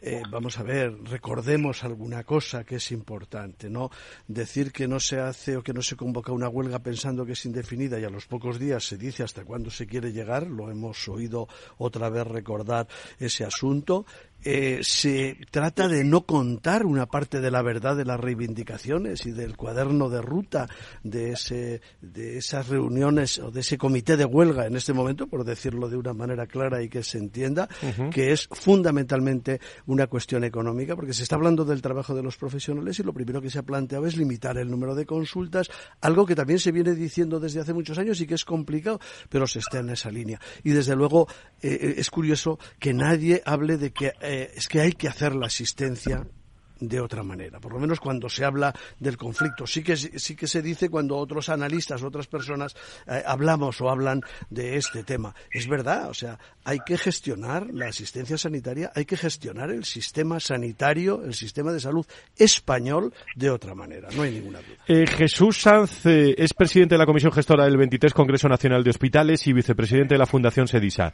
eh, 0.00 0.22
vamos 0.30 0.58
a 0.58 0.62
ver, 0.62 0.96
recordemos 1.04 1.82
alguna 1.82 2.22
cosa 2.22 2.62
que 2.62 2.76
es 2.76 2.92
importante, 2.92 3.68
¿no? 3.68 3.90
Decir 4.28 4.70
que 4.70 4.86
no 4.86 5.00
se 5.00 5.18
hace 5.18 5.56
o 5.56 5.62
que 5.62 5.72
no 5.72 5.82
se 5.82 5.96
convoca 5.96 6.30
una 6.30 6.48
huelga 6.48 6.78
pensando 6.78 7.26
que 7.26 7.32
es 7.32 7.44
indefinida 7.44 7.98
y 7.98 8.04
a 8.04 8.10
los 8.10 8.26
pocos 8.26 8.60
días 8.60 8.84
se 8.84 8.96
dice 8.96 9.24
hasta 9.24 9.44
cuándo 9.44 9.70
se 9.70 9.86
quiere 9.86 10.12
llegar, 10.12 10.46
lo 10.46 10.70
hemos 10.70 11.08
oído 11.08 11.48
otra 11.78 12.10
vez 12.10 12.26
recordar 12.26 12.86
ese 13.18 13.44
asunto. 13.44 14.06
Eh, 14.44 14.78
se 14.82 15.36
trata 15.50 15.88
de 15.88 16.04
no 16.04 16.24
contar 16.24 16.86
una 16.86 17.06
parte 17.06 17.40
de 17.40 17.50
la 17.50 17.60
verdad 17.60 17.96
de 17.96 18.04
las 18.04 18.20
reivindicaciones 18.20 19.26
y 19.26 19.32
del 19.32 19.56
cuaderno 19.56 20.08
de 20.08 20.22
ruta 20.22 20.68
de, 21.02 21.32
ese, 21.32 21.80
de 22.00 22.38
esas 22.38 22.68
reuniones 22.68 23.40
o 23.40 23.50
de 23.50 23.60
ese 23.60 23.76
comité 23.76 24.16
de 24.16 24.24
huelga 24.24 24.66
en 24.66 24.76
este 24.76 24.92
momento, 24.92 25.26
por 25.26 25.44
decirlo 25.44 25.88
de 25.88 25.96
una 25.96 26.14
manera 26.14 26.46
clara 26.46 26.80
y 26.82 26.88
que 26.88 27.02
se 27.02 27.18
entienda, 27.18 27.68
que 28.12 28.30
es 28.30 28.46
fundamentalmente 28.52 29.60
una 29.88 30.06
cuestión 30.06 30.44
económica, 30.44 30.94
porque 30.94 31.14
se 31.14 31.22
está 31.22 31.36
hablando 31.36 31.64
del 31.64 31.80
trabajo 31.82 32.14
de 32.14 32.22
los 32.22 32.36
profesionales 32.36 32.98
y 33.00 33.02
lo 33.02 33.14
primero 33.14 33.40
que 33.40 33.50
se 33.50 33.58
ha 33.58 33.62
planteado 33.62 34.06
es 34.06 34.16
limitar 34.16 34.58
el 34.58 34.70
número 34.70 34.94
de 34.94 35.06
consultas, 35.06 35.70
algo 36.02 36.26
que 36.26 36.34
también 36.34 36.58
se 36.58 36.72
viene 36.72 36.94
diciendo 36.94 37.40
desde 37.40 37.60
hace 37.60 37.72
muchos 37.72 37.98
años 37.98 38.20
y 38.20 38.26
que 38.26 38.34
es 38.34 38.44
complicado, 38.44 39.00
pero 39.30 39.46
se 39.46 39.60
está 39.60 39.78
en 39.78 39.88
esa 39.88 40.10
línea. 40.10 40.38
Y 40.62 40.70
desde 40.70 40.94
luego 40.94 41.26
eh, 41.62 41.94
es 41.96 42.10
curioso 42.10 42.58
que 42.78 42.92
nadie 42.92 43.42
hable 43.46 43.78
de 43.78 43.90
que 43.90 44.12
eh, 44.20 44.52
es 44.54 44.68
que 44.68 44.80
hay 44.80 44.92
que 44.92 45.08
hacer 45.08 45.34
la 45.34 45.46
asistencia 45.46 46.26
de 46.80 47.00
otra 47.00 47.22
manera. 47.22 47.60
Por 47.60 47.72
lo 47.72 47.78
menos 47.78 48.00
cuando 48.00 48.28
se 48.28 48.44
habla 48.44 48.74
del 48.98 49.16
conflicto. 49.16 49.66
Sí 49.66 49.82
que, 49.82 49.96
sí 49.96 50.36
que 50.36 50.46
se 50.46 50.62
dice 50.62 50.88
cuando 50.88 51.16
otros 51.16 51.48
analistas, 51.48 52.02
otras 52.02 52.26
personas 52.26 52.76
eh, 53.06 53.22
hablamos 53.26 53.80
o 53.80 53.90
hablan 53.90 54.20
de 54.50 54.76
este 54.76 55.02
tema. 55.04 55.34
Es 55.50 55.68
verdad, 55.68 56.08
o 56.08 56.14
sea, 56.14 56.38
hay 56.64 56.78
que 56.80 56.98
gestionar 56.98 57.68
la 57.72 57.88
asistencia 57.88 58.38
sanitaria, 58.38 58.92
hay 58.94 59.04
que 59.04 59.16
gestionar 59.16 59.70
el 59.70 59.84
sistema 59.84 60.40
sanitario, 60.40 61.24
el 61.24 61.34
sistema 61.34 61.72
de 61.72 61.80
salud 61.80 62.06
español 62.36 63.12
de 63.34 63.50
otra 63.50 63.74
manera. 63.74 64.08
No 64.14 64.22
hay 64.22 64.32
ninguna 64.32 64.60
duda. 64.60 64.76
Eh, 64.86 65.06
Jesús 65.06 65.60
Sanz 65.60 66.06
eh, 66.06 66.34
es 66.36 66.54
presidente 66.54 66.94
de 66.94 66.98
la 66.98 67.06
Comisión 67.06 67.32
Gestora 67.32 67.64
del 67.64 67.76
23 67.76 68.12
Congreso 68.12 68.48
Nacional 68.48 68.84
de 68.84 68.90
Hospitales 68.90 69.46
y 69.46 69.52
vicepresidente 69.52 70.14
de 70.14 70.18
la 70.18 70.26
Fundación 70.26 70.68
SEDISA. 70.68 71.12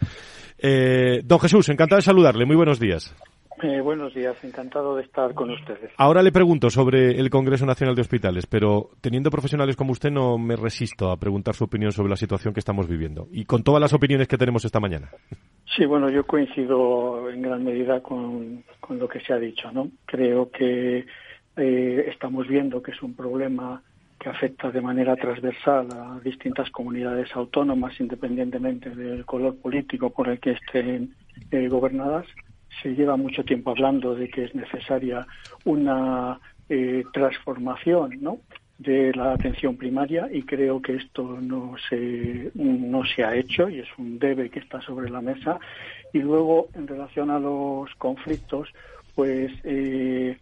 don 1.24 1.40
Jesús, 1.40 1.68
encantado 1.68 1.98
de 1.98 2.02
saludarle. 2.02 2.46
Muy 2.46 2.56
buenos 2.56 2.78
días. 2.78 3.14
Eh, 3.62 3.80
buenos 3.80 4.12
días, 4.14 4.36
encantado 4.42 4.96
de 4.96 5.02
estar 5.02 5.32
con 5.32 5.50
ustedes. 5.50 5.92
Ahora 5.96 6.22
le 6.22 6.32
pregunto 6.32 6.70
sobre 6.70 7.12
el 7.12 7.30
Congreso 7.30 7.64
Nacional 7.64 7.94
de 7.94 8.02
Hospitales, 8.02 8.46
pero 8.46 8.90
teniendo 9.00 9.30
profesionales 9.30 9.76
como 9.76 9.92
usted 9.92 10.10
no 10.10 10.38
me 10.38 10.56
resisto 10.56 11.10
a 11.10 11.16
preguntar 11.16 11.54
su 11.54 11.64
opinión 11.64 11.92
sobre 11.92 12.10
la 12.10 12.16
situación 12.16 12.52
que 12.52 12.60
estamos 12.60 12.88
viviendo 12.88 13.28
y 13.30 13.44
con 13.44 13.62
todas 13.62 13.80
las 13.80 13.92
opiniones 13.92 14.26
que 14.26 14.38
tenemos 14.38 14.64
esta 14.64 14.80
mañana. 14.80 15.08
Sí, 15.76 15.86
bueno, 15.86 16.10
yo 16.10 16.26
coincido 16.26 17.30
en 17.30 17.42
gran 17.42 17.64
medida 17.64 18.02
con, 18.02 18.64
lo 18.88 19.08
que 19.08 19.20
se 19.20 19.32
ha 19.32 19.38
dicho, 19.38 19.70
¿no? 19.72 19.88
Creo 20.04 20.50
que 20.50 21.06
eh, 21.56 22.04
estamos 22.08 22.48
viendo 22.48 22.82
que 22.82 22.90
es 22.90 23.02
un 23.02 23.14
problema 23.14 23.82
que 24.18 24.28
afecta 24.28 24.70
de 24.70 24.80
manera 24.80 25.16
transversal 25.16 25.88
a 25.92 26.20
distintas 26.24 26.70
comunidades 26.70 27.34
autónomas, 27.34 27.98
independientemente 28.00 28.90
del 28.90 29.24
color 29.24 29.56
político 29.56 30.10
por 30.10 30.28
el 30.28 30.40
que 30.40 30.52
estén 30.52 31.14
eh, 31.50 31.68
gobernadas 31.68 32.26
se 32.82 32.94
lleva 32.94 33.16
mucho 33.16 33.44
tiempo 33.44 33.70
hablando 33.70 34.14
de 34.14 34.28
que 34.28 34.44
es 34.44 34.54
necesaria 34.54 35.26
una 35.64 36.38
eh, 36.68 37.04
transformación 37.12 38.18
¿no? 38.20 38.40
de 38.78 39.12
la 39.14 39.32
atención 39.32 39.76
primaria 39.76 40.28
y 40.32 40.42
creo 40.42 40.82
que 40.82 40.96
esto 40.96 41.38
no 41.40 41.76
se, 41.88 42.50
no 42.54 43.04
se 43.04 43.24
ha 43.24 43.34
hecho 43.36 43.68
y 43.68 43.80
es 43.80 43.88
un 43.98 44.18
debe 44.18 44.50
que 44.50 44.60
está 44.60 44.80
sobre 44.80 45.10
la 45.10 45.20
mesa. 45.20 45.58
Y 46.12 46.18
luego, 46.18 46.68
en 46.74 46.86
relación 46.86 47.30
a 47.30 47.38
los 47.38 47.94
conflictos, 47.96 48.68
pues 49.14 49.52
eh, 49.64 50.38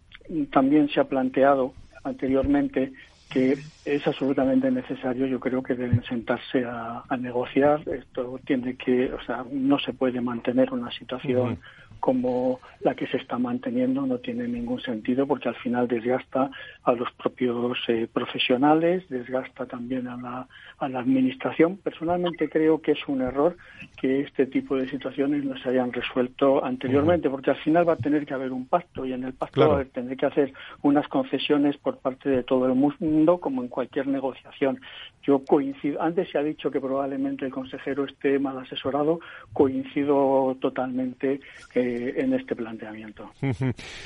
también 0.51 0.89
se 0.89 0.99
ha 0.99 1.05
planteado 1.05 1.73
anteriormente 2.03 2.91
que 3.33 3.57
es 3.83 4.07
absolutamente 4.07 4.69
necesario, 4.69 5.25
yo 5.25 5.39
creo 5.39 5.63
que 5.63 5.73
deben 5.73 6.03
sentarse 6.03 6.63
a, 6.65 7.03
negociar. 7.17 7.81
Esto 7.89 8.39
tiene 8.45 8.75
que, 8.75 9.11
o 9.11 9.21
sea, 9.23 9.43
no 9.51 9.79
se 9.79 9.93
puede 9.93 10.21
mantener 10.21 10.71
una 10.71 10.91
situación 10.91 11.57
como 12.03 12.59
la 12.81 12.95
que 12.95 13.07
se 13.07 13.15
está 13.15 13.37
manteniendo 13.37 14.05
no 14.05 14.17
tiene 14.17 14.45
ningún 14.45 14.81
sentido 14.81 15.25
porque 15.25 15.47
al 15.47 15.55
final 15.55 15.87
desgasta 15.87 16.51
a 16.83 16.91
los 16.91 17.09
propios 17.13 17.77
eh, 17.87 18.09
profesionales, 18.11 19.07
desgasta 19.07 19.65
también 19.65 20.09
a 20.09 20.17
la, 20.17 20.47
a 20.79 20.89
la 20.89 20.99
administración. 20.99 21.77
Personalmente 21.77 22.49
creo 22.49 22.81
que 22.81 22.91
es 22.91 23.07
un 23.07 23.21
error 23.21 23.55
que 23.95 24.19
este 24.19 24.47
tipo 24.47 24.75
de 24.75 24.89
situaciones 24.89 25.45
no 25.45 25.57
se 25.59 25.69
hayan 25.69 25.93
resuelto 25.93 26.65
anteriormente 26.65 27.29
porque 27.29 27.51
al 27.51 27.63
final 27.63 27.87
va 27.87 27.93
a 27.93 28.03
tener 28.05 28.25
que 28.25 28.33
haber 28.33 28.51
un 28.51 28.67
pacto 28.67 29.05
y 29.05 29.13
en 29.13 29.23
el 29.23 29.31
pacto 29.31 29.69
va 29.69 29.79
a 29.79 29.85
tener 29.85 30.17
que 30.17 30.25
hacer 30.25 30.53
unas 30.81 31.07
concesiones 31.07 31.77
por 31.77 31.99
parte 31.99 32.27
de 32.27 32.43
todo 32.43 32.65
el 32.65 32.75
mundo 32.75 33.22
como 33.39 33.61
en 33.61 33.69
cualquier 33.69 34.07
negociación. 34.07 34.79
Yo 35.25 35.43
coincido, 35.45 36.01
antes 36.01 36.29
se 36.29 36.37
ha 36.37 36.43
dicho 36.43 36.69
que 36.69 36.81
probablemente 36.81 37.45
el 37.45 37.51
consejero 37.51 38.05
esté 38.05 38.39
mal 38.39 38.57
asesorado, 38.57 39.19
coincido 39.53 40.57
totalmente 40.59 41.39
eh, 41.75 42.13
en 42.17 42.33
este 42.33 42.55
planteamiento. 42.55 43.31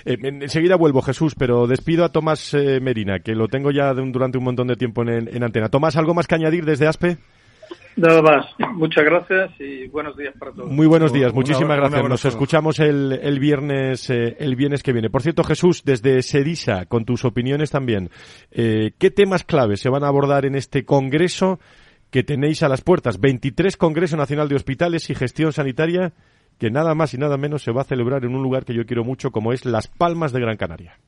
Eh, 0.05 0.17
enseguida 0.21 0.75
vuelvo, 0.75 1.01
Jesús, 1.01 1.35
pero 1.35 1.67
despido 1.67 2.05
a 2.05 2.11
Tomás 2.11 2.53
eh, 2.53 2.79
Merina, 2.79 3.19
que 3.19 3.35
lo 3.35 3.47
tengo 3.47 3.71
ya 3.71 3.93
durante 3.93 4.37
un 4.37 4.43
montón 4.43 4.67
de 4.67 4.75
tiempo 4.75 5.03
en 5.03 5.43
antena. 5.43 5.69
Tomás, 5.69 5.97
¿algo 5.97 6.13
más 6.13 6.27
que 6.27 6.35
añadir 6.35 6.65
desde 6.65 6.87
ASPE? 6.87 7.17
Nada 7.97 8.21
más. 8.21 8.45
Muchas 8.75 9.03
gracias 9.03 9.51
y 9.59 9.87
buenos 9.87 10.15
días 10.15 10.33
para 10.37 10.51
todos. 10.51 10.71
Muy 10.71 10.85
buenos 10.85 11.11
días. 11.11 11.33
Muchísimas 11.33 11.77
gracias. 11.77 12.07
Nos 12.07 12.25
escuchamos 12.25 12.79
el, 12.79 13.19
el 13.21 13.39
viernes 13.39 14.11
eh, 14.11 14.37
el 14.39 14.55
viernes 14.55 14.83
que 14.83 14.93
viene. 14.93 15.09
Por 15.09 15.23
cierto, 15.23 15.43
Jesús, 15.43 15.83
desde 15.83 16.21
Sedisa, 16.21 16.85
con 16.85 17.05
tus 17.05 17.25
opiniones 17.25 17.71
también, 17.71 18.11
eh, 18.51 18.91
¿qué 18.99 19.09
temas 19.09 19.43
claves 19.43 19.81
se 19.81 19.89
van 19.89 20.03
a 20.03 20.09
abordar 20.09 20.45
en 20.45 20.53
este 20.53 20.85
congreso 20.85 21.59
que 22.11 22.21
tenéis 22.21 22.61
a 22.61 22.69
las 22.69 22.81
puertas? 22.81 23.19
23 23.19 23.75
Congreso 23.77 24.15
Nacional 24.15 24.47
de 24.47 24.55
Hospitales 24.55 25.09
y 25.09 25.15
Gestión 25.15 25.51
Sanitaria 25.51 26.13
que 26.59 26.69
nada 26.69 26.95
más 26.95 27.13
y 27.13 27.17
nada 27.17 27.37
menos 27.37 27.63
se 27.63 27.71
va 27.71 27.81
a 27.81 27.85
celebrar 27.85 28.25
en 28.25 28.35
un 28.35 28.43
lugar 28.43 28.65
que 28.65 28.73
yo 28.73 28.85
quiero 28.85 29.03
mucho 29.03 29.31
como 29.31 29.53
es 29.53 29.65
Las 29.65 29.87
Palmas 29.87 30.31
de 30.31 30.39
Gran 30.39 30.57
Canaria. 30.57 30.99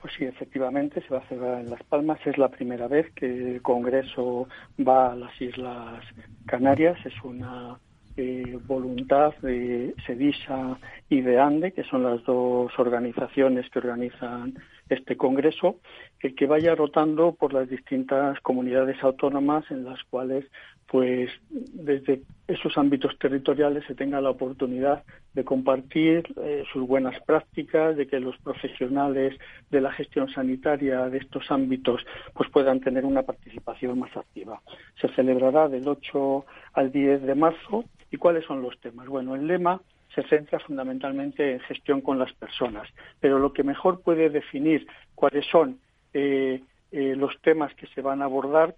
Pues 0.00 0.14
sí, 0.16 0.24
efectivamente, 0.24 1.02
se 1.02 1.12
va 1.12 1.18
a 1.18 1.28
celebrar 1.28 1.60
en 1.60 1.70
Las 1.70 1.82
Palmas. 1.82 2.18
Es 2.24 2.38
la 2.38 2.48
primera 2.48 2.88
vez 2.88 3.10
que 3.14 3.26
el 3.26 3.62
Congreso 3.62 4.48
va 4.78 5.12
a 5.12 5.16
las 5.16 5.38
Islas 5.40 6.02
Canarias. 6.46 6.98
Es 7.04 7.14
una 7.22 7.78
eh, 8.16 8.58
voluntad 8.66 9.34
de 9.42 9.94
SEDISA 10.06 10.78
y 11.10 11.20
de 11.20 11.38
ANDE, 11.38 11.72
que 11.72 11.84
son 11.84 12.02
las 12.02 12.24
dos 12.24 12.72
organizaciones 12.78 13.68
que 13.70 13.78
organizan 13.78 14.54
este 14.90 15.16
Congreso, 15.16 15.76
el 16.20 16.34
que 16.34 16.46
vaya 16.46 16.74
rotando 16.74 17.32
por 17.32 17.54
las 17.54 17.68
distintas 17.68 18.38
comunidades 18.40 19.02
autónomas 19.02 19.64
en 19.70 19.84
las 19.84 20.02
cuales 20.04 20.44
pues 20.90 21.30
desde 21.48 22.22
esos 22.48 22.76
ámbitos 22.76 23.16
territoriales 23.16 23.84
se 23.86 23.94
tenga 23.94 24.20
la 24.20 24.30
oportunidad 24.30 25.04
de 25.34 25.44
compartir 25.44 26.24
eh, 26.42 26.64
sus 26.72 26.84
buenas 26.86 27.14
prácticas, 27.22 27.96
de 27.96 28.08
que 28.08 28.18
los 28.18 28.36
profesionales 28.38 29.38
de 29.70 29.80
la 29.80 29.92
gestión 29.92 30.28
sanitaria 30.30 31.08
de 31.08 31.18
estos 31.18 31.48
ámbitos 31.52 32.04
pues 32.34 32.50
puedan 32.50 32.80
tener 32.80 33.04
una 33.04 33.22
participación 33.22 34.00
más 34.00 34.16
activa. 34.16 34.60
Se 35.00 35.06
celebrará 35.14 35.68
del 35.68 35.86
8 35.86 36.44
al 36.72 36.90
10 36.90 37.22
de 37.22 37.34
marzo. 37.36 37.84
¿Y 38.10 38.16
cuáles 38.16 38.44
son 38.44 38.60
los 38.60 38.76
temas? 38.80 39.06
Bueno, 39.06 39.36
el 39.36 39.46
lema 39.46 39.80
se 40.14 40.22
centra 40.24 40.58
fundamentalmente 40.58 41.52
en 41.52 41.60
gestión 41.60 42.00
con 42.00 42.18
las 42.18 42.32
personas, 42.32 42.88
pero 43.20 43.38
lo 43.38 43.52
que 43.52 43.62
mejor 43.62 44.02
puede 44.02 44.30
definir 44.30 44.86
cuáles 45.14 45.46
son 45.46 45.78
eh, 46.12 46.62
eh, 46.92 47.14
los 47.16 47.40
temas 47.42 47.72
que 47.74 47.86
se 47.88 48.02
van 48.02 48.22
a 48.22 48.24
abordar 48.24 48.74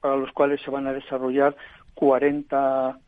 para 0.00 0.16
los 0.16 0.32
cuales 0.32 0.60
se 0.62 0.70
van 0.70 0.86
a 0.86 0.92
desarrollar 0.92 1.56
40, 1.94 2.98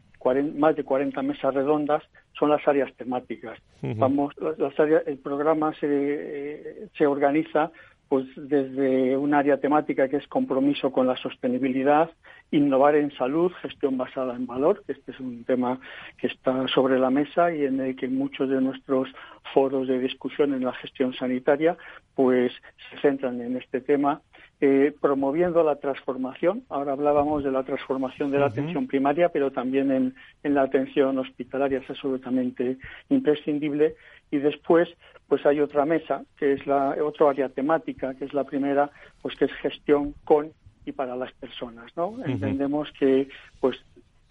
más 0.54 0.76
de 0.76 0.84
40 0.84 1.22
mesas 1.22 1.54
redondas 1.54 2.02
son 2.38 2.50
las 2.50 2.66
áreas 2.68 2.94
temáticas. 2.94 3.59
Vamos, 3.82 4.32
las 4.59 4.78
áreas, 4.78 5.02
el 5.06 5.18
programa 5.18 5.74
se, 5.74 5.86
eh, 5.90 6.88
se 6.96 7.06
organiza 7.06 7.72
pues 8.09 8.26
desde 8.36 9.16
un 9.16 9.34
área 9.34 9.59
temática 9.59 10.09
que 10.09 10.16
es 10.16 10.26
compromiso 10.28 10.90
con 10.90 11.06
la 11.06 11.16
sostenibilidad, 11.16 12.11
innovar 12.50 12.96
en 12.96 13.11
salud, 13.16 13.52
gestión 13.61 13.98
basada 13.98 14.34
en 14.34 14.46
valor, 14.46 14.82
que 14.86 14.92
este 14.92 15.12
es 15.12 15.20
un 15.20 15.44
tema 15.44 15.78
que 16.16 16.28
está 16.28 16.66
sobre 16.68 16.98
la 16.98 17.11
mesa 17.11 17.52
y 17.52 17.64
en 17.64 17.80
el 17.80 17.96
que 17.96 18.09
muchos 18.09 18.48
de 18.48 18.61
nuestros 18.61 19.09
foros 19.52 19.86
de 19.88 19.98
discusión 19.98 20.54
en 20.54 20.64
la 20.64 20.72
gestión 20.74 21.12
sanitaria 21.14 21.76
pues 22.14 22.52
se 22.90 23.00
centran 23.00 23.40
en 23.40 23.56
este 23.56 23.80
tema 23.80 24.22
eh, 24.61 24.92
promoviendo 25.00 25.62
la 25.62 25.76
transformación. 25.76 26.64
Ahora 26.68 26.90
hablábamos 26.90 27.44
de 27.44 27.52
la 27.52 27.62
transformación 27.62 28.32
de 28.32 28.40
la 28.40 28.46
atención 28.46 28.88
primaria, 28.88 29.28
pero 29.28 29.52
también 29.52 29.92
en, 29.92 30.14
en, 30.42 30.54
la 30.54 30.62
atención 30.62 31.16
hospitalaria 31.16 31.78
es 31.78 31.88
absolutamente 31.88 32.76
imprescindible. 33.09 33.94
Y 34.31 34.39
después, 34.39 34.89
pues 35.26 35.45
hay 35.47 35.61
otra 35.61 35.85
mesa, 35.85 36.24
que 36.37 36.53
es 36.53 36.66
la 36.66 36.97
otra 37.03 37.31
área 37.31 37.49
temática, 37.49 38.14
que 38.14 38.24
es 38.24 38.35
la 38.35 38.45
primera, 38.45 38.91
pues 39.22 39.37
que 39.37 39.47
es 39.47 39.53
gestión 39.55 40.14
con 40.24 40.53
y 40.85 40.93
para 40.93 41.16
las 41.16 41.33
personas, 41.35 41.95
¿no? 41.97 42.16
Entendemos 42.24 42.91
que, 42.99 43.29
pues, 43.61 43.76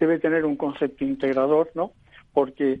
debe 0.00 0.18
tener 0.18 0.44
un 0.44 0.56
concepto 0.56 1.04
integrador, 1.04 1.70
¿no? 1.74 1.92
Porque 2.32 2.80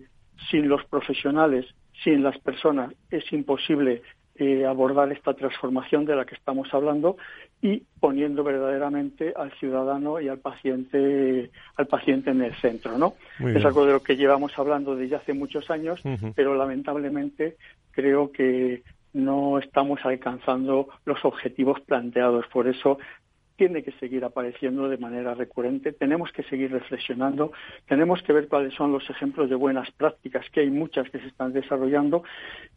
sin 0.50 0.68
los 0.68 0.84
profesionales, 0.86 1.66
sin 2.02 2.22
las 2.22 2.38
personas, 2.38 2.92
es 3.10 3.32
imposible 3.32 4.02
eh, 4.38 4.64
abordar 4.66 5.10
esta 5.12 5.34
transformación 5.34 6.04
de 6.04 6.16
la 6.16 6.24
que 6.24 6.34
estamos 6.34 6.72
hablando 6.72 7.16
y 7.60 7.82
poniendo 8.00 8.44
verdaderamente 8.44 9.34
al 9.36 9.52
ciudadano 9.58 10.20
y 10.20 10.28
al 10.28 10.38
paciente 10.38 11.50
al 11.76 11.86
paciente 11.86 12.30
en 12.30 12.42
el 12.42 12.54
centro 12.56 12.96
no 12.96 13.14
es 13.40 13.64
algo 13.64 13.84
de 13.84 13.92
lo 13.92 14.02
que 14.02 14.16
llevamos 14.16 14.56
hablando 14.56 14.94
desde 14.94 15.16
hace 15.16 15.32
muchos 15.32 15.70
años 15.70 16.00
pero 16.34 16.54
lamentablemente 16.54 17.56
creo 17.92 18.30
que 18.30 18.82
no 19.12 19.58
estamos 19.58 20.00
alcanzando 20.04 20.88
los 21.04 21.24
objetivos 21.24 21.80
planteados. 21.80 22.46
Por 22.52 22.68
eso 22.68 22.98
tiene 23.58 23.82
que 23.82 23.90
seguir 23.98 24.24
apareciendo 24.24 24.88
de 24.88 24.96
manera 24.98 25.34
recurrente. 25.34 25.92
Tenemos 25.92 26.30
que 26.30 26.44
seguir 26.44 26.70
reflexionando, 26.70 27.52
tenemos 27.88 28.22
que 28.22 28.32
ver 28.32 28.46
cuáles 28.46 28.72
son 28.72 28.92
los 28.92 29.10
ejemplos 29.10 29.50
de 29.50 29.56
buenas 29.56 29.90
prácticas, 29.90 30.46
que 30.52 30.60
hay 30.60 30.70
muchas 30.70 31.10
que 31.10 31.18
se 31.18 31.26
están 31.26 31.52
desarrollando. 31.52 32.22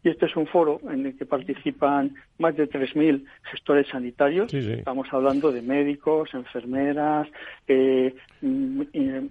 Y 0.02 0.10
este 0.10 0.26
es 0.26 0.36
un 0.36 0.48
foro 0.48 0.80
en 0.90 1.06
el 1.06 1.16
que 1.16 1.24
participan 1.24 2.12
más 2.38 2.56
de 2.56 2.68
3.000 2.68 3.24
gestores 3.52 3.86
sanitarios. 3.88 4.52
Estamos 4.52 5.06
hablando 5.12 5.52
de 5.52 5.62
médicos, 5.62 6.30
enfermeras. 6.34 7.28
Eh, 7.68 8.12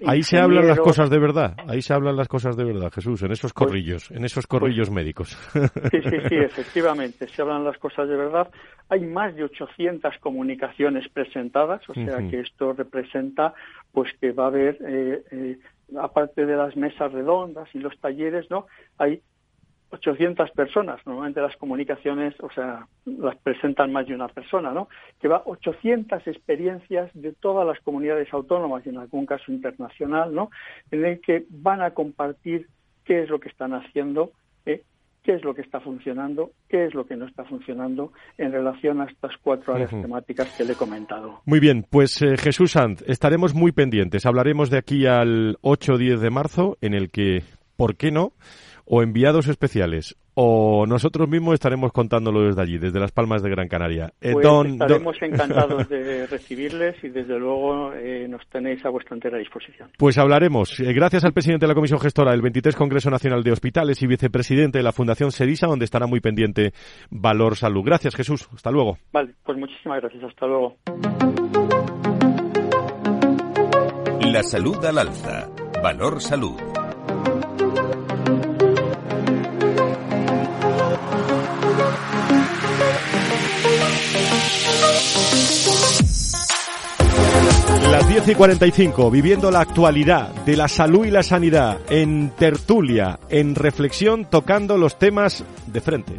ahí 0.07 0.23
se 0.23 0.37
hablan 0.37 0.65
las 0.65 0.79
cosas 0.79 1.09
de 1.09 1.19
verdad, 1.19 1.55
ahí 1.67 1.81
se 1.81 1.93
hablan 1.93 2.15
las 2.15 2.29
cosas 2.29 2.55
de 2.55 2.63
verdad, 2.63 2.89
Jesús, 2.93 3.21
en 3.23 3.33
esos 3.33 3.51
pues 3.51 3.67
corrillos, 3.67 4.09
en 4.11 4.23
esos 4.23 4.47
corrillos 4.47 4.87
pues 4.87 4.95
médicos. 4.95 5.29
Sí, 5.91 6.01
sí, 6.01 6.17
sí, 6.29 6.35
efectivamente, 6.39 7.27
se 7.27 7.41
hablan 7.41 7.65
las 7.65 7.77
cosas 7.77 8.07
de 8.07 8.15
verdad. 8.15 8.49
Hay 8.87 9.01
más 9.01 9.35
de 9.35 9.43
800 9.43 10.17
comunicaciones 10.19 11.07
presentadas, 11.41 11.81
o 11.89 11.93
sea 11.93 12.17
que 12.29 12.41
esto 12.41 12.73
representa 12.73 13.53
pues 13.91 14.13
que 14.19 14.31
va 14.31 14.45
a 14.45 14.47
haber, 14.47 14.77
eh, 14.81 15.23
eh, 15.31 15.57
aparte 15.99 16.45
de 16.45 16.55
las 16.55 16.75
mesas 16.75 17.11
redondas 17.11 17.67
y 17.73 17.79
los 17.79 17.97
talleres, 17.99 18.49
¿no? 18.49 18.67
Hay 18.97 19.21
800 19.89 20.51
personas, 20.51 21.05
normalmente 21.05 21.41
las 21.41 21.57
comunicaciones, 21.57 22.33
o 22.39 22.49
sea, 22.51 22.87
las 23.05 23.35
presentan 23.37 23.91
más 23.91 24.07
de 24.07 24.15
una 24.15 24.29
persona, 24.29 24.71
¿no? 24.71 24.87
Que 25.19 25.27
va 25.27 25.41
800 25.45 26.25
experiencias 26.27 27.09
de 27.13 27.33
todas 27.33 27.67
las 27.67 27.79
comunidades 27.81 28.31
autónomas 28.33 28.85
y 28.85 28.89
en 28.89 28.97
algún 28.97 29.25
caso 29.25 29.51
internacional, 29.51 30.33
¿no? 30.33 30.49
En 30.91 31.03
el 31.03 31.19
que 31.19 31.45
van 31.49 31.81
a 31.81 31.91
compartir 31.91 32.67
qué 33.03 33.23
es 33.23 33.29
lo 33.29 33.39
que 33.39 33.49
están 33.49 33.73
haciendo, 33.73 34.31
¿eh? 34.65 34.83
Qué 35.23 35.33
es 35.35 35.43
lo 35.43 35.53
que 35.53 35.61
está 35.61 35.79
funcionando, 35.79 36.51
qué 36.67 36.85
es 36.85 36.93
lo 36.93 37.05
que 37.05 37.15
no 37.15 37.25
está 37.25 37.43
funcionando 37.45 38.11
en 38.37 38.51
relación 38.51 39.01
a 39.01 39.05
estas 39.05 39.31
cuatro 39.41 39.75
áreas 39.75 39.91
temáticas 39.91 40.55
que 40.57 40.63
le 40.63 40.73
he 40.73 40.75
comentado. 40.75 41.41
Muy 41.45 41.59
bien, 41.59 41.85
pues 41.89 42.21
eh, 42.21 42.37
Jesús 42.37 42.71
Sanz, 42.71 43.03
estaremos 43.07 43.53
muy 43.53 43.71
pendientes. 43.71 44.25
Hablaremos 44.25 44.69
de 44.69 44.77
aquí 44.77 45.05
al 45.05 45.57
8 45.61 45.93
o 45.93 45.97
10 45.97 46.21
de 46.21 46.29
marzo, 46.29 46.77
en 46.81 46.93
el 46.93 47.11
que, 47.11 47.43
¿por 47.75 47.95
qué 47.95 48.11
no? 48.11 48.33
O 48.93 49.01
enviados 49.01 49.47
especiales 49.47 50.17
o 50.33 50.85
nosotros 50.85 51.27
mismos 51.29 51.53
estaremos 51.53 51.91
contándolo 51.91 52.43
desde 52.43 52.61
allí, 52.61 52.77
desde 52.77 52.99
Las 52.99 53.11
Palmas 53.11 53.43
de 53.43 53.49
Gran 53.49 53.67
Canaria. 53.67 54.11
Eh, 54.21 54.33
pues 54.33 54.45
estaremos 54.45 55.15
encantados 55.21 55.89
de 55.89 56.27
recibirles 56.31 57.01
y 57.03 57.09
desde 57.09 57.37
luego 57.37 57.93
eh, 57.93 58.27
nos 58.27 58.45
tenéis 58.49 58.83
a 58.85 58.89
vuestra 58.89 59.15
entera 59.15 59.37
disposición. 59.37 59.89
Pues 59.97 60.17
hablaremos. 60.17 60.79
Eh, 60.79 60.93
gracias 60.93 61.25
al 61.25 61.33
presidente 61.33 61.65
de 61.65 61.69
la 61.69 61.75
Comisión 61.75 61.99
Gestora 61.99 62.31
del 62.31 62.41
23 62.41 62.75
Congreso 62.75 63.09
Nacional 63.09 63.43
de 63.43 63.51
Hospitales 63.51 64.01
y 64.01 64.07
vicepresidente 64.07 64.77
de 64.79 64.83
la 64.83 64.91
Fundación 64.91 65.31
SEDISA, 65.31 65.67
donde 65.67 65.85
estará 65.85 66.07
muy 66.07 66.21
pendiente 66.21 66.71
Valor 67.09 67.55
Salud. 67.55 67.83
Gracias, 67.83 68.15
Jesús. 68.15 68.47
Hasta 68.53 68.71
luego. 68.71 68.97
Vale, 69.11 69.33
pues 69.43 69.57
muchísimas 69.57 70.01
gracias. 70.01 70.23
Hasta 70.23 70.47
luego. 70.47 70.77
La 74.21 74.43
salud 74.43 74.83
al 74.85 74.97
alza. 74.97 75.49
Valor 75.83 76.21
Salud. 76.21 76.70
Las 87.91 88.07
10 88.07 88.29
y 88.29 88.35
45, 88.35 89.11
viviendo 89.11 89.51
la 89.51 89.59
actualidad 89.59 90.29
de 90.45 90.55
la 90.55 90.69
salud 90.69 91.05
y 91.05 91.11
la 91.11 91.23
sanidad 91.23 91.77
en 91.89 92.29
tertulia, 92.29 93.19
en 93.27 93.53
reflexión, 93.53 94.23
tocando 94.23 94.77
los 94.77 94.97
temas 94.97 95.43
de 95.67 95.81
frente. 95.81 96.13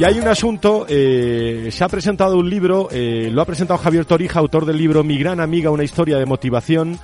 Y 0.00 0.02
hay 0.02 0.18
un 0.18 0.26
asunto, 0.26 0.84
eh, 0.88 1.68
se 1.70 1.84
ha 1.84 1.88
presentado 1.88 2.38
un 2.38 2.50
libro, 2.50 2.88
eh, 2.90 3.30
lo 3.32 3.40
ha 3.40 3.44
presentado 3.44 3.78
Javier 3.78 4.04
Torija, 4.04 4.40
autor 4.40 4.66
del 4.66 4.78
libro 4.78 5.04
Mi 5.04 5.16
gran 5.16 5.38
amiga, 5.38 5.70
una 5.70 5.84
historia 5.84 6.18
de 6.18 6.26
motivación. 6.26 6.98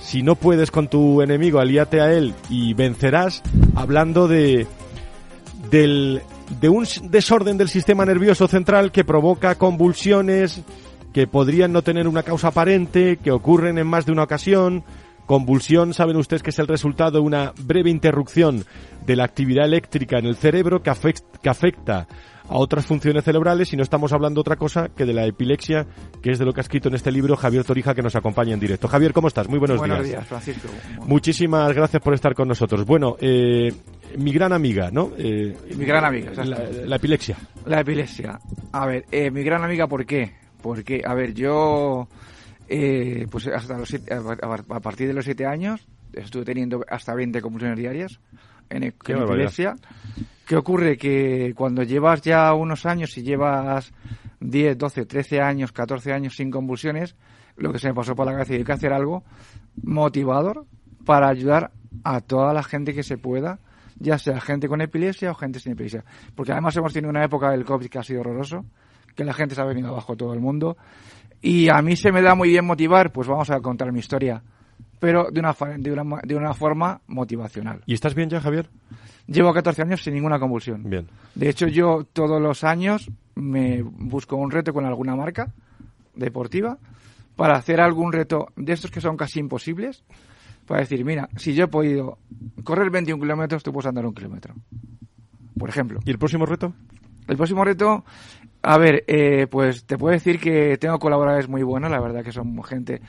Si 0.00 0.24
no 0.24 0.34
puedes 0.34 0.72
con 0.72 0.88
tu 0.88 1.22
enemigo, 1.22 1.60
alíate 1.60 2.00
a 2.00 2.12
él 2.12 2.34
y 2.50 2.74
vencerás, 2.74 3.40
hablando 3.76 4.26
de 4.26 4.66
del 5.70 6.22
de 6.60 6.68
un 6.68 6.86
desorden 7.04 7.58
del 7.58 7.68
sistema 7.68 8.04
nervioso 8.04 8.48
central 8.48 8.92
que 8.92 9.04
provoca 9.04 9.56
convulsiones 9.56 10.62
que 11.16 11.26
podrían 11.26 11.72
no 11.72 11.80
tener 11.80 12.08
una 12.08 12.22
causa 12.22 12.48
aparente, 12.48 13.16
que 13.16 13.30
ocurren 13.30 13.78
en 13.78 13.86
más 13.86 14.04
de 14.04 14.12
una 14.12 14.24
ocasión. 14.24 14.84
Convulsión, 15.24 15.94
saben 15.94 16.16
ustedes 16.16 16.42
que 16.42 16.50
es 16.50 16.58
el 16.58 16.68
resultado 16.68 17.12
de 17.12 17.20
una 17.20 17.54
breve 17.58 17.88
interrupción 17.88 18.66
de 19.06 19.16
la 19.16 19.24
actividad 19.24 19.64
eléctrica 19.64 20.18
en 20.18 20.26
el 20.26 20.36
cerebro 20.36 20.82
que, 20.82 20.90
afecta 20.90 22.06
a 22.48 22.56
otras 22.56 22.86
funciones 22.86 23.24
cerebrales 23.24 23.72
y 23.72 23.76
no 23.76 23.82
estamos 23.82 24.12
hablando 24.12 24.40
otra 24.40 24.56
cosa 24.56 24.88
que 24.88 25.04
de 25.04 25.12
la 25.12 25.26
epilepsia, 25.26 25.86
que 26.22 26.30
es 26.30 26.38
de 26.38 26.44
lo 26.44 26.52
que 26.52 26.60
ha 26.60 26.62
escrito 26.62 26.88
en 26.88 26.94
este 26.94 27.10
libro 27.10 27.36
Javier 27.36 27.64
Torija, 27.64 27.94
que 27.94 28.02
nos 28.02 28.16
acompaña 28.16 28.54
en 28.54 28.60
directo. 28.60 28.88
Javier, 28.88 29.12
¿cómo 29.12 29.28
estás? 29.28 29.48
Muy 29.48 29.58
buenos, 29.58 29.78
buenos 29.78 30.04
días. 30.04 30.26
Francisco. 30.26 30.68
Muchísimas 31.06 31.72
gracias 31.74 32.02
por 32.02 32.14
estar 32.14 32.34
con 32.34 32.48
nosotros. 32.48 32.84
Bueno, 32.84 33.16
eh, 33.20 33.72
mi 34.16 34.32
gran 34.32 34.52
amiga, 34.52 34.90
¿no? 34.90 35.12
Eh, 35.18 35.56
mi 35.76 35.84
gran 35.84 36.04
amiga, 36.04 36.32
la, 36.44 36.96
epilepsia. 36.96 37.36
La 37.66 37.80
epilepsia. 37.80 38.38
A 38.72 38.86
ver, 38.86 39.04
eh, 39.10 39.30
mi 39.30 39.42
gran 39.42 39.64
amiga, 39.64 39.86
¿por 39.86 40.06
qué? 40.06 40.32
Porque, 40.62 41.02
a 41.04 41.14
ver, 41.14 41.34
yo, 41.34 42.08
eh, 42.68 43.26
pues 43.30 43.46
hasta 43.48 43.78
los 43.78 43.94
a 43.94 44.80
partir 44.80 45.08
de 45.08 45.14
los 45.14 45.24
siete 45.24 45.46
años, 45.46 45.86
estuve 46.12 46.44
teniendo 46.44 46.84
hasta 46.88 47.14
20 47.14 47.40
convulsiones 47.40 47.78
diarias 47.78 48.20
en, 48.70 48.84
en 48.84 48.92
epilepsia. 48.94 49.76
¿Qué 50.46 50.54
ocurre? 50.54 50.96
Que 50.96 51.52
cuando 51.56 51.82
llevas 51.82 52.22
ya 52.22 52.54
unos 52.54 52.86
años 52.86 53.18
y 53.18 53.22
llevas 53.24 53.92
10, 54.38 54.78
12, 54.78 55.04
13 55.04 55.40
años, 55.40 55.72
14 55.72 56.12
años 56.12 56.36
sin 56.36 56.52
convulsiones, 56.52 57.16
lo 57.56 57.72
que 57.72 57.80
se 57.80 57.88
me 57.88 57.94
pasó 57.94 58.14
por 58.14 58.26
la 58.26 58.32
cabeza 58.32 58.54
y 58.54 58.58
hay 58.58 58.64
que 58.64 58.72
hacer 58.72 58.92
algo 58.92 59.24
motivador 59.82 60.64
para 61.04 61.28
ayudar 61.28 61.72
a 62.04 62.20
toda 62.20 62.54
la 62.54 62.62
gente 62.62 62.94
que 62.94 63.02
se 63.02 63.18
pueda, 63.18 63.58
ya 63.98 64.18
sea 64.18 64.40
gente 64.40 64.68
con 64.68 64.80
epilepsia 64.80 65.32
o 65.32 65.34
gente 65.34 65.58
sin 65.58 65.72
epilepsia. 65.72 66.04
Porque 66.36 66.52
además 66.52 66.76
hemos 66.76 66.92
tenido 66.92 67.10
una 67.10 67.24
época 67.24 67.50
del 67.50 67.64
COVID 67.64 67.88
que 67.88 67.98
ha 67.98 68.04
sido 68.04 68.20
horroroso, 68.20 68.64
que 69.16 69.24
la 69.24 69.32
gente 69.32 69.56
se 69.56 69.60
ha 69.60 69.64
venido 69.64 69.88
abajo 69.88 70.16
todo 70.16 70.32
el 70.32 70.38
mundo. 70.38 70.76
Y 71.42 71.68
a 71.70 71.82
mí 71.82 71.96
se 71.96 72.12
me 72.12 72.22
da 72.22 72.36
muy 72.36 72.50
bien 72.50 72.64
motivar, 72.64 73.10
pues 73.10 73.26
vamos 73.26 73.50
a 73.50 73.58
contar 73.58 73.90
mi 73.90 73.98
historia, 73.98 74.44
pero 75.00 75.28
de 75.32 75.40
una, 75.40 75.56
de 75.78 75.92
una, 75.92 76.20
de 76.22 76.36
una 76.36 76.54
forma 76.54 77.00
motivacional. 77.08 77.82
¿Y 77.84 77.94
estás 77.94 78.14
bien 78.14 78.30
ya, 78.30 78.40
Javier? 78.40 78.70
Llevo 79.26 79.52
14 79.52 79.82
años 79.82 80.02
sin 80.02 80.14
ninguna 80.14 80.38
convulsión. 80.38 80.88
Bien. 80.88 81.08
De 81.34 81.48
hecho, 81.48 81.66
yo 81.66 82.06
todos 82.12 82.40
los 82.40 82.62
años 82.64 83.10
me 83.34 83.82
busco 83.82 84.36
un 84.36 84.50
reto 84.50 84.72
con 84.72 84.84
alguna 84.84 85.16
marca 85.16 85.52
deportiva 86.14 86.78
para 87.34 87.56
hacer 87.56 87.80
algún 87.80 88.12
reto 88.12 88.48
de 88.56 88.72
estos 88.72 88.90
que 88.90 89.00
son 89.00 89.16
casi 89.16 89.40
imposibles. 89.40 90.04
Para 90.66 90.80
decir, 90.80 91.04
mira, 91.04 91.28
si 91.36 91.54
yo 91.54 91.64
he 91.64 91.68
podido 91.68 92.18
correr 92.64 92.90
21 92.90 93.20
kilómetros, 93.20 93.62
tú 93.62 93.72
puedes 93.72 93.86
andar 93.86 94.06
un 94.06 94.14
kilómetro. 94.14 94.54
Por 95.58 95.68
ejemplo. 95.68 96.00
¿Y 96.04 96.10
el 96.10 96.18
próximo 96.18 96.44
reto? 96.44 96.72
El 97.28 97.36
próximo 97.36 97.64
reto, 97.64 98.04
a 98.62 98.78
ver, 98.78 99.04
eh, 99.06 99.46
pues 99.48 99.84
te 99.84 99.98
puedo 99.98 100.12
decir 100.12 100.38
que 100.38 100.76
tengo 100.78 100.98
colaboradores 100.98 101.48
muy 101.48 101.62
buenos, 101.62 101.90
la 101.90 102.00
verdad 102.00 102.22
que 102.22 102.32
son 102.32 102.62
gente. 102.62 103.00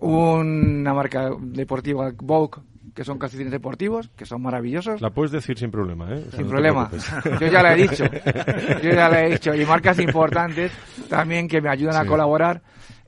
Una 0.00 0.94
marca 0.94 1.30
deportiva, 1.40 2.12
Vogue, 2.16 2.60
que 2.96 3.04
son 3.04 3.18
calcetines 3.18 3.52
deportivos, 3.52 4.08
que 4.16 4.24
son 4.24 4.40
maravillosos. 4.40 5.02
La 5.02 5.10
puedes 5.10 5.30
decir 5.30 5.58
sin 5.58 5.70
problema, 5.70 6.14
¿eh? 6.14 6.24
sin 6.34 6.48
problema. 6.48 6.90
Yo 7.40 7.46
ya 7.46 7.62
la 7.62 7.74
he 7.74 7.76
dicho. 7.76 8.04
Yo 8.82 8.90
ya 8.90 9.10
la 9.10 9.22
he 9.22 9.32
dicho. 9.32 9.54
Y 9.54 9.66
marcas 9.66 9.98
importantes 9.98 10.72
también 11.06 11.46
que 11.46 11.60
me 11.60 11.68
ayudan 11.68 11.96
a 11.96 12.06
colaborar. 12.06 12.62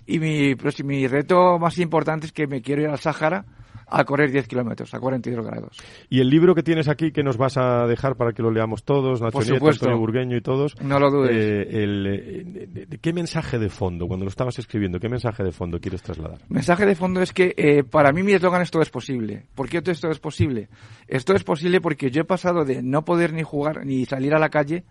Y 0.07 0.19
mi, 0.19 0.55
mi 0.85 1.07
reto 1.07 1.59
más 1.59 1.79
importante 1.79 2.27
es 2.27 2.33
que 2.33 2.47
me 2.47 2.61
quiero 2.61 2.83
ir 2.83 2.89
al 2.89 2.99
Sáhara 2.99 3.47
a 3.91 4.05
correr 4.05 4.31
10 4.31 4.47
kilómetros, 4.49 4.93
a 4.95 5.01
42 5.01 5.47
grados. 5.47 5.77
¿Y 6.09 6.21
el 6.21 6.29
libro 6.29 6.55
que 6.55 6.63
tienes 6.63 6.89
aquí 6.89 7.13
que 7.13 7.23
nos 7.23 7.37
vas 7.37 7.57
a 7.57 7.87
dejar 7.87 8.17
para 8.17 8.33
que 8.33 8.43
lo 8.43 8.51
leamos 8.51 8.85
todos, 8.85 9.21
Nacho 9.21 9.33
Por 9.33 9.45
supuesto. 9.45 9.87
Antonio 9.87 9.99
Burgueño 9.99 10.37
y 10.37 10.41
todos? 10.41 10.81
No 10.83 10.99
lo 10.99 11.11
dudes. 11.11 11.31
Eh, 11.33 11.83
el, 11.83 12.07
eh, 12.07 12.99
¿Qué 13.01 13.13
mensaje 13.13 13.59
de 13.59 13.69
fondo, 13.69 14.07
cuando 14.07 14.25
lo 14.25 14.31
estabas 14.31 14.59
escribiendo, 14.59 15.01
qué 15.01 15.09
mensaje 15.09 15.43
de 15.43 15.53
fondo 15.53 15.81
quieres 15.81 16.03
trasladar? 16.03 16.39
Mensaje 16.49 16.87
de 16.87 16.95
fondo 16.95 17.23
es 17.23 17.33
que 17.33 17.55
eh, 17.57 17.85
para 17.85 18.13
mí 18.13 18.23
mi 18.23 18.33
eslogan 18.33 18.63
es 18.63 18.71
todo 18.71 18.83
es 18.83 18.91
posible. 18.91 19.47
¿Por 19.55 19.69
qué 19.69 19.81
todo 19.81 19.93
esto 19.93 20.11
es 20.11 20.19
posible? 20.19 20.69
Esto 21.07 21.35
es 21.35 21.45
posible 21.45 21.81
porque 21.81 22.11
yo 22.11 22.23
he 22.23 22.27
pasado 22.27 22.65
de 22.65 22.83
no 22.83 23.05
poder 23.05 23.33
ni 23.33 23.43
jugar 23.43 23.87
ni 23.87 24.05
salir 24.05 24.35
a 24.35 24.39
la 24.39 24.51
calle 24.51 24.85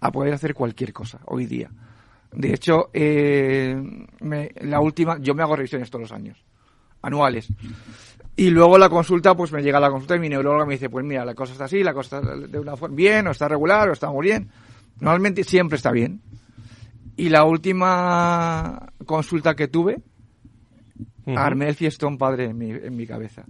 a 0.00 0.10
poder 0.12 0.34
hacer 0.34 0.54
cualquier 0.54 0.92
cosa 0.92 1.20
hoy 1.26 1.46
día. 1.46 1.70
De 2.32 2.52
hecho, 2.52 2.90
me, 2.92 4.50
la 4.60 4.80
última, 4.80 5.18
yo 5.20 5.34
me 5.34 5.42
hago 5.42 5.54
revisiones 5.54 5.88
todos 5.88 6.02
los 6.02 6.12
años, 6.12 6.44
anuales. 7.00 7.48
Y 8.36 8.50
luego 8.50 8.78
la 8.78 8.88
consulta, 8.88 9.36
pues 9.36 9.52
me 9.52 9.62
llega 9.62 9.78
la 9.78 9.90
consulta 9.90 10.16
y 10.16 10.18
mi 10.18 10.28
neuróloga 10.28 10.66
me 10.66 10.74
dice, 10.74 10.90
pues 10.90 11.04
mira, 11.04 11.24
la 11.24 11.34
cosa 11.34 11.52
está 11.52 11.66
así, 11.66 11.84
la 11.84 11.94
cosa 11.94 12.18
está 12.18 12.36
de 12.36 12.58
una 12.58 12.76
forma 12.76 12.96
bien, 12.96 13.28
o 13.28 13.30
está 13.30 13.46
regular, 13.46 13.88
o 13.88 13.92
está 13.92 14.10
muy 14.10 14.26
bien. 14.26 14.50
Normalmente 14.98 15.44
siempre 15.44 15.76
está 15.76 15.92
bien. 15.92 16.20
Y 17.16 17.28
la 17.28 17.44
última 17.44 18.88
consulta 19.06 19.54
que 19.54 19.68
tuve, 19.68 20.02
armé 21.26 21.68
el 21.68 21.76
fiestón 21.76 22.18
padre 22.18 22.46
en 22.46 22.58
mi, 22.58 22.70
en 22.70 22.96
mi 22.96 23.06
cabeza. 23.06 23.44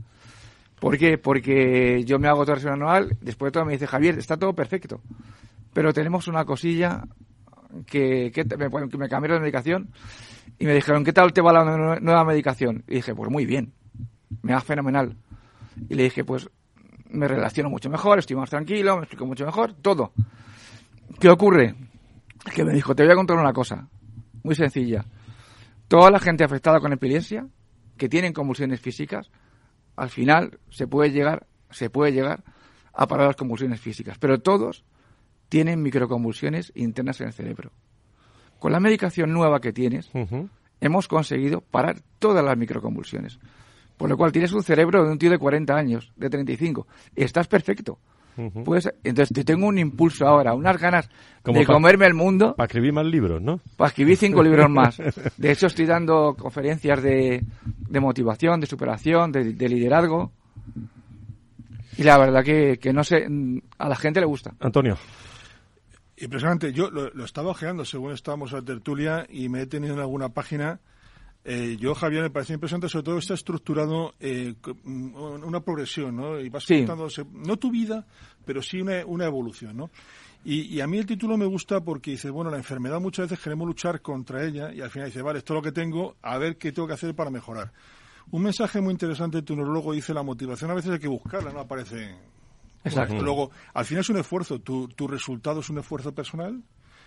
¿Por 0.79 0.99
qué? 0.99 1.17
Porque 1.17 2.05
yo 2.05 2.19
me 2.19 2.29
hago 2.29 2.41
otra 2.41 2.57
revisión 2.57 2.75
anual, 2.75 3.17
después 3.23 3.49
de 3.49 3.53
todo 3.53 3.65
me 3.65 3.73
dice, 3.73 3.87
Javier, 3.87 4.19
está 4.19 4.37
todo 4.37 4.53
perfecto, 4.53 5.01
pero 5.73 5.95
tenemos 5.95 6.29
una 6.29 6.45
cosilla 6.45 7.05
que, 7.87 8.31
que, 8.35 8.45
me, 8.45 8.69
que 8.91 8.99
me 8.99 9.09
cambiaron 9.09 9.39
de 9.39 9.41
medicación 9.41 9.89
y 10.59 10.67
me 10.67 10.75
dijeron, 10.75 11.05
¿qué 11.05 11.15
tal 11.15 11.33
te 11.33 11.41
va 11.41 11.55
la 11.55 12.01
nueva 12.01 12.25
medicación? 12.25 12.85
Y 12.87 12.97
dije, 12.97 13.15
pues 13.15 13.31
muy 13.31 13.47
bien 13.47 13.73
me 14.43 14.53
va 14.53 14.61
fenomenal. 14.61 15.17
Y 15.89 15.95
le 15.95 16.05
dije, 16.05 16.25
pues 16.25 16.49
me 17.11 17.29
relaciono 17.29 17.71
mucho 17.71 17.89
mejor, 17.91 18.19
estoy 18.19 18.37
más 18.37 18.51
tranquilo, 18.51 18.97
me 18.97 19.03
explico 19.03 19.27
mucho 19.27 19.47
mejor, 19.47 19.75
todo. 19.75 20.13
¿Qué 21.21 21.29
ocurre? 21.29 21.75
Que 22.55 22.65
me 22.65 22.73
dijo, 22.73 22.95
te 22.95 23.05
voy 23.05 23.13
a 23.13 23.17
contar 23.17 23.37
una 23.39 23.53
cosa, 23.53 23.89
muy 24.43 24.55
sencilla. 24.55 25.05
Toda 25.89 26.11
la 26.11 26.19
gente 26.19 26.45
afectada 26.45 26.81
con 26.81 26.93
epilepsia, 26.93 27.47
que 27.97 28.09
tienen 28.09 28.33
convulsiones 28.33 28.81
físicas, 28.81 29.31
al 29.97 30.11
final 30.11 30.59
se 30.71 30.87
puede 30.87 31.11
llegar, 31.11 31.47
se 31.71 31.91
puede 31.91 32.13
llegar 32.13 32.43
a 32.93 33.07
parar 33.07 33.29
las 33.29 33.37
convulsiones 33.37 33.81
físicas, 33.81 34.19
pero 34.19 34.41
todos 34.41 34.85
tienen 35.49 35.83
microconvulsiones 35.83 36.73
internas 36.75 37.21
en 37.21 37.29
el 37.29 37.33
cerebro. 37.33 37.71
Con 38.59 38.73
la 38.73 38.81
medicación 38.81 39.33
nueva 39.33 39.61
que 39.61 39.73
tienes, 39.73 40.11
hemos 40.81 41.07
conseguido 41.07 41.61
parar 41.61 42.01
todas 42.19 42.45
las 42.45 42.57
microconvulsiones. 42.57 43.39
Por 43.97 44.11
lo 44.11 44.17
cual 44.17 44.33
tienes 44.33 44.53
un 44.53 44.63
cerebro 44.63 45.05
de 45.05 45.13
un 45.13 45.19
tío 45.19 45.31
de 45.31 45.39
40 45.39 45.75
años, 45.75 46.13
de 46.17 46.29
35. 46.29 46.87
Estás 47.15 47.47
perfecto. 47.47 47.99
pues, 48.65 48.93
entonces 49.05 49.33
te 49.33 49.45
tengo 49.45 49.67
un 49.69 49.79
impulso 49.79 50.27
ahora, 50.27 50.55
unas 50.55 50.81
ganas 50.81 51.09
de 51.45 51.65
comerme 51.65 52.07
el 52.07 52.15
mundo. 52.15 52.55
Para 52.57 52.67
escribir 52.67 52.93
más 52.93 53.07
libros, 53.07 53.41
¿no? 53.41 53.61
Para 53.77 53.89
escribir 53.89 54.17
cinco 54.17 54.43
libros 54.43 54.69
más. 54.69 54.99
De 55.37 55.53
hecho, 55.53 55.69
estoy 55.69 55.87
dando 55.87 56.35
conferencias 56.37 57.03
de, 57.03 57.45
de 57.65 58.01
motivación, 58.01 58.61
de 58.61 58.67
superación, 58.67 59.31
de, 59.31 59.69
liderazgo. 59.69 60.33
Y 61.97 62.03
la 62.03 62.19
verdad 62.19 62.43
que, 62.43 62.79
que 62.79 62.93
no 62.93 63.05
sé, 63.05 63.29
a 63.79 63.89
la 63.89 63.95
gente 63.95 64.19
le 64.19 64.27
gusta. 64.27 64.53
Antonio. 64.59 64.99
Impresionante. 66.17 66.73
Yo 66.73 66.91
lo, 66.91 67.11
lo 67.11 67.25
estaba 67.25 67.51
ojeando 67.51 67.85
según 67.85 68.13
estábamos 68.13 68.53
a 68.53 68.63
tertulia 68.63 69.27
y 69.29 69.49
me 69.49 69.63
he 69.63 69.67
tenido 69.67 69.95
en 69.95 70.01
alguna 70.01 70.31
página. 70.31 70.81
Eh, 71.45 71.77
yo, 71.79 71.95
Javier, 71.95 72.23
me 72.23 72.31
parece 72.31 72.55
impresionante, 72.55 72.89
sobre 72.89 73.05
todo 73.05 73.19
está 73.19 73.35
estructurado 73.35 74.15
eh, 74.19 74.55
con 74.63 75.45
una 75.45 75.61
progresión, 75.61 76.17
¿no? 76.17 76.41
Y 76.41 76.49
vas 76.49 76.65
Sí. 76.65 76.79
contándose, 76.79 77.25
no 77.33 77.59
tu 77.59 77.71
vida, 77.71 78.07
pero 78.47 78.63
sí 78.63 78.81
una, 78.81 79.05
una 79.05 79.27
evolución, 79.27 79.77
¿no? 79.77 79.91
Y, 80.47 80.63
y 80.75 80.81
a 80.81 80.87
mí 80.87 80.99
el 80.99 81.07
título 81.07 81.37
me 81.37 81.47
gusta 81.47 81.81
porque 81.83 82.13
dice, 82.13 82.31
bueno, 82.31 82.51
la 82.51 82.57
enfermedad 82.57 83.01
muchas 83.01 83.29
veces 83.29 83.43
queremos 83.45 83.67
luchar 83.67 84.01
contra 84.01 84.45
ella 84.45 84.73
y 84.73 84.81
al 84.81 84.91
final 84.91 85.09
dice, 85.09 85.23
vale, 85.23 85.39
esto 85.39 85.53
es 85.55 85.57
lo 85.57 85.63
que 85.63 85.73
tengo, 85.73 86.17
a 86.23 86.39
ver 86.39 86.57
qué 86.57 86.73
tengo 86.73 86.89
que 86.89 86.95
hacer 86.95 87.15
para 87.15 87.31
mejorar. 87.31 87.73
Un 88.31 88.43
mensaje 88.43 88.81
muy 88.81 88.93
interesante 88.93 89.39
de 89.39 89.43
tu 89.43 89.55
neurólogo 89.55 89.93
dice, 89.93 90.15
la 90.15 90.23
motivación 90.23 90.71
a 90.71 90.75
veces 90.75 90.93
hay 90.93 90.99
que 90.99 91.09
buscarla, 91.09 91.53
no 91.53 91.61
aparece 91.61 92.15
Exacto. 92.85 93.23
Luego, 93.23 93.51
al 93.73 93.85
final 93.87 94.03
es 94.03 94.11
un 94.11 94.19
esfuerzo. 94.19 94.59
Tu, 94.61 94.89
tu 94.89 95.09
resultado 95.09 95.61
es 95.61 95.71
un 95.71 95.79
esfuerzo 95.79 96.15
personal, 96.15 96.63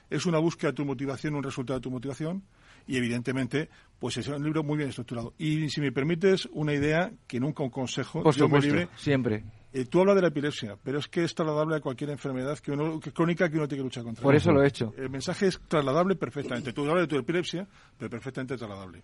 es 0.10 0.26
una 0.26 0.40
búsqueda 0.40 0.72
de 0.72 0.76
tu 0.76 0.86
motivación, 0.86 1.36
un 1.36 1.44
resultado 1.44 1.80
de 1.80 1.84
tu 1.84 1.92
motivación, 1.92 2.44
y 2.88 2.98
evidentemente, 2.98 3.70
pues 4.00 4.18
es 4.18 4.28
un 4.28 4.44
libro 4.44 4.64
muy 4.64 4.78
bien 4.78 4.90
estructurado. 4.90 5.34
Y 5.38 5.70
si 5.70 5.82
me 5.82 5.92
permites 5.92 6.48
una 6.54 6.74
idea 6.74 7.12
que 7.28 7.40
nunca 7.40 7.64
un 7.64 7.70
consejo, 7.70 8.24
Por 8.24 8.34
supuesto, 8.34 8.68
libre, 8.72 8.90
siempre. 8.96 9.44
eh, 9.74 9.86
tú 9.86 10.00
hablas 10.02 10.16
de 10.16 10.22
la 10.22 10.28
epilepsia, 10.30 10.78
pero 10.84 11.00
es 11.00 11.08
que 11.08 11.24
es 11.24 11.34
trasladable 11.36 11.76
a 11.76 11.80
cualquier 11.82 12.10
enfermedad 12.12 12.58
que 12.60 12.72
uno, 12.72 13.00
que 13.00 13.12
crónica 13.12 13.50
que 13.50 13.58
uno 13.58 13.68
tiene 13.68 13.82
que 13.82 13.86
luchar 13.86 14.04
contra. 14.04 14.24
Por 14.24 14.36
eso 14.36 14.52
lo 14.52 14.64
he 14.64 14.68
hecho. 14.68 14.94
El 14.98 15.10
mensaje 15.10 15.48
es 15.48 15.60
trasladable 15.68 16.16
perfectamente. 16.16 16.74
Tú 16.74 16.82
hablas 16.90 17.04
de 17.04 17.08
tu 17.08 17.18
epilepsia, 17.18 17.68
pero 17.98 18.10
perfectamente 18.10 18.56
trasladable. 18.58 19.02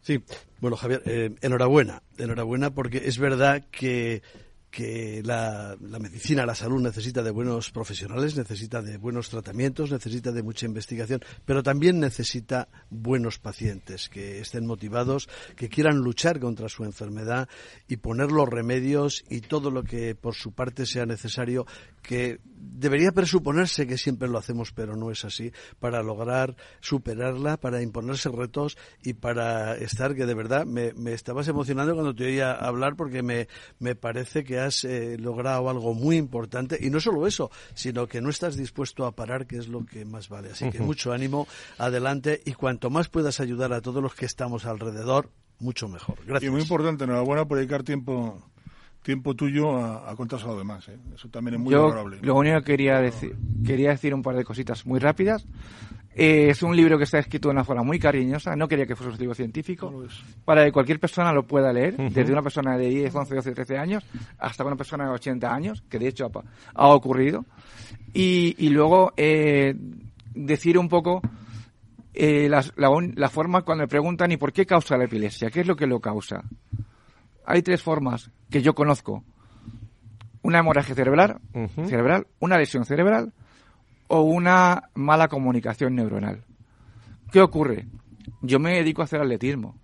Sí, 0.00 0.20
bueno, 0.60 0.76
Javier, 0.76 1.02
eh, 1.06 1.30
enhorabuena, 1.42 2.02
enhorabuena 2.18 2.70
porque 2.74 3.02
es 3.04 3.18
verdad 3.18 3.64
que 3.70 4.22
que 4.72 5.20
la, 5.22 5.76
medicina, 6.00 6.46
la 6.46 6.54
salud 6.54 6.80
necesita 6.80 7.22
de 7.22 7.30
buenos 7.30 7.70
profesionales, 7.70 8.38
necesita 8.38 8.80
de 8.80 8.96
buenos 8.96 9.28
tratamientos, 9.28 9.92
necesita 9.92 10.32
de 10.32 10.42
mucha 10.42 10.64
investigación, 10.64 11.20
pero 11.44 11.62
también 11.62 12.00
necesita 12.00 12.68
buenos 12.88 13.38
pacientes 13.38 14.08
que 14.08 14.40
estén 14.40 14.66
motivados, 14.66 15.28
que 15.56 15.68
quieran 15.68 15.98
luchar 15.98 16.40
contra 16.40 16.70
su 16.70 16.84
enfermedad 16.84 17.50
y 17.86 17.98
poner 17.98 18.32
los 18.32 18.48
remedios 18.48 19.24
y 19.28 19.42
todo 19.42 19.70
lo 19.70 19.84
que 19.84 20.14
por 20.14 20.34
su 20.34 20.52
parte 20.52 20.86
sea 20.86 21.04
necesario, 21.04 21.66
que 22.00 22.40
debería 22.44 23.12
presuponerse 23.12 23.86
que 23.86 23.98
siempre 23.98 24.28
lo 24.28 24.38
hacemos, 24.38 24.72
pero 24.72 24.96
no 24.96 25.10
es 25.10 25.26
así, 25.26 25.52
para 25.80 26.02
lograr 26.02 26.56
superarla, 26.80 27.58
para 27.58 27.82
imponerse 27.82 28.30
retos 28.30 28.78
y 29.02 29.12
para 29.12 29.76
estar 29.76 30.14
que 30.14 30.24
de 30.24 30.34
verdad 30.34 30.64
me, 30.64 30.94
me 30.94 31.12
estabas 31.12 31.46
emocionando 31.48 31.92
cuando 31.92 32.14
te 32.14 32.24
oía 32.24 32.52
hablar 32.52 32.96
porque 32.96 33.22
me, 33.22 33.48
me 33.78 33.94
parece 33.94 34.44
que 34.44 34.61
has 34.62 34.84
eh, 34.84 35.16
logrado 35.18 35.68
algo 35.68 35.94
muy 35.94 36.16
importante 36.16 36.78
y 36.80 36.90
no 36.90 37.00
solo 37.00 37.26
eso, 37.26 37.50
sino 37.74 38.06
que 38.06 38.20
no 38.20 38.30
estás 38.30 38.56
dispuesto 38.56 39.04
a 39.04 39.12
parar, 39.12 39.46
que 39.46 39.56
es 39.58 39.68
lo 39.68 39.84
que 39.84 40.04
más 40.04 40.28
vale. 40.28 40.50
Así 40.50 40.70
que 40.70 40.80
mucho 40.80 41.12
ánimo, 41.12 41.46
adelante 41.78 42.40
y 42.44 42.52
cuanto 42.52 42.90
más 42.90 43.08
puedas 43.08 43.40
ayudar 43.40 43.72
a 43.72 43.80
todos 43.80 44.02
los 44.02 44.14
que 44.14 44.26
estamos 44.26 44.64
alrededor, 44.64 45.30
mucho 45.58 45.88
mejor. 45.88 46.18
Gracias. 46.26 46.48
Y 46.48 46.50
muy 46.50 46.62
importante, 46.62 47.04
enhorabuena 47.04 47.44
por 47.46 47.58
dedicar 47.58 47.82
tiempo 47.82 48.42
tiempo 49.02 49.34
tuyo 49.34 49.76
a, 49.76 50.10
a 50.10 50.16
contarse 50.16 50.44
a 50.46 50.48
los 50.48 50.58
demás. 50.58 50.88
¿eh? 50.88 50.96
Eso 51.14 51.28
también 51.28 51.54
es 51.56 51.60
muy 51.60 51.72
Yo 51.72 51.82
valorable. 51.82 52.18
lo 52.22 52.34
único 52.36 52.58
que 52.58 52.64
quería 52.64 53.00
decir, 53.00 53.36
quería 53.64 53.90
decir 53.90 54.14
un 54.14 54.22
par 54.22 54.36
de 54.36 54.44
cositas 54.44 54.86
muy 54.86 54.98
rápidas. 55.00 55.46
Eh, 56.14 56.48
es 56.50 56.62
un 56.62 56.76
libro 56.76 56.98
que 56.98 57.04
está 57.04 57.18
escrito 57.18 57.48
de 57.48 57.52
una 57.54 57.64
forma 57.64 57.82
muy 57.82 57.98
cariñosa, 57.98 58.54
no 58.54 58.68
quería 58.68 58.84
que 58.84 58.94
fuese 58.94 59.12
un 59.12 59.18
libro 59.18 59.34
científico, 59.34 60.04
para 60.44 60.62
que 60.64 60.70
cualquier 60.70 61.00
persona 61.00 61.32
lo 61.32 61.46
pueda 61.46 61.72
leer, 61.72 61.94
Ujú. 61.94 62.10
desde 62.12 62.32
una 62.32 62.42
persona 62.42 62.76
de 62.76 62.86
10, 62.90 63.14
11, 63.14 63.34
12, 63.34 63.52
13 63.52 63.78
años 63.78 64.04
hasta 64.38 64.62
una 64.62 64.76
persona 64.76 65.04
de 65.06 65.10
80 65.12 65.54
años, 65.54 65.82
que 65.88 65.98
de 65.98 66.08
hecho 66.08 66.26
ha, 66.26 66.42
ha 66.74 66.88
ocurrido. 66.88 67.46
Y, 68.12 68.54
y 68.58 68.68
luego 68.68 69.14
eh, 69.16 69.74
decir 70.34 70.76
un 70.76 70.90
poco 70.90 71.22
eh, 72.12 72.46
las- 72.50 72.74
la, 72.76 72.90
un- 72.90 73.14
la 73.16 73.30
forma 73.30 73.62
cuando 73.62 73.84
me 73.84 73.88
preguntan 73.88 74.30
¿y 74.32 74.36
por 74.36 74.52
qué 74.52 74.66
causa 74.66 74.98
la 74.98 75.04
epilepsia? 75.04 75.50
¿Qué 75.50 75.60
es 75.62 75.66
lo 75.66 75.76
que 75.76 75.86
lo 75.86 75.98
causa? 75.98 76.42
Hay 77.44 77.62
tres 77.62 77.82
formas 77.82 78.30
que 78.50 78.62
yo 78.62 78.74
conozco. 78.74 79.24
Una 80.42 80.58
hemorragia 80.58 80.94
cerebral, 80.94 81.40
cerebral, 81.86 82.26
una 82.40 82.58
lesión 82.58 82.84
cerebral 82.84 83.32
o 84.08 84.22
una 84.22 84.90
mala 84.94 85.28
comunicación 85.28 85.94
neuronal. 85.94 86.44
¿Qué 87.30 87.40
ocurre? 87.40 87.86
Yo 88.40 88.58
me 88.58 88.74
dedico 88.74 89.02
a 89.02 89.04
hacer 89.04 89.20
atletismo. 89.20 89.78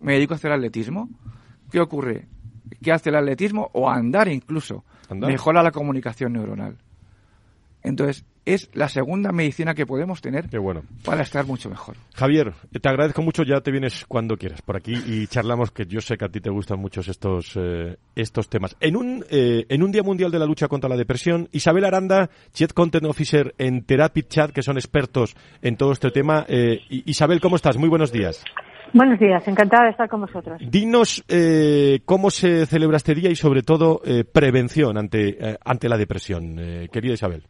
Me 0.00 0.14
dedico 0.14 0.34
a 0.34 0.36
hacer 0.36 0.52
atletismo. 0.52 1.08
¿Qué 1.70 1.80
ocurre? 1.80 2.28
¿Qué 2.82 2.92
hace 2.92 3.10
el 3.10 3.16
atletismo? 3.16 3.70
O 3.72 3.88
andar 3.88 4.28
incluso. 4.28 4.84
Andar. 5.08 5.30
Mejora 5.30 5.62
la 5.62 5.70
comunicación 5.70 6.32
neuronal. 6.32 6.76
Entonces, 7.82 8.24
es 8.46 8.70
la 8.74 8.88
segunda 8.88 9.32
medicina 9.32 9.74
que 9.74 9.84
podemos 9.84 10.22
tener 10.22 10.48
para 11.04 11.22
estar 11.22 11.44
mucho 11.46 11.68
mejor. 11.68 11.96
Javier, 12.14 12.54
te 12.80 12.88
agradezco 12.88 13.20
mucho, 13.20 13.42
ya 13.42 13.60
te 13.60 13.70
vienes 13.70 14.06
cuando 14.06 14.36
quieras 14.36 14.62
por 14.62 14.76
aquí 14.76 14.94
y 15.06 15.26
charlamos, 15.26 15.72
que 15.72 15.84
yo 15.86 16.00
sé 16.00 16.16
que 16.16 16.24
a 16.24 16.28
ti 16.28 16.40
te 16.40 16.50
gustan 16.50 16.78
mucho 16.78 17.00
estos, 17.00 17.52
eh, 17.56 17.96
estos 18.14 18.48
temas. 18.48 18.76
En 18.80 18.96
un, 18.96 19.24
eh, 19.30 19.66
en 19.68 19.82
un 19.82 19.92
Día 19.92 20.02
Mundial 20.02 20.30
de 20.30 20.38
la 20.38 20.46
Lucha 20.46 20.68
contra 20.68 20.88
la 20.88 20.96
Depresión, 20.96 21.48
Isabel 21.52 21.84
Aranda, 21.84 22.30
Chief 22.52 22.72
Content 22.72 23.04
Officer 23.04 23.54
en 23.58 23.84
Therapy 23.84 24.22
Chat, 24.22 24.52
que 24.52 24.62
son 24.62 24.76
expertos 24.76 25.36
en 25.60 25.76
todo 25.76 25.92
este 25.92 26.10
tema. 26.10 26.46
Eh, 26.48 26.80
Isabel, 26.88 27.40
¿cómo 27.40 27.56
estás? 27.56 27.76
Muy 27.76 27.88
buenos 27.88 28.12
días. 28.12 28.44
Buenos 28.92 29.18
días, 29.18 29.46
encantada 29.48 29.84
de 29.84 29.90
estar 29.90 30.08
con 30.08 30.20
vosotros. 30.20 30.60
Dinos 30.70 31.24
eh, 31.28 32.00
cómo 32.04 32.30
se 32.30 32.66
celebra 32.66 32.96
este 32.96 33.14
día 33.14 33.30
y 33.30 33.36
sobre 33.36 33.62
todo 33.62 34.00
eh, 34.04 34.24
prevención 34.24 34.96
ante, 34.96 35.36
eh, 35.38 35.58
ante 35.64 35.88
la 35.88 35.98
depresión, 35.98 36.56
eh, 36.58 36.88
querida 36.92 37.14
Isabel. 37.14 37.42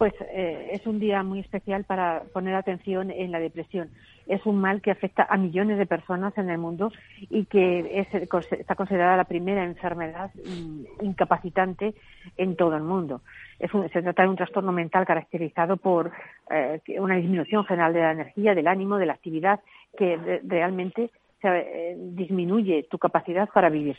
Pues 0.00 0.14
eh, 0.32 0.70
es 0.72 0.86
un 0.86 0.98
día 0.98 1.22
muy 1.22 1.40
especial 1.40 1.84
para 1.84 2.22
poner 2.32 2.54
atención 2.54 3.10
en 3.10 3.30
la 3.30 3.38
depresión. 3.38 3.90
Es 4.26 4.46
un 4.46 4.58
mal 4.58 4.80
que 4.80 4.90
afecta 4.90 5.26
a 5.28 5.36
millones 5.36 5.76
de 5.76 5.84
personas 5.84 6.32
en 6.38 6.48
el 6.48 6.56
mundo 6.56 6.90
y 7.28 7.44
que 7.44 8.00
es, 8.00 8.08
está 8.14 8.74
considerada 8.76 9.18
la 9.18 9.24
primera 9.24 9.62
enfermedad 9.62 10.30
mm, 10.42 10.84
incapacitante 11.02 11.94
en 12.38 12.56
todo 12.56 12.76
el 12.78 12.82
mundo. 12.82 13.20
Es 13.58 13.74
un- 13.74 13.90
se 13.90 14.00
trata 14.00 14.22
de 14.22 14.30
un 14.30 14.36
trastorno 14.36 14.72
mental 14.72 15.04
caracterizado 15.04 15.76
por 15.76 16.10
eh, 16.50 16.80
una 16.98 17.16
disminución 17.16 17.66
general 17.66 17.92
de 17.92 18.00
la 18.00 18.12
energía, 18.12 18.54
del 18.54 18.68
ánimo, 18.68 18.96
de 18.96 19.04
la 19.04 19.12
actividad, 19.12 19.60
que 19.98 20.16
re- 20.16 20.40
realmente 20.46 21.10
eh, 21.42 21.94
disminuye 21.98 22.86
tu 22.90 22.96
capacidad 22.98 23.50
para 23.52 23.68
vivir. 23.68 23.98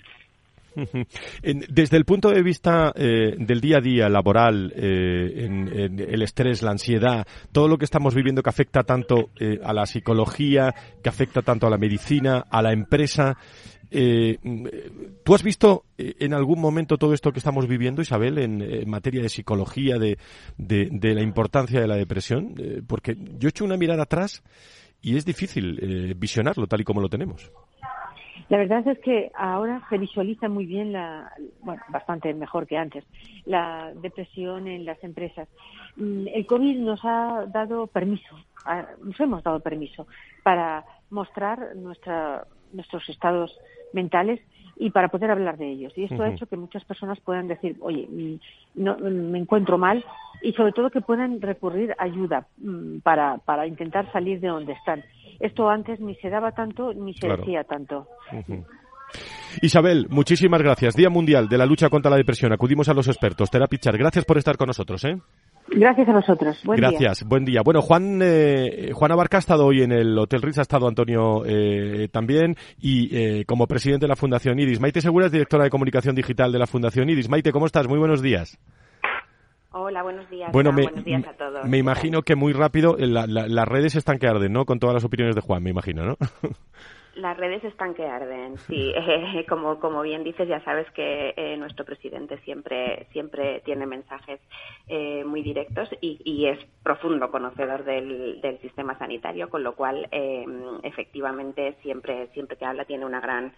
Desde 1.69 1.97
el 1.97 2.05
punto 2.05 2.29
de 2.29 2.41
vista 2.41 2.91
eh, 2.95 3.35
del 3.37 3.61
día 3.61 3.77
a 3.77 3.81
día 3.81 4.09
laboral, 4.09 4.71
eh, 4.75 5.45
en, 5.45 5.99
el 5.99 6.21
estrés, 6.21 6.61
la 6.61 6.71
ansiedad, 6.71 7.25
todo 7.51 7.67
lo 7.67 7.77
que 7.77 7.85
estamos 7.85 8.15
viviendo 8.15 8.41
que 8.41 8.49
afecta 8.49 8.83
tanto 8.83 9.31
eh, 9.39 9.59
a 9.63 9.73
la 9.73 9.85
psicología, 9.85 10.73
que 11.03 11.09
afecta 11.09 11.41
tanto 11.41 11.67
a 11.67 11.69
la 11.69 11.77
medicina, 11.77 12.45
a 12.49 12.61
la 12.61 12.71
empresa. 12.71 13.37
mm, 13.91 14.67
¿Tú 15.23 15.35
has 15.35 15.43
visto 15.43 15.85
en 15.97 16.33
algún 16.33 16.59
momento 16.59 16.97
todo 16.97 17.13
esto 17.13 17.31
que 17.31 17.39
estamos 17.39 17.67
viviendo, 17.67 18.01
Isabel, 18.01 18.37
en, 18.37 18.89
materia 18.89 19.21
de 19.21 19.29
psicología, 19.29 19.97
de, 19.97 20.17
de- 20.57 21.13
la 21.13 21.21
importancia 21.21 21.81
de 21.81 21.87
la 21.87 21.95
depresión? 21.95 22.55
Porque 22.87 23.15
yo 23.15 23.47
he 23.47 23.49
hecho 23.49 23.65
una 23.65 23.77
mirada 23.77 24.03
atrás 24.03 24.43
y 25.01 25.17
es 25.17 25.25
difícil 25.25 26.15
visionarlo 26.15 26.67
tal 26.67 26.81
y 26.81 26.83
como 26.83 27.01
lo 27.01 27.09
tenemos. 27.09 27.51
La 28.49 28.57
verdad 28.57 28.87
es 28.87 28.99
que 28.99 29.31
ahora 29.35 29.81
se 29.89 29.97
visualiza 29.97 30.49
muy 30.49 30.65
bien 30.65 30.91
la, 30.91 31.31
bueno, 31.61 31.81
bastante 31.89 32.33
mejor 32.33 32.67
que 32.67 32.77
antes, 32.77 33.05
la 33.45 33.91
depresión 33.95 34.67
en 34.67 34.85
las 34.85 35.01
empresas. 35.03 35.47
Mm, 35.95 36.27
El 36.33 36.45
COVID 36.45 36.77
nos 36.79 36.99
ha 37.03 37.45
dado 37.47 37.87
permiso, 37.87 38.35
a- 38.65 38.85
nos 39.03 39.19
hemos 39.19 39.43
dado 39.43 39.59
permiso 39.59 40.07
para 40.43 40.85
mostrar 41.09 41.75
nuestra, 41.75 42.45
nuestros 42.73 43.07
estados 43.09 43.57
mentales 43.93 44.39
y 44.77 44.89
para 44.89 45.09
poder 45.09 45.29
hablar 45.31 45.57
de 45.57 45.69
ellos. 45.69 45.93
Y 45.97 46.03
esto 46.05 46.15
ha 46.23 46.27
hecho 46.35 46.47
que 46.47 46.55
muchas 46.57 46.83
personas 46.85 47.19
puedan 47.19 47.47
decir, 47.47 47.75
oye, 47.81 48.07
no, 48.73 48.97
me 48.97 49.37
encuentro 49.39 49.77
mal 49.77 50.03
y 50.41 50.53
sobre 50.53 50.71
todo 50.71 50.89
que 50.89 51.01
puedan 51.01 51.41
recurrir 51.41 51.91
a 51.97 52.03
ayuda 52.05 52.47
mm, 52.57 52.99
para, 52.99 53.37
para 53.39 53.67
intentar 53.67 54.11
salir 54.11 54.39
de 54.39 54.47
donde 54.47 54.73
están. 54.73 55.03
Esto 55.41 55.69
antes 55.69 55.99
ni 55.99 56.15
se 56.15 56.29
daba 56.29 56.51
tanto 56.51 56.93
ni 56.93 57.13
se 57.13 57.21
Claro. 57.27 57.37
decía 57.43 57.63
tanto. 57.63 58.07
Isabel, 59.61 60.07
muchísimas 60.09 60.61
gracias. 60.61 60.95
Día 60.95 61.09
Mundial 61.09 61.49
de 61.49 61.57
la 61.57 61.65
Lucha 61.65 61.89
contra 61.89 62.09
la 62.11 62.17
Depresión. 62.17 62.53
Acudimos 62.53 62.87
a 62.89 62.93
los 62.93 63.07
expertos. 63.07 63.49
Therapy 63.49 63.77
Chat. 63.77 63.95
Gracias 63.95 64.23
por 64.25 64.37
estar 64.37 64.55
con 64.55 64.67
nosotros. 64.67 65.03
¿eh? 65.03 65.17
Gracias 65.67 66.07
a 66.07 66.13
vosotros. 66.13 66.61
Buen 66.65 66.79
día. 66.79 66.89
Gracias, 66.89 67.27
buen 67.27 67.45
día. 67.45 67.61
Bueno, 67.63 67.81
Juan, 67.81 68.19
eh, 68.21 68.91
Juan 68.93 69.11
Abarca 69.11 69.37
ha 69.37 69.39
estado 69.39 69.65
hoy 69.65 69.81
en 69.83 69.91
el 69.91 70.17
Hotel 70.17 70.41
Ritz, 70.41 70.57
ha 70.59 70.63
estado 70.63 70.87
Antonio 70.87 71.43
eh, 71.45 72.07
también, 72.11 72.55
y 72.79 73.15
eh, 73.15 73.45
como 73.45 73.67
presidente 73.67 74.05
de 74.05 74.09
la 74.09 74.15
Fundación 74.15 74.59
IDIS. 74.59 74.81
Maite 74.81 75.01
Segura 75.01 75.27
es 75.27 75.31
directora 75.31 75.63
de 75.63 75.69
comunicación 75.69 76.15
digital 76.15 76.51
de 76.51 76.59
la 76.59 76.67
Fundación 76.67 77.09
IDIS. 77.09 77.29
Maite, 77.29 77.51
¿cómo 77.51 77.65
estás? 77.65 77.87
Muy 77.87 77.99
buenos 77.99 78.21
días. 78.21 78.57
Hola, 79.73 80.03
buenos 80.03 80.29
días. 80.29 80.51
Bueno, 80.51 80.73
me, 80.73 80.83
buenos 80.83 81.05
días 81.05 81.25
a 81.25 81.33
todos. 81.33 81.65
me 81.69 81.77
imagino 81.77 82.23
que 82.23 82.35
muy 82.35 82.51
rápido 82.53 82.97
eh, 82.97 83.07
la- 83.07 83.25
la- 83.25 83.47
las 83.47 83.67
redes 83.67 83.95
están 83.95 84.19
que 84.19 84.27
arden, 84.27 84.51
¿no? 84.51 84.65
Con 84.65 84.79
todas 84.79 84.93
las 84.93 85.05
opiniones 85.05 85.35
de 85.35 85.41
Juan, 85.41 85.63
me 85.63 85.69
imagino, 85.69 86.03
¿no? 86.05 86.17
Las 87.15 87.35
redes 87.35 87.61
están 87.65 87.93
que 87.93 88.05
arden, 88.07 88.57
sí. 88.57 88.93
Eh, 88.95 89.45
como, 89.47 89.79
como 89.81 90.01
bien 90.01 90.23
dices, 90.23 90.47
ya 90.47 90.63
sabes 90.63 90.89
que 90.91 91.33
eh, 91.35 91.57
nuestro 91.57 91.83
presidente 91.83 92.37
siempre, 92.39 93.05
siempre 93.11 93.59
tiene 93.65 93.85
mensajes 93.85 94.39
eh, 94.87 95.23
muy 95.25 95.41
directos 95.41 95.89
y, 95.99 96.19
y, 96.23 96.45
es 96.47 96.57
profundo 96.83 97.29
conocedor 97.29 97.83
del, 97.83 98.39
del 98.41 98.59
sistema 98.61 98.97
sanitario, 98.97 99.49
con 99.49 99.61
lo 99.61 99.75
cual, 99.75 100.07
efectivamente, 100.83 101.75
siempre, 101.81 102.27
siempre 102.33 102.55
que 102.57 102.65
habla 102.65 102.85
tiene 102.85 103.05
una 103.05 103.19
gran 103.19 103.53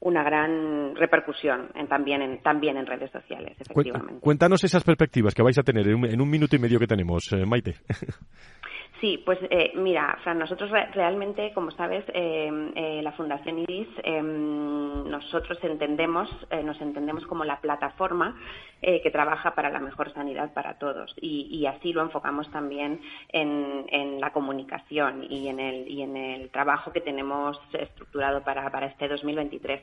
una 0.00 0.22
gran 0.22 0.94
repercusión 0.94 1.70
en, 1.74 1.88
también, 1.88 2.22
en, 2.22 2.42
también 2.42 2.76
en 2.76 2.86
redes 2.86 3.10
sociales, 3.10 3.56
efectivamente. 3.60 4.20
Cuéntanos 4.20 4.62
esas 4.62 4.84
perspectivas 4.84 5.34
que 5.34 5.42
vais 5.42 5.58
a 5.58 5.62
tener 5.62 5.88
en 5.88 5.94
un, 5.96 6.04
en 6.06 6.20
un 6.20 6.30
minuto 6.30 6.54
y 6.56 6.58
medio 6.58 6.78
que 6.78 6.86
tenemos, 6.86 7.28
Maite. 7.46 7.76
Sí, 9.00 9.22
pues 9.24 9.38
eh, 9.50 9.72
mira, 9.76 10.18
Fran, 10.24 10.40
nosotros 10.40 10.70
realmente, 10.92 11.52
como 11.52 11.70
sabes, 11.70 12.04
eh, 12.08 12.50
eh, 12.74 13.00
la 13.00 13.12
Fundación 13.12 13.60
IRIS, 13.60 13.88
em, 14.02 15.08
nosotros 15.08 15.56
entendemos, 15.62 16.28
nos 16.64 16.80
entendemos 16.80 17.24
como 17.26 17.44
la 17.44 17.60
plataforma 17.60 18.36
que 18.80 19.10
trabaja 19.10 19.56
para 19.56 19.70
la 19.70 19.80
mejor 19.80 20.12
sanidad 20.12 20.52
para 20.52 20.78
todos 20.78 21.12
y, 21.20 21.66
así 21.66 21.92
lo 21.92 22.02
enfocamos 22.02 22.48
también 22.52 23.00
en, 23.30 24.20
la 24.20 24.32
comunicación 24.32 25.26
y 25.28 25.48
en 25.48 25.58
el, 25.58 25.88
y 25.88 26.02
en 26.02 26.16
el 26.16 26.50
trabajo 26.50 26.92
que 26.92 27.00
tenemos 27.00 27.60
estructurado 27.72 28.42
para, 28.42 28.70
para 28.70 28.86
este 28.86 29.08
2023. 29.08 29.82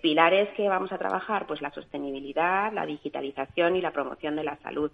pilares 0.00 0.48
que 0.50 0.68
vamos 0.68 0.92
a 0.92 0.98
trabajar, 0.98 1.46
pues 1.46 1.60
la 1.60 1.72
sostenibilidad, 1.72 2.72
la 2.72 2.86
digitalización 2.86 3.76
y 3.76 3.80
la 3.80 3.90
promoción 3.90 4.36
de 4.36 4.44
la 4.44 4.56
salud 4.58 4.90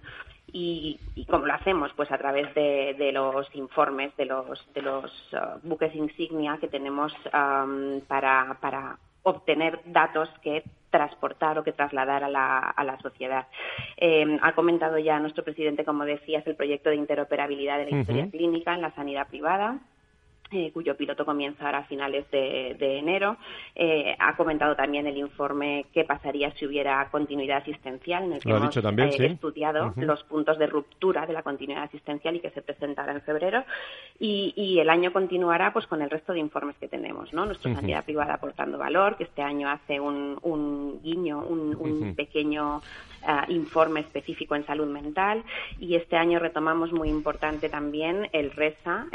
y, 0.52 0.98
y 1.14 1.24
cómo 1.26 1.46
lo 1.46 1.54
hacemos 1.54 1.92
pues 1.96 2.10
a 2.10 2.18
través 2.18 2.54
de, 2.54 2.94
de 2.96 3.12
los 3.14 3.46
informes 3.54 4.14
de 4.16 4.26
los 4.26 4.74
de 4.74 4.82
los 4.82 5.32
uh, 5.32 5.58
buques 5.62 5.94
insignia 5.94 6.58
que 6.60 6.68
tenemos 6.68 7.12
um, 7.32 8.00
para, 8.02 8.58
para 8.60 8.98
obtener 9.22 9.80
datos 9.86 10.28
que 10.42 10.62
transportar 10.90 11.58
o 11.58 11.64
que 11.64 11.72
trasladar 11.72 12.22
a 12.22 12.28
la, 12.28 12.58
a 12.58 12.84
la 12.84 12.96
sociedad. 12.98 13.48
Eh, 13.96 14.38
ha 14.42 14.52
comentado 14.52 14.98
ya 14.98 15.18
nuestro 15.18 15.42
presidente, 15.42 15.84
como 15.84 16.04
decías, 16.04 16.46
el 16.46 16.54
proyecto 16.54 16.90
de 16.90 16.96
interoperabilidad 16.96 17.78
de 17.78 17.90
la 17.90 17.98
historia 17.98 18.30
clínica 18.30 18.74
en 18.74 18.82
la 18.82 18.94
sanidad 18.94 19.26
privada. 19.26 19.78
Eh, 20.54 20.70
cuyo 20.72 20.96
piloto 20.96 21.24
comienza 21.24 21.68
a 21.68 21.82
finales 21.82 22.30
de, 22.30 22.76
enero. 22.98 23.36
Eh, 23.74 24.14
ha 24.16 24.36
comentado 24.36 24.76
también 24.76 25.04
el 25.04 25.16
informe 25.16 25.86
qué 25.92 26.04
pasaría 26.04 26.52
si 26.52 26.64
hubiera 26.64 27.08
continuidad 27.10 27.58
asistencial, 27.58 28.22
en 28.22 28.32
el 28.34 28.40
que 28.40 28.50
hemos 28.50 28.76
eh, 28.76 29.26
estudiado 29.26 29.92
los 29.96 30.22
puntos 30.24 30.56
de 30.58 30.68
ruptura 30.68 31.26
de 31.26 31.32
la 31.32 31.42
continuidad 31.42 31.82
asistencial 31.82 32.36
y 32.36 32.40
que 32.40 32.50
se 32.50 32.62
presentará 32.62 33.12
en 33.12 33.22
febrero. 33.22 33.64
Y, 34.20 34.78
el 34.78 34.90
año 34.90 35.12
continuará 35.12 35.72
pues 35.72 35.86
con 35.86 36.02
el 36.02 36.10
resto 36.10 36.32
de 36.32 36.38
informes 36.40 36.76
que 36.78 36.88
tenemos. 36.88 37.32
¿no? 37.32 37.46
Nuestra 37.46 37.74
sanidad 37.74 38.04
privada 38.04 38.34
aportando 38.34 38.78
valor, 38.78 39.16
que 39.16 39.24
este 39.24 39.42
año 39.42 39.68
hace 39.68 39.98
un, 39.98 41.00
guiño, 41.02 41.40
un, 41.40 42.14
pequeño 42.14 42.80
informe 43.48 44.00
específico 44.00 44.54
en 44.54 44.66
salud 44.66 44.86
mental. 44.86 45.42
Y 45.78 45.96
este 45.96 46.16
año 46.16 46.38
retomamos 46.38 46.92
muy 46.92 47.08
importante 47.08 47.68
también 47.68 48.28
el 48.32 48.50
RESA, 48.50 49.06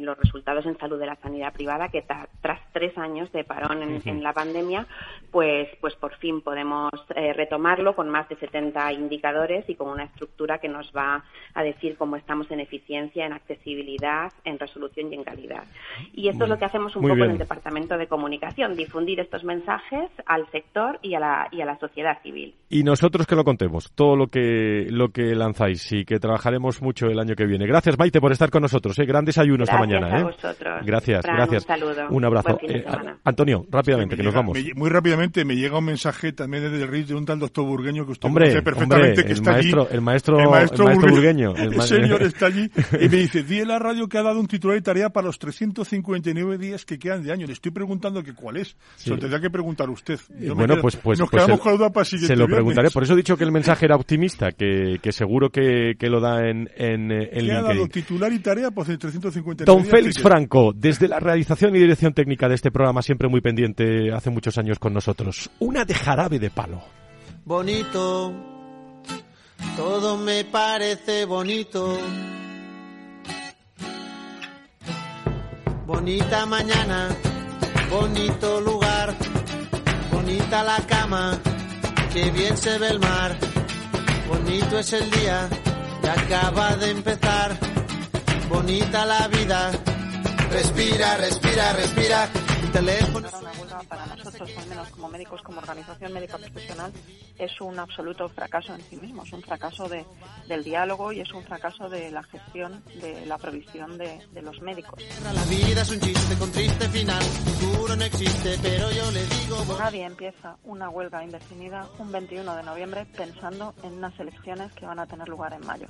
los 0.00 0.18
resultados 0.18 0.66
en 0.66 0.76
salud 0.78 0.98
de 0.98 1.06
la 1.06 1.16
sanidad 1.16 1.52
privada, 1.52 1.88
que 1.88 2.02
tras 2.02 2.60
tres 2.72 2.96
años 2.98 3.30
de 3.32 3.44
parón 3.44 3.82
en, 3.82 4.22
la 4.22 4.32
pandemia, 4.32 4.86
pues, 5.30 5.68
pues 5.80 5.94
por 5.96 6.16
fin 6.16 6.40
podemos 6.40 6.90
eh, 7.14 7.32
retomarlo 7.32 7.94
con 7.94 8.08
más 8.08 8.28
de 8.28 8.36
70 8.36 8.92
indicadores 8.92 9.68
y 9.68 9.74
con 9.74 9.88
una 9.88 10.04
estructura 10.04 10.58
que 10.58 10.68
nos 10.68 10.92
va 10.96 11.24
a 11.54 11.62
decir 11.62 11.96
cómo 11.96 12.16
estamos 12.16 12.50
en 12.50 12.60
eficiencia, 12.60 13.26
en 13.26 13.32
accesibilidad, 13.32 14.32
en 14.44 14.58
resolución 14.58 15.12
y 15.12 15.16
en 15.16 15.24
calidad. 15.24 15.64
Y 16.12 16.28
esto 16.28 16.44
es 16.44 16.50
lo 16.50 16.58
que 16.58 16.64
hacemos 16.64 16.94
un 16.96 17.02
poco 17.02 17.24
en 17.24 17.32
el 17.32 17.38
Departamento 17.38 17.96
de 17.96 18.06
Comunicación, 18.06 18.76
difundir 18.76 19.20
estos 19.20 19.44
mensajes 19.44 20.10
al 20.26 20.50
sector 20.50 20.98
y 21.02 21.14
a 21.14 21.20
la, 21.20 21.48
y 21.50 21.60
a 21.60 21.66
la 21.66 21.78
sociedad 21.78 22.20
civil. 22.22 22.54
Y 22.68 22.82
nosotros 22.82 23.26
que 23.26 23.36
lo 23.36 23.44
contemos, 23.54 23.92
todo 23.94 24.16
lo 24.16 24.26
que, 24.26 24.86
lo 24.90 25.10
que 25.10 25.34
lanzáis 25.34 25.92
y 25.92 26.04
que 26.04 26.18
trabajaremos 26.18 26.82
mucho 26.82 27.06
el 27.06 27.20
año 27.20 27.36
que 27.36 27.46
viene. 27.46 27.66
Gracias, 27.66 27.96
Maite, 27.96 28.20
por 28.20 28.32
estar 28.32 28.50
con 28.50 28.62
nosotros. 28.62 28.98
¿eh? 28.98 29.04
Gran 29.04 29.24
desayuno 29.24 29.62
esta 29.62 29.78
mañana. 29.78 30.20
¿eh? 30.20 30.24
Gracias, 30.84 31.22
gracias. 31.24 31.62
Un 31.62 31.68
saludo. 31.68 32.06
Un 32.10 32.24
abrazo. 32.24 32.58
Eh, 32.62 32.84
Antonio, 33.22 33.64
rápidamente, 33.70 34.16
que 34.16 34.24
nos 34.24 34.34
vamos. 34.34 34.58
muy 34.74 34.90
rápidamente 34.90 35.44
me 35.44 35.54
llega 35.54 35.78
un 35.78 35.84
mensaje 35.84 36.32
también 36.32 36.64
desde 36.64 36.82
el 36.82 36.88
RIS 36.88 37.08
de 37.08 37.14
un 37.14 37.24
tal 37.24 37.38
doctor 37.38 37.64
Burgueño 37.64 38.04
que 38.04 38.12
usted 38.12 38.26
hombre, 38.26 38.46
conoce 38.46 38.62
perfectamente, 38.62 39.24
que 39.24 39.32
está 39.32 39.52
maestro, 39.52 39.82
allí. 39.82 39.94
El 39.94 40.00
maestro, 40.00 40.40
el 40.40 40.48
maestro, 40.48 40.84
Burgueño. 40.86 41.54
El, 41.56 41.80
señor 41.82 42.22
está 42.24 42.46
allí 42.46 42.68
y 43.00 43.08
me 43.08 43.16
dice, 43.16 43.44
di 43.44 43.60
en 43.60 43.68
la 43.68 43.78
radio 43.78 44.08
que 44.08 44.18
ha 44.18 44.22
dado 44.22 44.40
un 44.40 44.48
titular 44.48 44.76
de 44.76 44.82
tarea 44.82 45.10
para 45.10 45.28
los 45.28 45.38
359 45.38 46.58
días 46.58 46.84
que 46.84 46.98
quedan 46.98 47.22
de 47.22 47.32
año. 47.32 47.46
Le 47.46 47.52
estoy 47.52 47.70
preguntando 47.70 48.22
que 48.24 48.34
cuál 48.34 48.56
es. 48.56 48.76
Se 48.96 49.10
lo 49.10 49.18
tendría 49.18 49.40
que 49.40 49.50
preguntar 49.50 49.88
usted. 49.90 50.18
bueno, 50.54 50.76
pues, 50.80 50.96
pues, 50.96 51.20
nos 51.20 51.30
pues 51.30 51.42
quedamos 51.42 51.60
con 51.60 51.72
la 51.72 51.78
duda 51.78 51.92
para 51.92 52.04
Se 52.04 52.34
lo 52.34 52.46
preguntaré. 52.46 52.90
Por 52.90 53.04
eso 53.04 53.12
he 53.12 53.16
dicho 53.16 53.36
que 53.36 53.43
el 53.44 53.52
mensaje 53.52 53.84
era 53.86 53.96
optimista, 53.96 54.52
que, 54.52 54.98
que 55.00 55.12
seguro 55.12 55.50
que, 55.50 55.94
que 55.98 56.08
lo 56.08 56.20
da 56.20 56.48
en, 56.48 56.68
en, 56.76 57.12
en 57.12 57.30
¿Qué 57.30 57.52
ha 57.52 57.62
dado 57.62 57.86
titular 57.86 58.32
y 58.32 58.40
tarea? 58.40 58.70
Pues 58.70 58.88
de 58.88 58.98
359 58.98 59.64
Don 59.64 59.84
Félix 59.84 60.20
Franco, 60.20 60.72
desde 60.74 61.06
la 61.06 61.20
realización 61.20 61.76
y 61.76 61.78
dirección 61.78 62.12
técnica 62.12 62.48
de 62.48 62.56
este 62.56 62.70
programa, 62.70 63.02
siempre 63.02 63.28
muy 63.28 63.40
pendiente 63.40 64.12
hace 64.12 64.30
muchos 64.30 64.58
años 64.58 64.78
con 64.78 64.92
nosotros. 64.92 65.50
Una 65.60 65.84
de 65.84 65.94
jarabe 65.94 66.38
de 66.38 66.50
palo. 66.50 66.82
Bonito, 67.44 68.32
todo 69.76 70.16
me 70.16 70.44
parece 70.44 71.24
bonito. 71.24 71.98
Bonita 75.86 76.46
mañana, 76.46 77.08
bonito 77.90 78.60
lugar, 78.62 79.14
bonita 80.10 80.64
la 80.64 80.78
cama, 80.86 81.38
que 82.14 82.30
bien 82.30 82.56
se 82.56 82.78
ve 82.78 82.88
el 82.88 83.00
mar. 83.00 83.36
Bonito 84.28 84.78
es 84.78 84.92
el 84.92 85.10
día 85.10 85.48
que 86.00 86.08
acaba 86.08 86.76
de 86.76 86.90
empezar, 86.90 87.58
bonita 88.48 89.04
la 89.04 89.26
vida 89.28 89.72
Respira, 90.54 91.16
respira, 91.16 91.72
respira. 91.72 92.43
Teléfono. 92.72 93.28
Una 93.40 93.52
huelga 93.52 93.82
para 93.88 94.06
nosotros, 94.06 94.50
al 94.56 94.66
menos 94.66 94.88
como 94.90 95.08
médicos, 95.08 95.42
como 95.42 95.60
organización 95.60 96.12
médica 96.12 96.38
profesional, 96.38 96.92
es 97.38 97.60
un 97.60 97.78
absoluto 97.78 98.28
fracaso 98.28 98.74
en 98.74 98.82
sí 98.82 98.96
mismo. 98.96 99.22
Es 99.22 99.32
un 99.32 99.42
fracaso 99.42 99.88
de, 99.88 100.04
del 100.48 100.64
diálogo 100.64 101.12
y 101.12 101.20
es 101.20 101.32
un 101.32 101.44
fracaso 101.44 101.88
de 101.88 102.10
la 102.10 102.22
gestión 102.22 102.82
de 103.00 103.26
la 103.26 103.38
provisión 103.38 103.96
de, 103.98 104.26
de 104.32 104.42
los 104.42 104.60
médicos. 104.60 105.02
La 105.22 105.44
vida 105.44 105.82
es 105.82 105.90
un 105.90 106.00
chiste 106.00 106.36
con 106.36 106.50
triste 106.52 106.88
final. 106.88 107.22
Futuro 107.22 107.96
no 107.96 108.04
existe, 108.04 108.58
pero 108.62 108.90
yo 108.90 109.10
le 109.10 109.24
digo. 109.26 109.76
Nadie 109.78 110.04
empieza 110.04 110.56
una 110.64 110.88
huelga 110.88 111.24
indefinida 111.24 111.88
un 111.98 112.10
21 112.10 112.56
de 112.56 112.62
noviembre 112.62 113.06
pensando 113.16 113.74
en 113.82 113.94
unas 113.94 114.18
elecciones 114.18 114.72
que 114.72 114.86
van 114.86 114.98
a 114.98 115.06
tener 115.06 115.28
lugar 115.28 115.52
en 115.52 115.66
mayo. 115.66 115.86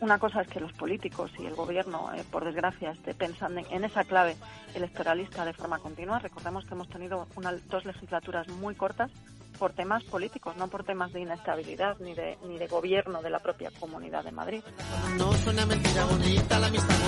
Una 0.00 0.18
cosa 0.18 0.42
es 0.42 0.48
que 0.48 0.60
los 0.60 0.72
políticos 0.72 1.30
y 1.38 1.46
el 1.46 1.54
gobierno, 1.54 2.10
eh, 2.14 2.24
por 2.30 2.44
desgracia, 2.44 2.90
esté 2.90 3.14
pensando 3.14 3.62
en, 3.70 3.84
esa 3.84 4.04
clave 4.04 4.36
electoralista 4.74 5.44
de 5.44 5.52
forma 5.52 5.78
continua. 5.78 6.18
Recordemos 6.18 6.64
que 6.66 6.74
hemos 6.74 6.88
tenido 6.88 7.26
dos 7.70 7.84
legislaturas 7.84 8.48
muy 8.48 8.74
cortas 8.74 9.10
por 9.58 9.72
temas 9.72 10.02
políticos, 10.04 10.56
no 10.56 10.68
por 10.68 10.84
temas 10.84 11.12
de 11.12 11.20
inestabilidad 11.20 11.96
ni 12.00 12.12
de, 12.14 12.36
ni 12.46 12.58
de 12.58 12.66
gobierno 12.66 13.22
de 13.22 13.30
la 13.30 13.38
propia 13.38 13.70
Comunidad 13.78 14.24
de 14.24 14.32
Madrid. 14.32 14.62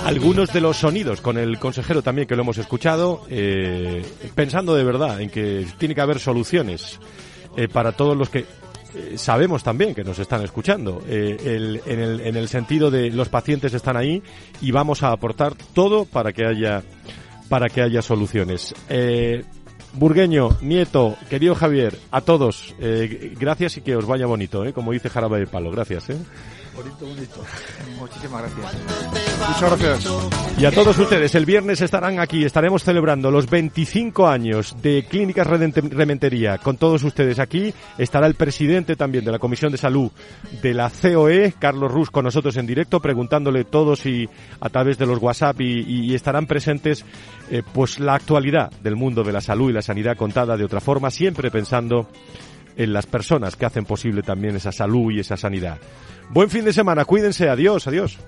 Algunos 0.05 0.53
de 0.53 0.61
los 0.61 0.77
sonidos 0.77 1.21
con 1.21 1.39
el 1.39 1.59
consejero 1.59 2.03
también 2.03 2.29
que 2.29 2.37
lo 2.37 2.43
hemos 2.43 2.59
escuchado, 2.59 3.27
eh, 3.29 4.05
pensando 4.35 4.75
de 4.75 4.85
verdad 4.85 5.21
en 5.21 5.31
que 5.31 5.67
tiene 5.77 5.95
que 5.95 6.01
haber 6.01 6.21
soluciones 6.21 7.01
eh, 7.57 7.69
para 7.69 7.93
todos 7.93 8.17
los 8.17 8.31
que 8.31 8.47
eh, 8.97 9.19
sabemos 9.19 9.63
también 9.63 9.95
que 9.95 10.05
nos 10.05 10.19
están 10.19 10.43
escuchando, 10.43 11.03
eh, 11.07 11.37
en, 11.85 12.01
el, 12.01 12.21
en 12.21 12.37
el 12.37 12.49
sentido 12.49 12.91
de 12.91 13.11
los 13.11 13.29
pacientes 13.29 13.75
están 13.75 13.97
ahí 13.97 14.23
y 14.63 14.71
vamos 14.71 15.03
a 15.03 15.13
aportar 15.13 15.55
todo 15.75 16.07
para 16.07 16.33
que 16.33 16.47
haya, 16.47 16.83
para 17.49 17.69
que 17.69 17.83
haya 17.83 18.01
soluciones. 18.01 18.75
Eh, 18.89 19.45
Burgueño, 19.93 20.57
Nieto, 20.63 21.17
querido 21.29 21.55
Javier, 21.55 21.99
a 22.11 22.21
todos, 22.21 22.75
gracias 23.39 23.79
y 23.79 23.81
que 23.81 23.97
os 23.97 24.05
vaya 24.05 24.27
bonito, 24.27 24.63
como 24.75 24.93
dice 24.93 25.09
Jarabe 25.09 25.39
de 25.39 25.47
Palo. 25.47 25.71
Gracias. 25.71 26.11
Bonito, 26.77 27.07
bonito. 27.07 27.45
Muchísimas 27.99 28.43
gracias. 28.43 28.75
Muchas 29.49 29.81
gracias. 29.81 30.59
Y 30.59 30.65
a 30.67 30.71
todos 30.71 30.99
ustedes, 30.99 31.35
el 31.35 31.47
viernes 31.47 31.81
estarán 31.81 32.21
aquí, 32.21 32.45
estaremos 32.45 32.85
celebrando 32.85 33.31
los 33.31 33.49
25 33.49 34.29
años 34.29 34.77
de 34.83 35.07
Clínicas 35.09 35.47
Rementería. 35.47 36.59
Con 36.59 36.77
todos 36.77 37.03
ustedes 37.03 37.39
aquí 37.39 37.73
estará 37.97 38.27
el 38.27 38.35
presidente 38.35 38.95
también 38.95 39.25
de 39.25 39.33
la 39.33 39.39
Comisión 39.39 39.73
de 39.73 39.79
Salud 39.79 40.11
de 40.61 40.75
la 40.75 40.91
COE, 40.91 41.55
Carlos 41.59 41.91
Rus, 41.91 42.11
con 42.11 42.25
nosotros 42.25 42.57
en 42.59 42.67
directo, 42.67 43.01
preguntándole 43.01 43.65
todos 43.65 44.05
y 44.05 44.29
a 44.61 44.69
través 44.69 44.99
de 44.99 45.07
los 45.07 45.19
WhatsApp 45.19 45.61
y, 45.61 46.15
estarán 46.15 46.47
presentes 46.47 47.05
eh, 47.51 47.63
pues 47.73 48.01
la 48.01 48.15
actualidad 48.15 48.71
del 48.83 48.97
mundo 48.97 49.23
de 49.23 49.33
la 49.33 49.41
salud 49.41 49.71
y 49.71 49.73
la 49.73 49.83
sanidad 49.83 50.17
contada 50.17 50.57
de 50.57 50.65
otra 50.65 50.81
forma, 50.81 51.11
siempre 51.11 51.51
pensando 51.51 52.09
en 52.77 52.93
las 52.93 53.07
personas 53.07 53.57
que 53.57 53.67
hacen 53.67 53.85
posible 53.85 54.23
también 54.23 54.57
esa 54.57 54.73
salud 54.73 55.11
y 55.11 55.21
esa 55.21 55.37
sanidad. 55.37 55.79
Buen 56.31 56.51
fin 56.51 56.65
de 56.65 56.73
semana, 56.73 57.05
cuídense, 57.05 57.49
adiós, 57.49 57.87
adiós. 57.87 58.19